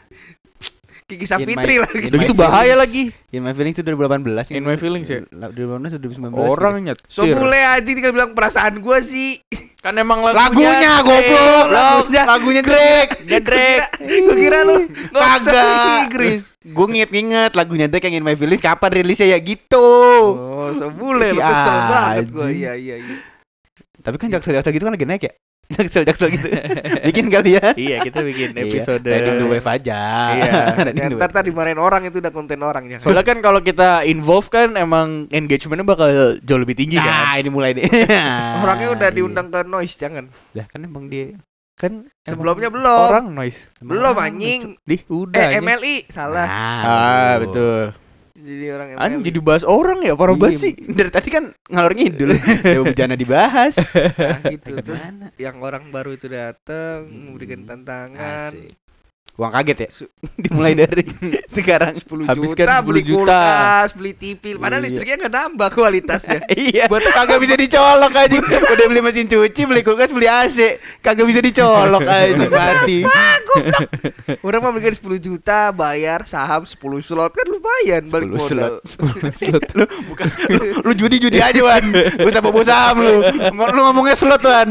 Kiki 1.10 1.26
In 1.26 1.30
Sapitri 1.50 1.58
my- 1.76 1.82
lagi. 1.82 2.06
Udah 2.06 2.20
gitu 2.22 2.34
bahaya 2.34 2.78
feelings. 2.78 2.80
lagi. 2.80 3.04
In 3.32 3.42
my 3.42 3.52
feelings 3.52 3.76
itu 3.76 3.84
2018 3.84 4.54
In 4.54 4.64
my 4.64 4.78
feelings 4.78 5.08
ya? 5.08 5.20
2018 5.26 5.98
2019 5.98 6.38
Orang 6.38 6.74
gitu. 6.78 6.86
nyetir. 6.86 7.06
So 7.10 7.26
boleh 7.26 7.62
aja 7.68 7.82
tinggal 7.84 8.14
bilang 8.14 8.32
perasaan 8.32 8.78
gua 8.78 9.02
sih. 9.02 9.42
Kan 9.80 9.96
emang 9.96 10.20
Lagunya 10.22 10.76
lagunya 10.76 10.92
goblok. 11.02 11.66
lagunya. 11.68 12.24
Lagunya 12.28 12.62
Drake. 12.62 13.12
Dia 13.24 13.40
Drake. 13.40 13.88
Gua 13.98 14.36
kira 14.36 14.60
lu 14.62 14.76
Kagak. 15.10 16.00
Inggris. 16.06 16.42
Gue 16.62 16.86
nginget-nginget 16.86 17.52
lagunya 17.54 17.88
Drake 17.88 18.06
yang 18.06 18.20
In 18.20 18.24
My 18.24 18.36
Feelings 18.36 18.60
kapan 18.60 18.92
rilisnya 18.94 19.26
ya 19.28 19.40
gitu. 19.40 19.80
Oh, 20.36 20.70
so 20.72 20.92
boleh 20.92 21.32
lu 21.32 21.40
kesel 21.40 21.78
banget 21.88 22.26
gua. 22.30 22.46
anjing. 22.46 22.60
Iya 22.60 22.74
iya 22.76 22.96
iya. 23.00 23.16
Tapi 23.98 24.16
kan 24.16 24.28
jaksel-jaksel 24.30 24.72
gitu 24.72 24.84
kan 24.84 24.94
lagi 24.94 25.04
naik 25.04 25.24
ya. 25.24 25.34
Jaksel-jaksel 25.70 26.34
gitu. 26.34 26.48
Bikin 27.14 27.30
kali 27.30 27.62
ya. 27.62 27.78
Iya, 27.78 27.98
kita 28.02 28.26
bikin 28.26 28.58
episode. 28.58 29.06
Iya, 29.06 29.14
Riding 29.22 29.36
the 29.38 29.48
Wave 29.48 29.70
aja. 29.70 30.02
Iya. 30.34 30.52
Ya, 31.00 31.06
ntar 31.14 31.46
dimarahin 31.46 31.78
orang 31.78 32.10
itu 32.10 32.18
udah 32.18 32.34
konten 32.34 32.60
orang 32.60 32.90
ya. 32.90 32.98
Soalnya 32.98 33.22
kan 33.22 33.38
kalau 33.40 33.62
kita 33.62 34.02
involve 34.04 34.50
kan 34.50 34.74
emang 34.74 35.30
engagementnya 35.30 35.86
bakal 35.86 36.10
jauh 36.42 36.60
lebih 36.60 36.74
tinggi 36.74 36.98
Nah, 36.98 37.06
kan. 37.38 37.40
ini 37.40 37.50
mulai 37.54 37.78
deh. 37.78 37.86
Orangnya 38.66 38.90
udah 38.92 39.10
Iya. 39.10 39.16
diundang 39.16 39.48
ke 39.48 39.62
noise 39.64 39.96
jangan. 39.96 40.26
Lah 40.58 40.66
kan 40.66 40.82
emang 40.82 41.06
dia 41.08 41.38
Kan 41.80 42.12
Sebelumnya 42.28 42.68
belum. 42.68 43.08
Orang 43.08 43.26
noise. 43.32 43.72
Belum 43.80 44.12
anjing. 44.12 44.76
Di 44.84 45.00
udah. 45.08 45.40
Eh. 45.40 45.64
MLI 45.64 45.96
salah. 46.12 46.44
Nah, 46.44 46.82
Ah, 46.84 47.34
betul. 47.40 47.96
Jadi 48.40 48.66
orang 48.72 48.88
yang 48.96 48.98
Anjing 49.04 49.24
jadi 49.28 49.40
bahas 49.44 49.64
orang 49.68 50.00
ya 50.00 50.16
parah 50.16 50.36
banget 50.40 50.56
Iya, 50.56 50.64
sih. 50.64 50.74
Dari 50.98 51.12
tadi 51.12 51.30
kan 51.30 51.44
ngalor 51.68 51.94
ngidul. 51.94 52.30
Dewa 52.64 52.84
Bujana 52.88 53.16
dibahas. 53.20 53.76
nah, 53.76 54.40
gitu. 54.48 54.80
Terus 54.80 55.04
yang 55.36 55.60
orang 55.60 55.92
baru 55.92 56.16
itu 56.16 56.32
datang 56.32 57.12
memberikan 57.12 57.68
tantangan 57.68 58.56
Asik. 58.56 58.72
Uang 59.40 59.56
kaget 59.56 59.78
ya? 59.80 59.90
Dimulai 60.44 60.76
dari 60.76 61.04
sekarang 61.56 61.96
10 61.96 62.28
Habiskan 62.28 62.66
juta 62.68 62.76
10 62.84 62.88
beli 62.92 63.02
juta. 63.02 63.40
kulkas, 63.40 63.90
beli 63.96 64.12
TV, 64.12 64.44
padahal 64.54 64.80
Iya. 64.80 64.86
listriknya 64.86 65.16
nggak 65.18 65.34
nambah 65.34 65.70
kualitasnya. 65.72 66.40
iya. 66.68 66.84
Buat 66.86 67.08
kagak 67.08 67.40
bisa 67.40 67.56
dicolok 67.56 68.12
aja. 68.14 68.36
Udah 68.36 68.86
beli 68.86 69.00
mesin 69.00 69.26
cuci, 69.26 69.62
beli 69.64 69.80
kulkas, 69.80 70.12
beli 70.12 70.28
AC, 70.28 70.58
kagak 71.00 71.24
bisa 71.24 71.40
dicolok 71.40 72.04
aja 72.04 72.36
mati. 72.46 73.08
Orang 74.42 74.60
mau 74.60 74.72
belikan 74.72 74.92
10 74.92 75.00
juta, 75.18 75.72
bayar 75.72 76.28
saham 76.28 76.68
10 76.68 76.76
slot 77.00 77.32
kan 77.32 77.48
lumayan 77.48 78.04
balik 78.06 78.36
10 78.36 78.44
modal. 78.44 78.74
slot 79.32 79.66
lu 79.74 79.86
bukan 80.06 80.28
lu, 80.50 80.60
lu 80.84 80.94
judi-judi 80.94 81.40
aja 81.40 81.64
Wan. 81.64 81.86
Gua 81.94 82.28
usah 82.28 82.44
bawa 82.44 82.62
saham 82.62 82.98
lu. 83.00 83.16
Lu 83.56 83.80
ngomongnya 83.82 84.14
slot 84.14 84.44
Wan. 84.44 84.68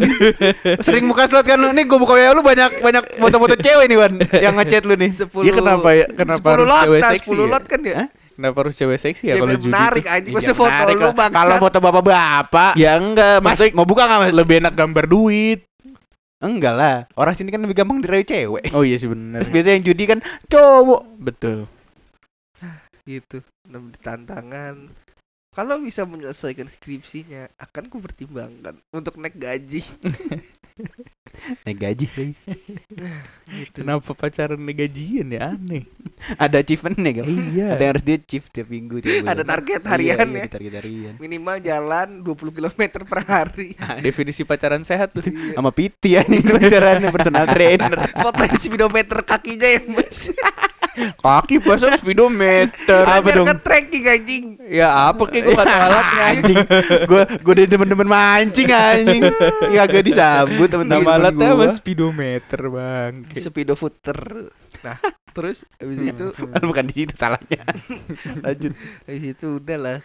Sering 0.84 1.08
buka 1.08 1.24
slot 1.24 1.48
kan 1.48 1.56
lu. 1.56 1.72
Nih 1.72 1.88
gua 1.88 1.98
buka 1.98 2.12
WA 2.14 2.36
lu 2.36 2.44
banyak 2.44 2.84
banyak 2.84 3.16
foto-foto 3.16 3.56
cewek 3.56 3.86
nih 3.88 3.96
Wan 3.96 4.12
yang 4.36 4.54
ngechat 4.58 4.82
lu 4.82 4.94
nih. 4.94 5.10
10 5.12 5.30
Iya, 5.40 5.52
kenapa 5.54 5.88
ya- 5.92 6.10
kenapa 6.10 6.44
10 6.44 6.52
harus 6.52 6.66
lot, 6.66 6.84
cewek 6.84 7.00
nah, 7.00 7.10
seksi 7.10 7.28
10 7.28 7.38
ya? 7.38 7.46
lot 7.48 7.64
kan 7.64 7.80
ya. 7.80 7.94
Hah? 7.96 8.08
Kenapa 8.30 8.56
harus 8.60 8.74
cewek 8.74 8.98
seksi 8.98 9.24
ya 9.24 9.28
Ya, 9.28 9.34
kalau 9.36 9.52
judi? 9.52 9.66
menarik 9.66 10.04
anjing 10.06 10.30
Iya, 10.30 10.38
masa 10.38 10.52
foto 10.52 10.70
menarik 10.70 10.94
lu 10.96 11.10
bangsa. 11.12 11.34
Kalau 11.34 11.54
foto 11.58 11.78
bapak-bapak 11.80 12.72
Ya 12.74 12.92
enggak, 12.94 13.34
Mas, 13.36 13.46
maksudnya 13.48 13.72
mau 13.74 13.82
buka 13.84 14.02
nggak 14.04 14.20
mas? 14.20 14.32
lebih 14.32 14.54
enak 14.60 14.74
gambar 14.74 15.04
duit. 15.06 15.60
Enggak 16.38 16.70
lah, 16.72 16.96
orang 17.12 17.34
sini 17.34 17.50
kan 17.50 17.58
lebih 17.58 17.74
gampang 17.74 17.98
dirayu 17.98 18.22
cewek. 18.22 18.70
Oh 18.70 18.86
iya 18.86 18.94
sih 18.94 19.06
benar. 19.06 19.42
Terus 19.42 19.50
biasanya 19.50 19.74
yang 19.74 19.86
judi 19.86 20.04
kan 20.04 20.18
cowok. 20.46 21.02
Betul. 21.16 21.58
gitu. 23.02 23.42
Tantangan 23.98 24.92
kalau 25.50 25.80
bisa 25.80 26.04
menyelesaikan 26.04 26.68
skripsinya 26.68 27.50
akan 27.58 27.88
ku 27.88 27.98
pertimbangkan 27.98 28.78
untuk 28.92 29.16
naik 29.16 29.34
gaji 29.34 29.82
Naik 31.64 31.78
gaji 31.78 32.06
lagi. 32.10 32.34
gitu. 33.48 33.76
Kenapa 33.80 34.10
pacaran 34.12 34.60
gajian 34.68 35.28
ya 35.30 35.54
aneh. 35.54 35.84
Ada 36.42 36.60
achievement 36.60 36.98
nih 36.98 37.12
kan? 37.20 37.24
Iya. 37.26 37.66
Ada 37.72 37.82
yang 37.82 37.90
harus 37.96 38.04
di 38.04 38.12
achieve 38.14 38.46
tiap 38.50 38.68
minggu 38.68 38.96
tiap 39.00 39.12
bulan. 39.22 39.30
Ada 39.32 39.42
target 39.44 39.80
Iya, 39.80 39.90
harian 39.90 40.16
iya, 40.18 40.24
ya. 40.26 40.42
ada 40.42 40.52
target 40.52 40.74
harian. 40.78 41.14
Minimal 41.16 41.56
jalan 41.60 42.08
20 42.22 42.56
km 42.56 42.80
per 43.06 43.20
hari. 43.24 43.68
Definisi 44.06 44.42
pacaran 44.42 44.82
sehat 44.82 45.14
tuh. 45.14 45.22
Sama 45.28 45.70
Piti 45.70 46.14
ya 46.14 46.22
nih 46.22 46.40
pacaran 46.58 47.00
personal 47.08 47.46
trainer. 47.46 47.94
Foto 48.14 48.42
speedometer 48.54 49.18
kakinya 49.22 49.68
yang 49.68 49.86
mas. 49.94 50.30
Kaki 51.16 51.56
pasang 51.58 51.94
speedometer. 51.94 53.02
Apa 53.02 53.22
Biar 53.22 53.36
dong? 53.38 53.46
tracking 53.60 54.04
anjing. 54.04 54.44
Ya 54.64 54.88
apa 55.08 55.22
kayak 55.24 55.42
gue 55.44 55.54
kata 55.54 55.74
alatnya 55.78 56.22
anjing. 56.30 56.58
Gua 57.04 57.22
gua 57.38 57.52
udah 57.54 57.66
demen-demen 57.66 58.06
mancing 58.06 58.68
anjing. 58.68 59.22
Ya 59.68 59.80
agak 59.82 60.02
disambut 60.02 60.66
temen-temen 60.66 61.00
Nama 61.00 61.12
alatnya 61.14 61.48
apa 61.52 61.66
speedometer 61.70 62.60
bang. 62.68 63.12
Speedo 63.32 63.74
footer. 63.74 64.50
Nah, 64.78 64.98
terus 65.30 65.66
habis 65.76 65.98
itu 65.98 66.24
Bukan 66.68 66.84
di 66.86 66.94
situ 66.94 67.14
salahnya. 67.14 67.62
Lanjut. 68.44 68.72
habis 69.04 69.24
itu 69.28 69.46
udah 69.56 69.78
lah. 69.78 69.98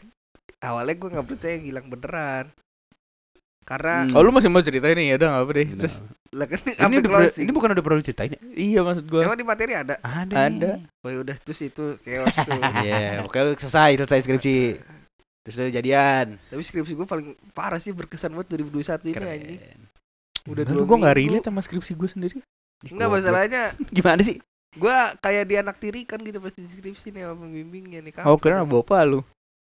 Awalnya 0.59 0.95
gue 0.95 1.09
nggak 1.11 1.27
percaya 1.27 1.55
hilang 1.57 1.87
beneran. 1.87 2.45
Karena 3.63 4.03
Hmm. 4.03 4.13
Oh 4.13 4.21
lu 4.21 4.31
masih 4.31 4.47
mau 4.47 4.59
cerita 4.59 4.87
ini 4.87 5.07
ya 5.07 5.15
udah 5.15 5.27
nggak 5.29 5.43
apa 5.43 5.51
deh. 5.53 5.67
Terus 5.77 5.95
lah 6.33 6.45
kan 6.45 6.57
Ini, 6.59 6.73
udah 6.73 6.89
pernah- 7.05 7.21
closing. 7.23 7.43
ini 7.45 7.51
bukan 7.53 7.69
udah 7.71 7.83
ceritain 8.01 8.31
ya? 8.33 8.39
iya 8.51 8.79
maksud 8.81 9.05
gue. 9.05 9.21
Emang 9.21 9.37
di 9.37 9.45
materi 9.45 9.71
ada? 9.71 9.95
Ada. 10.01 10.33
Ada. 10.49 10.71
Oh 10.99 11.09
ya 11.09 11.19
udah 11.21 11.35
terus 11.37 11.61
itu 11.61 11.85
chaos 12.01 12.33
tuh. 12.33 12.57
Iya, 12.81 13.21
oke 13.21 13.37
selesai 13.55 14.01
selesai 14.01 14.19
skripsi. 14.21 14.55
Terus 15.43 15.55
udah 15.57 15.73
jadian. 15.73 16.25
Tapi 16.41 16.61
skripsi 16.61 16.93
gue 16.93 17.05
paling 17.05 17.27
parah 17.51 17.77
sih 17.77 17.91
berkesan 17.91 18.33
buat 18.33 18.47
2021 18.47 18.73
ini 19.03 19.11
Keren. 19.11 19.29
anjing. 19.29 19.59
Udah 20.43 20.63
Enggak, 20.63 20.73
dua 20.73 20.83
gue 20.83 20.97
nggak 20.99 21.15
minggu. 21.15 21.31
relate 21.31 21.45
sama 21.45 21.61
skripsi 21.61 21.91
gue 21.93 22.09
sendiri. 22.09 22.37
Enggak 22.83 23.09
masalahnya 23.09 23.61
Gimana 23.95 24.19
sih? 24.19 24.41
gue 24.73 24.97
kayak 25.21 25.43
di 25.45 25.55
anak 25.55 25.77
tirikan 25.77 26.17
gitu 26.19 26.41
pas 26.41 26.49
di 26.49 26.65
skripsi 26.65 27.13
nih 27.13 27.29
sama 27.29 27.45
pembimbingnya 27.45 28.01
nih 28.01 28.25
Oh 28.25 28.35
kira 28.35 28.65
bapak 28.65 29.05
lu. 29.05 29.21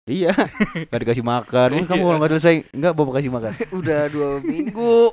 Iya. 0.04 0.30
Gak 0.92 1.00
dikasih 1.00 1.24
makan. 1.24 1.68
Wah, 1.74 1.86
kamu 1.88 2.02
kalau 2.04 2.18
nggak 2.20 2.32
selesai 2.36 2.56
enggak 2.70 2.92
bapak 2.92 3.12
kasih 3.18 3.32
makan. 3.32 3.52
udah 3.72 4.00
dua 4.06 4.28
minggu 4.38 5.10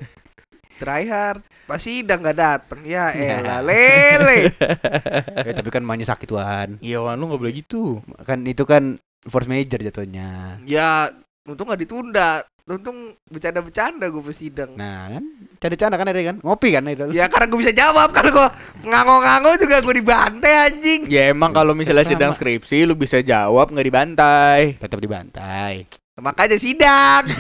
try 0.78 1.04
hard 1.06 1.42
pasti 1.66 2.04
udah 2.04 2.18
nggak 2.18 2.38
dateng 2.38 2.82
ya 2.84 3.12
elah 3.18 3.60
lele 3.60 4.52
ya, 5.48 5.52
tapi 5.56 5.70
kan 5.70 5.82
mainnya 5.82 6.08
sakit 6.08 6.30
Wan. 6.30 6.70
Iya 6.80 7.00
wan 7.00 7.16
lu 7.16 7.28
nggak 7.28 7.42
boleh 7.42 7.54
gitu. 7.56 8.00
Kan 8.22 8.44
itu 8.44 8.64
kan 8.64 8.96
force 9.24 9.46
major 9.46 9.78
jatuhnya. 9.78 10.60
ya 10.64 11.08
untung 11.42 11.70
nggak 11.70 11.82
ditunda 11.82 12.42
untung 12.64 13.18
bercanda-bercanda 13.28 14.08
gue 14.08 14.22
pas 14.22 14.32
sidang 14.32 14.72
Nah 14.74 15.12
kan 15.12 15.24
canda-canda 15.58 15.96
kan 15.98 16.08
ada 16.08 16.22
kan 16.24 16.38
ngopi 16.40 16.70
kan 16.72 16.86
ada 16.86 17.10
ya 17.10 17.26
karena 17.28 17.46
gue 17.50 17.60
bisa 17.60 17.74
jawab 17.74 18.14
kalau 18.14 18.32
gue 18.32 18.48
ngango-ngango 18.86 19.52
juga 19.58 19.82
gue 19.82 19.96
dibantai 19.98 20.54
anjing 20.70 21.02
Ya 21.06 21.30
emang 21.30 21.52
kalau 21.52 21.74
misalnya 21.74 22.06
Sama. 22.06 22.14
sidang 22.16 22.32
skripsi 22.32 22.86
lu 22.86 22.94
bisa 22.96 23.20
jawab 23.20 23.70
nggak 23.70 23.86
dibantai. 23.86 24.60
tetap 24.78 24.98
dibantai. 24.98 25.86
Makanya 26.22 26.58
sidang 26.62 27.26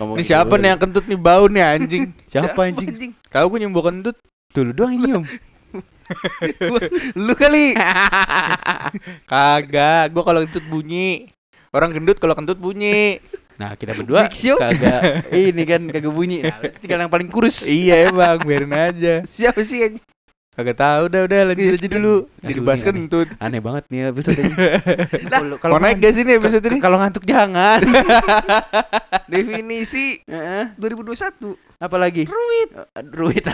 Ini 0.00 0.24
siapa 0.24 0.56
nih 0.56 0.76
yang 0.76 0.80
kentut 0.80 1.04
nih 1.08 1.20
bau 1.20 1.48
nih 1.48 1.64
anjing? 1.64 2.12
Siapa 2.32 2.68
anjing? 2.68 3.12
Tahu 3.32 3.46
gue 3.56 3.58
nyembuh 3.64 3.84
kentut. 3.84 4.16
Tuh 4.52 4.62
lu 4.66 4.72
doang 4.74 4.92
ini 4.96 5.08
om. 5.16 5.24
lu 7.26 7.32
kali 7.38 7.72
Kagak, 9.24 10.10
gue 10.10 10.22
kalau 10.24 10.40
kentut 10.44 10.64
bunyi. 10.66 11.30
Orang 11.70 11.94
gendut 11.94 12.18
kalau 12.18 12.34
kentut 12.34 12.58
bunyi. 12.58 13.22
Nah 13.60 13.76
kita 13.76 13.92
berdua 13.94 14.26
kagak 14.32 15.30
ini 15.30 15.62
kan 15.68 15.82
kagak 15.92 16.12
bunyi. 16.12 16.42
Nah, 16.42 16.56
berarti 16.58 16.78
tinggal 16.80 16.98
yang 17.06 17.12
paling 17.12 17.28
kurus. 17.28 17.68
iya 17.68 18.08
emang, 18.08 18.40
biarin 18.42 18.72
aja. 18.72 19.20
siapa 19.28 19.60
sih 19.62 19.84
anjing 19.84 20.04
Kagak 20.60 20.76
tahu 20.76 21.02
dah 21.08 21.20
udah 21.24 21.38
lanjut 21.48 21.72
aja 21.72 21.88
dulu. 21.88 22.16
Jadi 22.44 22.52
Aduh, 22.52 22.64
bahas 22.68 22.76
ini 22.76 22.84
aneh. 22.84 22.92
kentut. 23.00 23.28
Aneh 23.40 23.60
banget 23.64 23.84
nih 23.88 24.00
episode 24.12 24.36
ini. 24.36 24.52
Kalau- 25.56 25.80
naik 25.80 25.96
gak 25.98 26.12
sih 26.12 26.22
nih 26.22 26.36
episode 26.36 26.64
ini? 26.68 26.78
Kalau 26.78 27.00
ngantuk 27.00 27.24
jangan. 27.24 27.80
definisi 29.32 30.20
Heeh. 30.26 30.74
2021 30.76 31.56
Apalagi? 31.80 32.28
Ruit. 32.28 32.70
Ruit. 33.08 33.44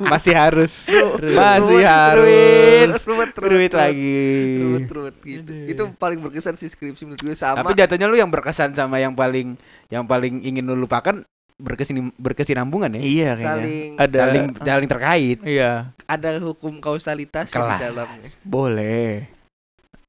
Masih 0.00 0.32
harus. 0.32 0.88
Ruit. 0.88 1.36
Masih 1.36 1.76
Ruit. 1.76 1.84
harus. 1.84 3.04
ruwet 3.04 3.30
Ruit 3.36 3.72
lagi. 3.74 4.24
ruwet 4.64 4.88
ruwet 4.88 5.16
gitu 5.20 5.52
itu 5.68 5.82
paling 5.98 6.24
berkesan 6.24 6.56
sih 6.56 6.72
skripsi 6.72 7.04
menurut 7.04 7.20
gue 7.20 7.36
sama 7.36 7.60
Tapi 7.60 7.76
jatuhnya 7.76 8.08
lu 8.08 8.16
yang 8.16 8.32
berkesan 8.32 8.72
sama 8.72 8.96
yang 8.96 9.12
paling 9.12 9.60
yang 9.92 10.08
paling 10.08 10.40
ingin 10.40 10.64
lu 10.64 10.72
lupakan 10.74 11.20
berkesin 11.54 12.10
berkesinambungan 12.18 12.98
ya. 12.98 13.02
Iya 13.02 13.30
saling 13.38 13.94
Ada 13.94 14.16
Saling 14.26 14.44
saling 14.58 14.88
terkait. 14.90 15.38
Iya, 15.42 15.94
ada 16.04 16.28
hukum 16.42 16.82
kausalitas 16.82 17.48
di 17.48 17.54
Kelas. 17.54 17.80
dalamnya 17.80 18.28
boleh. 18.42 19.30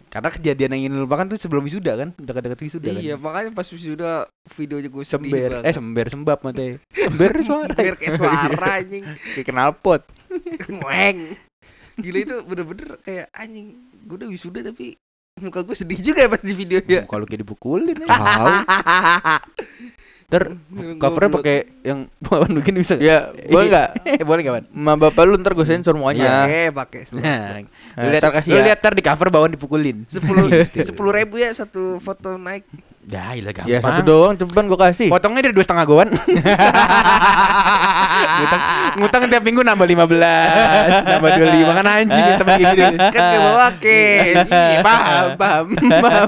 Karena 0.10 0.32
kejadian 0.32 0.72
yang 0.72 0.82
ingin 0.88 0.94
lu 0.96 1.04
lupakan 1.04 1.28
tuh 1.28 1.36
sebelum 1.36 1.68
wisuda 1.68 1.92
kan, 2.00 2.16
dekat-dekat 2.16 2.56
wisuda 2.64 2.88
kan. 2.88 3.04
iya 3.04 3.20
makanya 3.20 3.52
pas 3.52 3.68
sudah 3.68 4.24
videonya 4.48 4.88
gue 4.88 5.04
Sember, 5.04 5.60
banget. 5.60 5.68
eh 5.68 5.74
sember 5.76 6.06
sembab 6.08 6.40
matanya. 6.40 6.80
Sember 6.96 7.32
suara. 7.48 7.76
Biar 7.76 7.96
kayak 8.00 8.16
suara 8.16 8.68
anjing 8.80 9.04
Kayak 9.36 9.48
knalpot. 9.52 10.02
Weng 10.72 11.36
Gila 12.04 12.18
itu 12.24 12.36
bener-bener 12.44 13.00
kayak 13.04 13.28
anjing 13.32 13.76
Gue 14.04 14.16
udah 14.20 14.28
wisuda 14.28 14.60
tapi 14.64 14.96
Muka 15.36 15.64
gue 15.64 15.76
sedih 15.76 16.00
juga 16.00 16.24
ya 16.24 16.32
pas 16.32 16.40
di 16.40 16.52
video 16.52 16.80
ya 16.84 17.04
Kalau 17.04 17.24
kayak 17.24 17.44
dipukulin 17.44 17.96
ya. 18.04 18.08
Tahu. 18.08 18.48
Ter 20.26 20.58
covernya 20.98 21.30
pakai 21.32 21.58
yang 21.82 22.10
bawaan 22.24 22.52
begini 22.52 22.82
bisa? 22.82 22.98
Ya, 22.98 23.30
boleh 23.54 23.68
nggak? 23.68 23.90
Eh, 24.16 24.26
boleh 24.26 24.42
kawan. 24.42 24.64
Ma 24.70 24.94
bapak 24.94 25.22
lu 25.24 25.38
ntar 25.38 25.54
gue 25.54 25.62
sensor 25.64 25.94
semuanya. 25.94 26.44
Oke 26.44 26.74
pakai 26.74 27.02
Nah, 27.14 27.62
Nah, 27.94 28.02
lu 28.02 28.10
lihat, 28.10 28.22
ntar 28.22 28.32
kasih 28.34 28.50
lu 28.50 28.58
ya. 28.58 28.66
lihat 28.66 28.80
ter 28.80 28.92
di 28.92 29.02
cover 29.02 29.30
bawaan 29.30 29.52
dipukulin. 29.52 30.02
Sepuluh 30.08 30.50
Gitu. 30.50 30.82
sepuluh 30.84 31.12
ribu 31.12 31.38
ya 31.38 31.52
satu 31.52 31.98
foto 32.00 32.36
naik 32.36 32.66
Ya, 33.06 33.38
ilah 33.38 33.54
gampang. 33.54 33.70
Ya 33.70 33.78
satu 33.78 34.02
doang 34.02 34.34
cepetan 34.34 34.66
gue 34.66 34.80
kasih. 34.82 35.14
Potongnya 35.14 35.46
dari 35.46 35.54
dua 35.54 35.62
setengah 35.62 35.86
goan. 35.86 36.10
ngutang, 38.36 38.62
ngutang 38.98 39.24
tiap 39.30 39.44
minggu 39.46 39.62
nambah 39.62 39.86
15 39.86 41.06
Nambah 41.06 41.30
25 41.38 41.70
kan 41.72 41.86
anjing 41.86 42.24
kita 42.26 42.44
begini 42.44 42.82
Kan 43.06 43.22
gak 43.22 43.42
bawa 43.44 43.68
cash 43.78 44.50
Iya, 44.50 44.80
paham, 44.82 45.26
paham, 45.38 45.66
paham. 45.78 46.28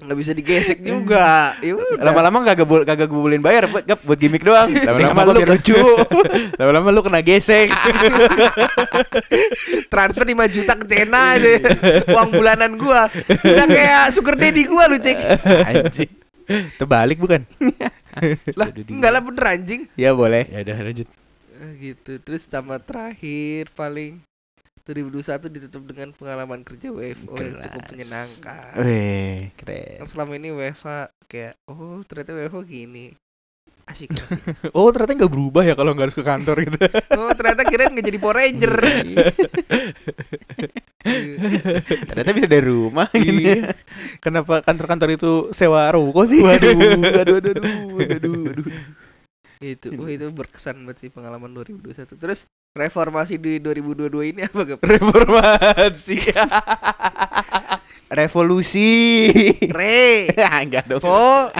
Gak 0.00 0.16
bisa 0.16 0.32
digesek 0.32 0.80
juga 0.80 1.52
Ya 1.66 1.76
udah. 1.76 2.00
Lama-lama 2.00 2.42
kagak 2.48 2.66
bol 2.66 2.82
kagak 2.88 3.06
gue 3.06 3.20
bolehin 3.20 3.44
bayar 3.44 3.68
buat 3.68 3.84
gap 3.84 4.00
buat 4.00 4.16
gimmick 4.16 4.40
doang. 4.40 4.72
Lama-lama 4.72 5.20
lu 5.28 5.32
biar 5.44 5.50
lucu. 5.52 5.76
Lama-lama 6.58 6.88
lu 6.88 7.00
kena 7.04 7.20
gesek. 7.20 7.68
Transfer 9.92 10.24
5 10.24 10.54
juta 10.54 10.72
ke 10.78 10.84
Cena 10.86 11.34
aja 11.34 11.58
Uang 12.14 12.30
bulanan 12.30 12.78
gua 12.78 13.10
Udah 13.26 13.66
kayak 13.66 14.14
sugar 14.14 14.38
daddy 14.38 14.64
gua 14.70 14.86
lu 14.86 14.96
cek 15.02 15.18
anjing. 15.66 16.10
Terbalik 16.78 17.18
bukan? 17.18 17.42
Lah 18.58 18.68
enggak 18.70 19.10
lah 19.10 19.22
bener 19.22 19.44
anjing 19.46 19.82
Ya 19.98 20.14
boleh. 20.14 20.46
Ya 20.48 20.62
udah 20.62 20.76
lanjut. 20.80 21.08
Eh, 21.60 21.72
gitu 21.92 22.16
terus 22.24 22.48
sama 22.48 22.80
terakhir 22.80 23.68
paling 23.76 24.24
2021 24.90 25.46
ditutup 25.50 25.82
dengan 25.86 26.08
pengalaman 26.10 26.60
kerja 26.66 26.90
WFO 26.90 27.34
yang 27.38 27.54
Keras. 27.56 27.64
cukup 27.70 27.82
menyenangkan. 27.94 28.72
Weh, 28.82 29.54
keren. 29.54 29.98
Kan 30.02 30.08
selama 30.10 30.32
ini 30.36 30.48
WFA 30.50 31.08
kayak 31.24 31.54
oh 31.70 32.02
ternyata 32.04 32.34
WFO 32.34 32.60
gini. 32.66 33.14
Asik, 33.90 34.14
asik. 34.14 34.38
Oh 34.78 34.86
ternyata 34.94 35.18
nggak 35.18 35.32
berubah 35.34 35.62
ya 35.66 35.74
kalau 35.74 35.90
nggak 35.94 36.06
harus 36.10 36.18
ke 36.18 36.22
kantor 36.22 36.56
gitu. 36.62 36.78
Oh 37.18 37.30
ternyata 37.34 37.62
kirain 37.66 37.90
nggak 37.90 38.06
jadi 38.06 38.18
Power 38.22 38.36
Ranger. 38.38 38.74
Ternyata 42.06 42.30
bisa 42.36 42.46
dari 42.46 42.66
rumah 42.68 43.08
gini. 43.10 43.56
Iya. 43.56 43.72
Kenapa 44.20 44.60
kantor-kantor 44.60 45.08
itu 45.16 45.32
sewa 45.56 45.88
ruko 45.96 46.28
sih? 46.28 46.44
Waduh, 46.44 46.76
waduh, 46.76 47.00
waduh, 47.00 47.34
waduh, 47.40 47.54
waduh, 47.96 48.34
waduh. 48.52 48.66
Itu, 49.60 49.92
itu 49.92 50.26
berkesan 50.32 50.88
banget 50.88 51.04
sih 51.04 51.08
pengalaman 51.12 51.52
2021. 51.52 52.16
Terus 52.16 52.48
reformasi 52.72 53.36
di 53.36 53.60
2022 53.60 54.32
ini 54.32 54.40
apa 54.48 54.60
Gap? 54.64 54.80
Reformasi. 54.88 56.16
Revolusi. 58.08 58.88
Re, 59.68 60.32
Enggak 60.64 60.88
dong. 60.88 61.04
Vo, 61.04 61.52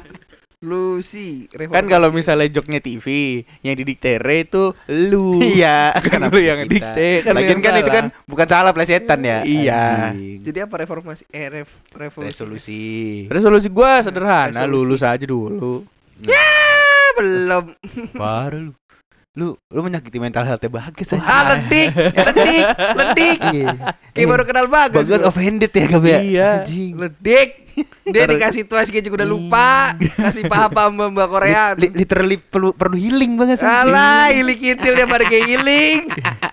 Lucy, 0.61 1.49
kan 1.49 1.89
kalau 1.89 2.13
misalnya 2.13 2.45
joknya 2.49 2.85
TV 2.85 3.41
yang 3.65 3.77
didikte 3.77 4.17
Re 4.21 4.45
itu 4.49 4.77
lu. 4.93 5.41
Iya, 5.41 5.93
Kan 6.05 6.21
kenapa 6.21 6.37
lu 6.37 6.41
yang 6.41 6.69
dikte, 6.69 7.25
kan 7.25 7.33
Lagian 7.33 7.61
kan 7.65 7.81
itu 7.81 7.89
kan 7.89 8.07
bukan 8.29 8.45
salah 8.49 8.73
plesetan 8.73 9.25
ya. 9.25 9.41
Iya. 9.41 10.13
Anjing. 10.13 10.41
jadi 10.45 10.69
apa 10.69 10.85
reformasi 10.85 11.25
eh 11.33 11.49
ref, 11.49 11.81
revolusi 11.97 12.29
Resolusi. 12.33 12.83
Resolusi 13.29 13.69
gua 13.73 14.05
sederhana, 14.05 14.53
Resolusi. 14.53 14.73
lulus 14.73 15.01
aja 15.01 15.25
dulu. 15.25 15.85
Belum 17.21 17.65
Baru 18.15 18.59
lu. 18.63 18.73
Lu 19.31 19.47
lu 19.69 19.81
menyakiti 19.81 20.19
mental 20.19 20.43
health 20.43 20.65
Bagas 20.67 21.13
aja. 21.13 21.23
ah 21.23 21.43
ledik 21.55 21.95
ledik 21.95 22.67
ledik 22.99 23.39
kayak 24.17 24.27
baru 24.27 24.43
kenal 24.43 24.67
bagus 24.67 25.07
Bagas 25.07 25.23
gua. 25.23 25.31
offended 25.31 25.71
ya 25.71 25.85
Gab 25.87 26.03
ya. 26.03 26.19
Iya. 26.19 26.51
Ledik 26.67 27.49
dia 28.05 28.27
dikasih 28.27 28.67
tuas 28.67 28.91
kayak 28.91 29.07
juga 29.07 29.23
udah 29.23 29.31
lupa 29.31 29.95
kasih 30.19 30.51
paham 30.51 30.71
paham 30.71 31.15
mbak 31.15 31.29
Korea 31.31 31.63
Li- 31.73 31.87
li- 31.87 31.95
literally 31.97 32.37
perlu 32.37 32.75
perlu 32.75 32.99
healing 32.99 33.39
Bagas. 33.39 33.63
anjing. 33.63 33.95
Alah, 33.95 34.27
kintil 34.53 34.93
dia 34.93 35.07
baru 35.07 35.25
kayak 35.25 35.45
giling. 35.47 36.01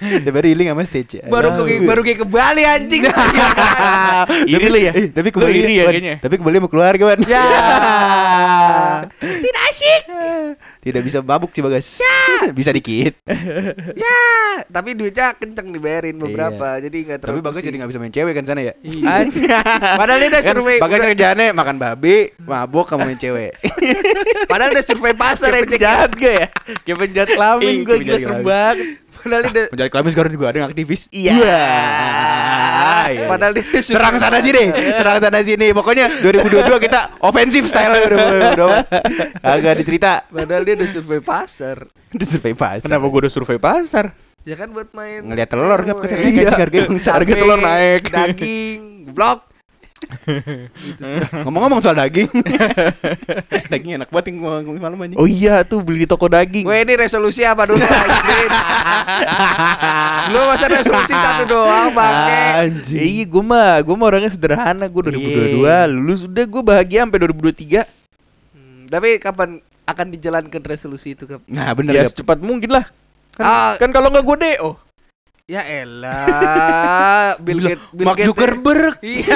Dia 0.24 0.30
baru 0.30 0.46
healing 0.46 0.68
sama 0.68 0.82
stage. 0.82 1.12
ya. 1.16 1.24
Baru 1.26 1.52
Aduh. 1.52 1.64
ke 1.64 1.84
baru 1.84 2.00
kayak 2.00 2.18
ke 2.18 2.26
Bali 2.26 2.62
anjing. 2.64 3.02
Iri 4.52 4.66
lu 4.66 4.78
ya? 4.78 4.92
Tapi 5.10 5.28
Lu 5.28 5.34
kembali 5.34 5.58
iri 5.58 5.74
ya 5.76 5.84
kayaknya. 5.86 6.14
Tapi 6.18 6.34
kembali 6.36 6.56
sama 6.58 6.68
keluarga, 6.68 7.02
Wan. 7.06 7.20
Ya. 7.22 7.44
Tidak 9.40 9.62
asyik. 9.66 10.02
Tidak 10.80 11.02
bisa 11.04 11.20
mabuk 11.20 11.52
sih 11.52 11.60
Bagas. 11.60 12.00
bisa 12.50 12.72
dikit. 12.72 13.20
Ya, 13.94 14.20
tapi 14.66 14.96
duitnya 14.96 15.36
kenceng 15.36 15.68
dibayarin 15.70 16.16
beberapa. 16.16 16.80
Jadi 16.80 17.04
enggak 17.04 17.20
Tapi 17.20 17.36
terlalu. 17.36 17.44
Bagas 17.44 17.60
jadi 17.60 17.76
nggak 17.76 17.90
bisa 17.92 18.00
main 18.00 18.08
cewek 18.10 18.32
kan 18.32 18.44
sana 18.46 18.60
ya. 18.62 18.72
Anjing. 18.82 19.44
Padahal 19.94 20.18
dia 20.18 20.28
udah 20.30 20.42
Kan 20.42 20.54
survei. 20.56 20.76
Bagas 20.78 20.96
udah- 20.96 21.08
kerjaannya 21.10 21.46
makan 21.52 21.76
babi, 21.76 22.16
mabuk 22.40 22.88
sama 22.88 23.04
main 23.04 23.20
cewek. 23.20 23.52
Padahal 24.46 24.72
udah 24.72 24.84
survei 24.84 25.12
pasar 25.12 25.52
Kayak 25.52 25.60
ya, 25.60 25.68
penjahat 25.68 26.10
gak 26.14 26.32
ya? 26.34 26.46
Kayak 26.80 26.98
penjahat 26.98 27.28
kelamin 27.30 27.74
gue 27.82 27.96
gila 28.00 28.18
serem 28.18 28.40
banget. 28.40 28.76
Padahal 29.20 29.42
dia 29.52 29.64
Penjahit 29.68 29.90
kelamin 29.92 30.10
sekarang 30.12 30.32
juga 30.32 30.46
ada 30.50 30.56
yang 30.64 30.68
aktivis. 30.72 31.06
Iya. 31.12 31.32
Iya. 31.36 33.26
Padahal 33.26 33.52
dia 33.56 33.64
Serang 33.82 34.16
sana 34.20 34.38
sini, 34.40 34.70
serang 34.72 35.18
sana 35.18 35.40
sini. 35.42 35.72
Pokoknya 35.74 36.08
2022 36.22 36.86
kita 36.86 37.00
ofensif 37.24 37.66
style 37.68 37.92
udah 38.06 38.18
udah 38.18 38.50
udah. 38.54 38.80
Agak 39.44 39.74
dicerita. 39.82 40.24
Padahal 40.28 40.62
dia 40.64 40.74
udah 40.78 40.88
survei 40.88 41.20
pasar. 41.20 41.76
Udah 42.14 42.26
survei 42.26 42.54
pasar. 42.54 42.86
Kenapa 42.86 43.04
gue 43.06 43.20
udah 43.26 43.32
survei 43.32 43.58
pasar? 43.58 44.14
Ya 44.40 44.56
kan 44.56 44.72
buat 44.72 44.88
main 44.96 45.20
Ngeliat 45.20 45.52
telur 45.52 45.68
kan 45.68 46.00
harga. 46.00 46.56
Harga 46.56 46.80
Survei 46.96 47.34
telur 47.36 47.60
naik. 47.60 48.08
Daging, 48.08 49.12
blok. 49.12 49.49
Ngomong-ngomong 51.42 51.80
soal 51.80 51.96
daging. 51.96 52.26
daging 53.72 53.92
enak 53.96 54.08
banget 54.08 54.32
yang 54.32 54.40
malam 54.76 54.98
aja. 54.98 55.14
Oh 55.14 55.24
iya 55.24 55.60
tuh 55.62 55.80
beli 55.80 56.02
di 56.02 56.08
toko 56.08 56.26
daging. 56.26 56.64
Gue 56.64 56.78
ini 56.78 56.94
resolusi 56.94 57.42
apa 57.42 57.64
dulu? 57.64 57.80
Lu 60.30 60.38
masa 60.46 60.66
resolusi 60.66 61.12
satu 61.12 61.42
doang, 61.46 61.90
bangke. 61.90 62.30
Ya, 62.30 62.50
Anjing. 62.62 63.00
iya 63.00 63.24
gue 63.24 63.42
mah 63.42 63.80
gue 63.80 63.94
mah 63.94 64.06
orangnya 64.06 64.30
sederhana 64.30 64.86
gue 64.86 65.02
2022 65.02 65.64
lulus 65.90 66.20
udah 66.24 66.44
gue 66.44 66.62
bahagia 66.62 67.02
sampai 67.02 67.18
2023 67.26 67.84
Hmm, 68.50 68.86
tapi 68.86 69.18
kapan 69.18 69.58
akan 69.84 70.06
dijalankan 70.10 70.62
resolusi 70.62 71.14
itu, 71.14 71.26
Kap? 71.26 71.42
Nah, 71.46 71.70
bener 71.72 71.92
ya 71.92 72.02
Gap. 72.06 72.10
secepat 72.12 72.38
mungkin 72.38 72.70
lah 72.70 72.86
kan, 73.32 73.42
Ah. 73.42 73.72
kan 73.74 73.90
kalau 73.90 74.10
nggak 74.10 74.22
gue 74.22 74.36
do 74.36 74.70
Ya 75.50 75.66
elah, 75.66 77.34
Bill 77.36 77.58
Gates, 77.58 77.82
Bill 77.90 78.06
Mark 78.06 78.16
Gates- 78.16 78.28
Zuckerberg. 78.30 78.94
Iya. 79.02 79.34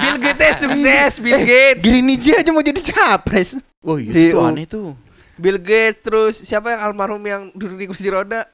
Bill 0.00 0.16
Gates 0.24 0.56
sukses, 0.58 1.12
Bill 1.20 1.36
Gates. 1.38 1.84
Gini 1.84 2.00
Niji 2.00 2.32
aja 2.32 2.48
mau 2.48 2.64
jadi 2.64 2.80
capres. 2.80 3.52
oh 3.78 3.94
iya 3.94 4.08
itu 4.10 4.40
aneh 4.40 4.64
tuh 4.64 4.96
Bill 5.36 5.60
Gates 5.60 6.00
terus 6.00 6.40
siapa 6.40 6.72
yang 6.72 6.80
almarhum 6.82 7.20
yang 7.22 7.52
duduk 7.52 7.76
di 7.76 7.84
kursi 7.84 8.08
roda? 8.08 8.48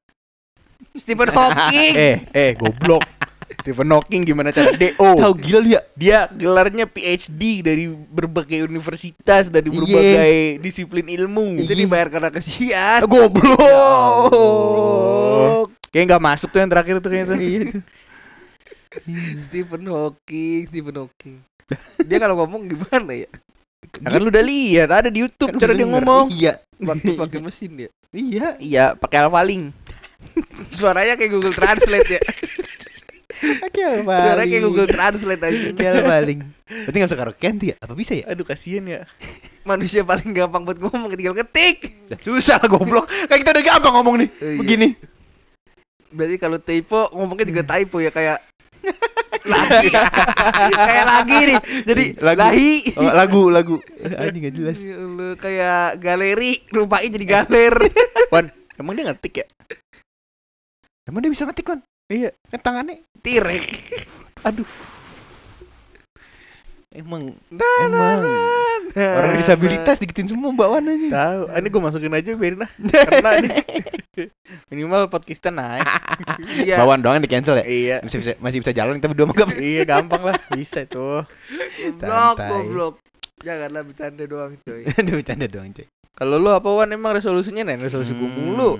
Stephen 0.92 1.30
Hawking. 1.36 1.94
eh 1.94 2.16
eh 2.28 2.50
goblok 2.52 3.06
Stephen 3.56 3.88
Hawking 3.88 4.26
gimana 4.26 4.50
cara 4.50 4.74
do 4.74 4.88
Tahu 4.90 5.32
gila 5.36 5.62
ya? 5.62 5.80
dia 5.94 6.18
gelarnya 6.28 6.84
PhD 6.84 7.62
dari 7.62 7.86
berbagai 7.88 8.64
universitas 8.64 9.46
dari 9.46 9.70
Iya. 9.70 9.78
berbagai 9.78 10.34
disiplin 10.58 11.06
ilmu 11.08 11.54
Itu 11.56 11.70
dibayar 11.72 12.10
karena 12.10 12.28
kesian. 12.28 13.06
Goblok. 14.34 15.70
Kayak 15.94 16.04
nggak 16.10 16.24
masuk 16.26 16.50
tuh 16.50 16.58
yang 16.58 16.70
terakhir 16.74 16.98
tuh 16.98 17.10
kayaknya 17.14 17.28
tuh 17.30 17.38
Stephen 19.46 19.82
Hawking, 19.90 20.70
Stephen 20.70 20.94
Hawking. 20.94 21.36
Dia 22.08 22.18
kalau 22.22 22.38
ngomong 22.38 22.70
gimana 22.70 23.12
ya? 23.14 23.30
Nah, 24.00 24.10
kan 24.10 24.20
lu 24.22 24.32
udah 24.32 24.44
lihat 24.44 24.88
ada 24.90 25.08
di 25.12 25.20
YouTube 25.22 25.54
Kan 25.54 25.60
cara 25.60 25.76
dia 25.76 25.84
ngomong 25.84 26.32
Iya. 26.32 26.56
Pakai 26.88 27.14
pakai 27.14 27.38
mesin 27.38 27.70
dia. 27.78 27.90
Iya. 28.10 28.58
iya 28.58 28.84
pakai 28.98 29.22
alfaling 29.22 29.70
Suaranya 30.72 31.14
kayak 31.14 31.30
Google 31.30 31.54
Translate 31.54 32.08
ya. 32.18 32.20
Pakai 33.60 34.02
Suaranya 34.02 34.48
kayak 34.48 34.64
Google 34.64 34.88
Translate 34.88 35.42
aja. 35.44 35.68
Pakai 35.70 36.02
paling. 36.02 36.38
Berarti 36.64 36.96
enggak 36.96 37.10
usah 37.12 37.20
karaokean 37.20 37.54
tuh 37.60 37.66
ya? 37.70 37.76
Apa 37.78 37.92
bisa 37.92 38.12
ya? 38.16 38.24
aduh 38.26 38.42
kasihan 38.42 38.84
ya 38.88 39.00
Manusia 39.68 40.00
paling 40.02 40.32
gampang 40.32 40.64
buat 40.64 40.80
ngomong 40.80 41.12
tinggal 41.14 41.36
ketik. 41.44 41.92
Susah 42.24 42.58
lah 42.58 42.68
goblok. 42.72 43.06
Kan 43.28 43.36
kita 43.38 43.52
udah 43.54 43.64
gampang 43.64 43.92
ngomong 44.00 44.14
nih. 44.24 44.28
Iya. 44.40 44.58
Begini. 44.58 44.88
Berarti 46.14 46.36
kalau 46.38 46.58
typo 46.58 47.10
ngomongnya 47.10 47.46
juga 47.50 47.62
typo 47.66 47.98
ya 47.98 48.08
kayak 48.08 48.38
lagi 49.44 49.92
kayak 50.88 51.04
lagi 51.04 51.38
nih 51.44 51.58
jadi 51.84 52.04
Lagu. 52.22 52.38
lahi 52.40 52.72
Oh, 52.96 53.12
lagu, 53.12 53.42
lagu. 53.50 53.76
Anjing 54.00 54.40
enggak 54.40 54.54
jelas. 54.56 54.76
Ya 54.80 54.96
Allah, 54.96 55.32
kayak 55.36 55.84
galeri 55.98 56.52
rupain 56.70 57.10
jadi 57.10 57.26
galer 57.26 57.74
Wan 58.32 58.48
emang 58.74 58.94
dia 58.94 59.10
ngetik 59.10 59.34
ya 59.42 59.46
Emang 61.04 61.20
dia 61.20 61.28
bisa 61.28 61.44
ngetik 61.44 61.66
kan? 61.66 61.78
iya 62.08 62.32
Kan 62.48 62.60
tangannya. 62.62 63.04
tirek 63.20 63.64
Aduh. 64.40 64.64
Emang 66.88 67.34
Nah, 67.50 67.78
emang 67.82 68.22
nah, 68.22 68.53
orang 68.94 69.36
disabilitas 69.38 69.98
digituin 69.98 70.30
semua 70.30 70.54
bawaan 70.54 70.86
aja. 70.86 71.08
tahu. 71.10 71.42
Ah, 71.50 71.58
ini 71.58 71.68
gue 71.68 71.82
masukin 71.82 72.14
aja 72.14 72.30
biarin 72.38 72.62
lah. 72.62 72.70
Karena 73.10 73.30
nih. 73.42 73.54
Minimal 74.70 75.10
podcast 75.10 75.42
kita 75.42 75.50
naik. 75.50 75.86
Iya. 76.64 76.78
Bawaan 76.80 77.02
doang 77.02 77.18
yang 77.18 77.26
di 77.26 77.30
cancel 77.30 77.58
ya? 77.60 77.64
iya. 77.66 77.96
Masih 78.00 78.22
bisa, 78.22 78.32
masih 78.38 78.58
bisa 78.62 78.72
jalan 78.72 78.96
kita 79.02 79.10
berdua 79.10 79.26
mah 79.30 79.36
iya 79.58 79.82
gampang 79.82 80.22
lah. 80.22 80.38
Bisa 80.54 80.86
tuh. 80.86 81.26
Santai. 81.98 82.48
goblok. 82.48 83.02
Janganlah 83.42 83.82
bercanda 83.82 84.24
doang 84.24 84.54
coy. 84.62 84.86
Aduh 84.86 85.18
bercanda 85.20 85.46
doang 85.50 85.74
cuy 85.74 85.86
kalau 86.14 86.38
lu 86.38 86.50
apa 86.54 86.70
wan? 86.70 86.94
Emang 86.94 87.18
resolusinya 87.18 87.66
nih 87.66 87.90
resolusi 87.90 88.14
gue 88.14 88.30
mulu 88.30 88.78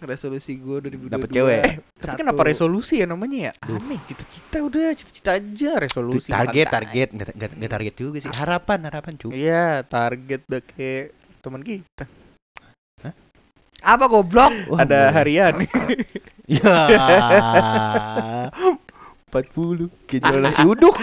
resolusi 0.00 0.56
gue 0.56 0.78
2022 0.78 1.10
Dapet 1.10 1.28
cewek. 1.30 1.62
eh 1.62 1.74
tapi 1.98 2.16
kenapa 2.18 2.42
resolusi 2.46 2.94
ya 3.02 3.06
namanya 3.06 3.50
ya? 3.50 3.52
Aneh 3.66 3.98
cita-cita 4.06 4.62
udah 4.62 4.94
cita-cita 4.94 5.30
aja 5.34 5.70
resolusi. 5.78 6.30
Target 6.30 6.66
makan 6.66 6.74
target. 6.78 7.08
nggak 7.10 7.28
nggak 7.34 7.50
nggak 7.58 7.72
target 7.72 7.94
juga 7.94 8.16
sih. 8.22 8.30
Harapan 8.30 8.78
harapan 8.86 9.12
cuy 9.18 9.30
iya 9.34 9.82
target 9.82 10.40
udah 10.46 10.62
kayak 10.62 11.04
teman 11.40 11.62
kita. 11.62 12.04
Apa 13.78 14.10
goblok? 14.10 14.50
Ada 14.74 15.14
harian. 15.14 15.62
Ya 16.48 16.64
40 19.28 20.08
kayak 20.08 20.20
jual 20.24 20.40
nasi 20.40 20.62
uduk. 20.64 20.96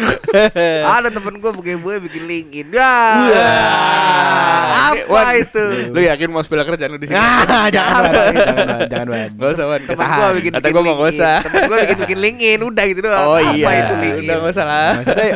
Ada 0.98 1.14
temen 1.14 1.38
gue 1.38 1.52
pakai 1.54 1.78
gue 1.78 1.94
bikin 2.10 2.24
linkin 2.26 2.68
ya 2.74 2.94
Wah. 3.30 4.90
apa 4.90 5.06
Wan, 5.06 5.34
itu? 5.38 5.66
Lu 5.94 6.00
yakin 6.02 6.28
mau 6.34 6.42
sepeda 6.42 6.66
kerjaan 6.66 6.90
lu 6.94 6.98
di 6.98 7.14
sini? 7.14 7.22
Ah 7.22 7.70
jangan 7.70 8.02
Wan. 8.10 8.34
jangan 8.34 8.66
Wan. 8.66 8.82
jangan 8.90 9.08
Wan. 9.14 9.30
Gak 9.38 9.50
usah 9.54 9.66
Wan. 9.70 9.82
Temen 9.86 10.08
gue 10.10 10.30
bikin 10.42 10.52
kata 10.58 10.68
gue 10.74 10.84
mau 10.84 10.96
gak 10.98 11.10
usah. 11.14 11.38
Temen 11.46 11.62
gue 11.70 11.78
bikin 11.86 11.98
bikin 12.02 12.20
linkin 12.20 12.60
udah 12.66 12.84
gitu 12.90 13.00
doang. 13.06 13.26
Oh 13.30 13.38
apa 13.38 13.54
iya. 13.54 13.70
itu 13.86 13.94
linkin 14.02 14.24
Udah 14.26 14.36
gak 14.42 14.52
usah 14.58 14.66
lah. 14.66 14.90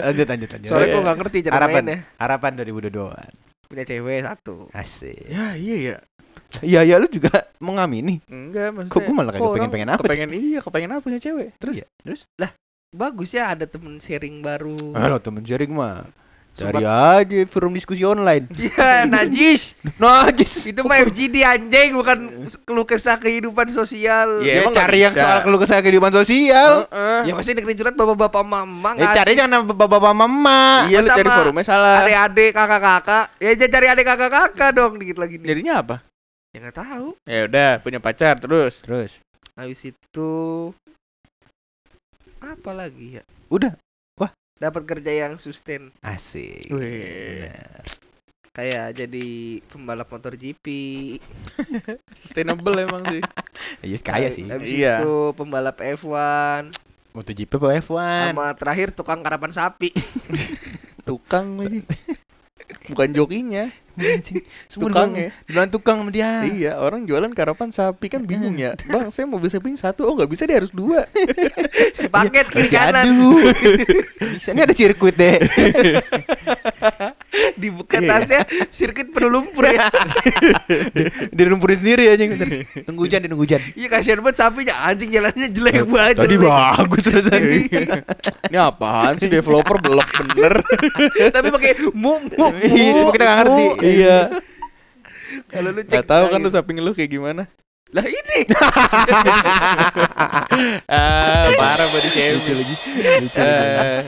Lanjut 0.09 0.27
lanjut 0.27 0.49
lanjut. 0.49 0.69
Soalnya 0.69 0.87
Iya. 0.89 0.93
gue 0.97 1.01
gak 1.05 1.17
ngerti 1.21 1.37
cara 1.45 1.53
harapan. 1.61 1.83
mainnya. 1.85 1.97
Harapan 2.17 2.51
2022 2.57 3.69
punya 3.69 3.83
cewek 3.85 4.19
satu. 4.25 4.55
Asik. 4.73 5.29
Ya 5.29 5.53
iya 5.53 5.75
ya 5.77 5.95
Iya 6.65 6.81
ya 6.81 6.95
lu 6.97 7.05
juga 7.05 7.45
mengamini. 7.61 8.25
Enggak, 8.25 8.73
maksudnya. 8.73 8.93
Kok 8.97 9.01
gua 9.05 9.13
malah 9.13 9.31
kagak 9.31 9.37
kok 9.37 9.45
orang 9.45 9.55
pengen-pengen 9.55 9.89
apa? 9.93 10.01
Kepengen 10.01 10.29
iya, 10.33 10.59
kepengen 10.65 10.89
apa 10.89 11.01
punya 11.05 11.19
cewek. 11.21 11.49
Terus? 11.61 11.75
Iya, 11.77 11.87
terus? 12.01 12.21
Bagus 12.89 13.37
ya 13.37 13.53
ada 13.53 13.69
temen 13.69 14.01
sharing 14.01 14.41
baru. 14.41 14.97
Halo 14.97 15.21
temen 15.21 15.45
sharing 15.45 15.69
mah. 15.69 16.09
Cari 16.57 16.81
aja 16.81 17.45
forum 17.45 17.77
diskusi 17.77 18.01
online. 18.01 18.49
Iya, 18.57 19.05
najis. 19.05 19.77
Najis. 20.01 20.73
Itu 20.73 20.81
mah 20.89 20.97
FGD 21.05 21.45
anjing 21.45 21.93
bukan 21.93 22.49
keluh 22.65 22.89
kesah 22.89 23.21
kehidupan 23.21 23.69
sosial. 23.69 24.41
Iya, 24.41 24.49
Ya, 24.49 24.53
emang 24.65 24.73
cari 24.73 25.05
yang 25.05 25.13
soal 25.13 25.45
keluh 25.45 25.61
kesah 25.61 25.85
kehidupan 25.85 26.09
sosial. 26.09 26.89
Ya 27.29 27.31
pasti 27.37 27.53
dengerin 27.53 27.77
curhat 27.77 27.93
bapak-bapak 27.93 28.41
mama 28.41 28.97
Ya 28.97 29.13
cari 29.21 29.37
jangan 29.37 29.69
bapak-bapak 29.69 30.13
mama. 30.17 30.89
Iya, 30.89 31.05
lu 31.05 31.07
cari 31.13 31.29
forumnya 31.29 31.63
salah. 31.69 32.01
Adik-adik, 32.01 32.51
kakak-kakak. 32.57 33.25
Ya 33.37 33.51
jangan 33.53 33.71
cari 33.77 33.85
adik 33.93 34.05
kakak-kakak 34.09 34.69
dong 34.73 34.93
dikit 34.97 35.17
lagi 35.21 35.37
nih. 35.37 35.47
Jadinya 35.53 35.73
apa? 35.85 35.95
Ya 36.51 36.57
nggak 36.65 36.77
tahu. 36.81 37.07
Ya 37.29 37.39
udah, 37.45 37.71
punya 37.85 38.01
pacar 38.01 38.41
terus. 38.41 38.81
Terus. 38.81 39.21
Habis 39.53 39.93
itu 39.93 40.31
apa 42.55 42.71
lagi 42.73 43.21
ya? 43.21 43.23
Udah. 43.49 43.73
Dapat 44.59 44.83
kerja 44.83 45.11
yang 45.23 45.39
sustain 45.39 45.87
Asik. 46.03 46.67
Wih. 46.67 47.47
Kayak 48.51 48.91
jadi 48.91 49.27
pembalap 49.71 50.11
motor 50.11 50.35
GP. 50.35 50.67
Sustainable 52.19 52.75
emang 52.75 53.07
sih. 53.07 53.23
Iya 53.79 53.97
kaya 54.03 54.27
sih. 54.35 54.43
Habis 54.51 54.67
Iya. 54.67 54.99
itu 54.99 55.31
pembalap 55.39 55.79
F1 55.79 56.75
MotoGP 57.15 57.51
apa 57.55 57.67
F1? 57.79 58.35
sama 58.35 58.51
terakhir 58.53 58.91
tukang 58.91 59.23
karapan 59.23 59.55
sapi. 59.55 59.95
Tukang 61.07 61.55
lagi. 61.57 61.81
Bukan 62.91 63.15
jokinya. 63.15 63.71
Tukang 64.69 64.89
tukang 64.89 65.11
ya. 65.13 65.29
Bilang 65.45 65.69
tukang 65.69 65.97
sama 65.99 66.09
dia. 66.09 66.31
Iya, 66.41 66.71
orang 66.77 67.03
jualan 67.03 67.31
karapan 67.31 67.69
sapi 67.69 68.07
kan 68.07 68.23
bingung 68.23 68.55
ya. 68.55 68.73
Bang, 68.91 69.09
saya 69.09 69.25
mau 69.25 69.37
beli 69.37 69.49
sapi 69.49 69.75
satu. 69.75 70.03
Oh, 70.03 70.13
nggak 70.13 70.29
bisa 70.29 70.43
dia 70.43 70.57
harus 70.57 70.71
dua. 70.71 71.03
Sepaket 71.97 72.47
kiri 72.47 72.69
Ya, 72.69 72.89
kanan. 72.89 73.11
aduh. 73.11 73.39
Bisa 74.35 74.51
ini 74.51 74.61
ada 74.61 74.71
sirkuit 74.71 75.15
deh. 75.15 75.35
Dibuka 77.55 77.99
Iya. 77.99 78.07
tasnya 78.19 78.41
sirkuit 78.69 79.09
penuh 79.09 79.29
lumpur 79.29 79.65
ya. 79.65 79.87
Dilumpurin 81.31 81.77
sendiri 81.79 82.07
aja 82.09 82.23
Tunggu 82.85 83.03
hujan, 83.03 83.25
nunggu 83.25 83.43
hujan. 83.43 83.61
Iya 83.73 83.87
kasihan 83.89 84.19
banget 84.21 84.37
sapinya 84.37 84.75
anjing 84.85 85.09
jalannya 85.11 85.47
jelek 85.49 85.83
banget. 85.85 86.15
Tadi 86.19 86.35
bagus 86.37 87.03
rasanya. 87.09 87.57
Ini 88.49 88.57
apaan 88.59 89.13
sih 89.17 89.27
developer 89.27 89.75
belok 89.79 90.07
bener. 90.29 90.53
Tapi 91.31 91.47
pakai 91.49 91.71
mu 91.91 92.21
mu. 92.23 92.47
Iya, 92.59 92.91
mu, 92.95 93.09
kita 93.11 93.23
nggak 93.23 93.37
ngerti. 93.43 93.65
Mu. 93.89 93.97
iya. 93.97 94.19
Kalau 95.49 95.69
lu 95.73 95.81
cek 95.81 96.05
tahu 96.05 96.25
kan 96.29 96.39
lu 96.41 96.49
lagi. 96.49 96.55
sapi 96.61 96.71
ngeluh 96.77 96.93
kayak 96.93 97.11
gimana? 97.11 97.43
Lah 97.89 98.05
ini. 98.05 98.39
ah, 100.93 101.45
parah 101.57 101.87
body 101.89 102.09
shaming. 102.13 102.57
lagi. 102.61 102.75
Eh, 103.33 103.99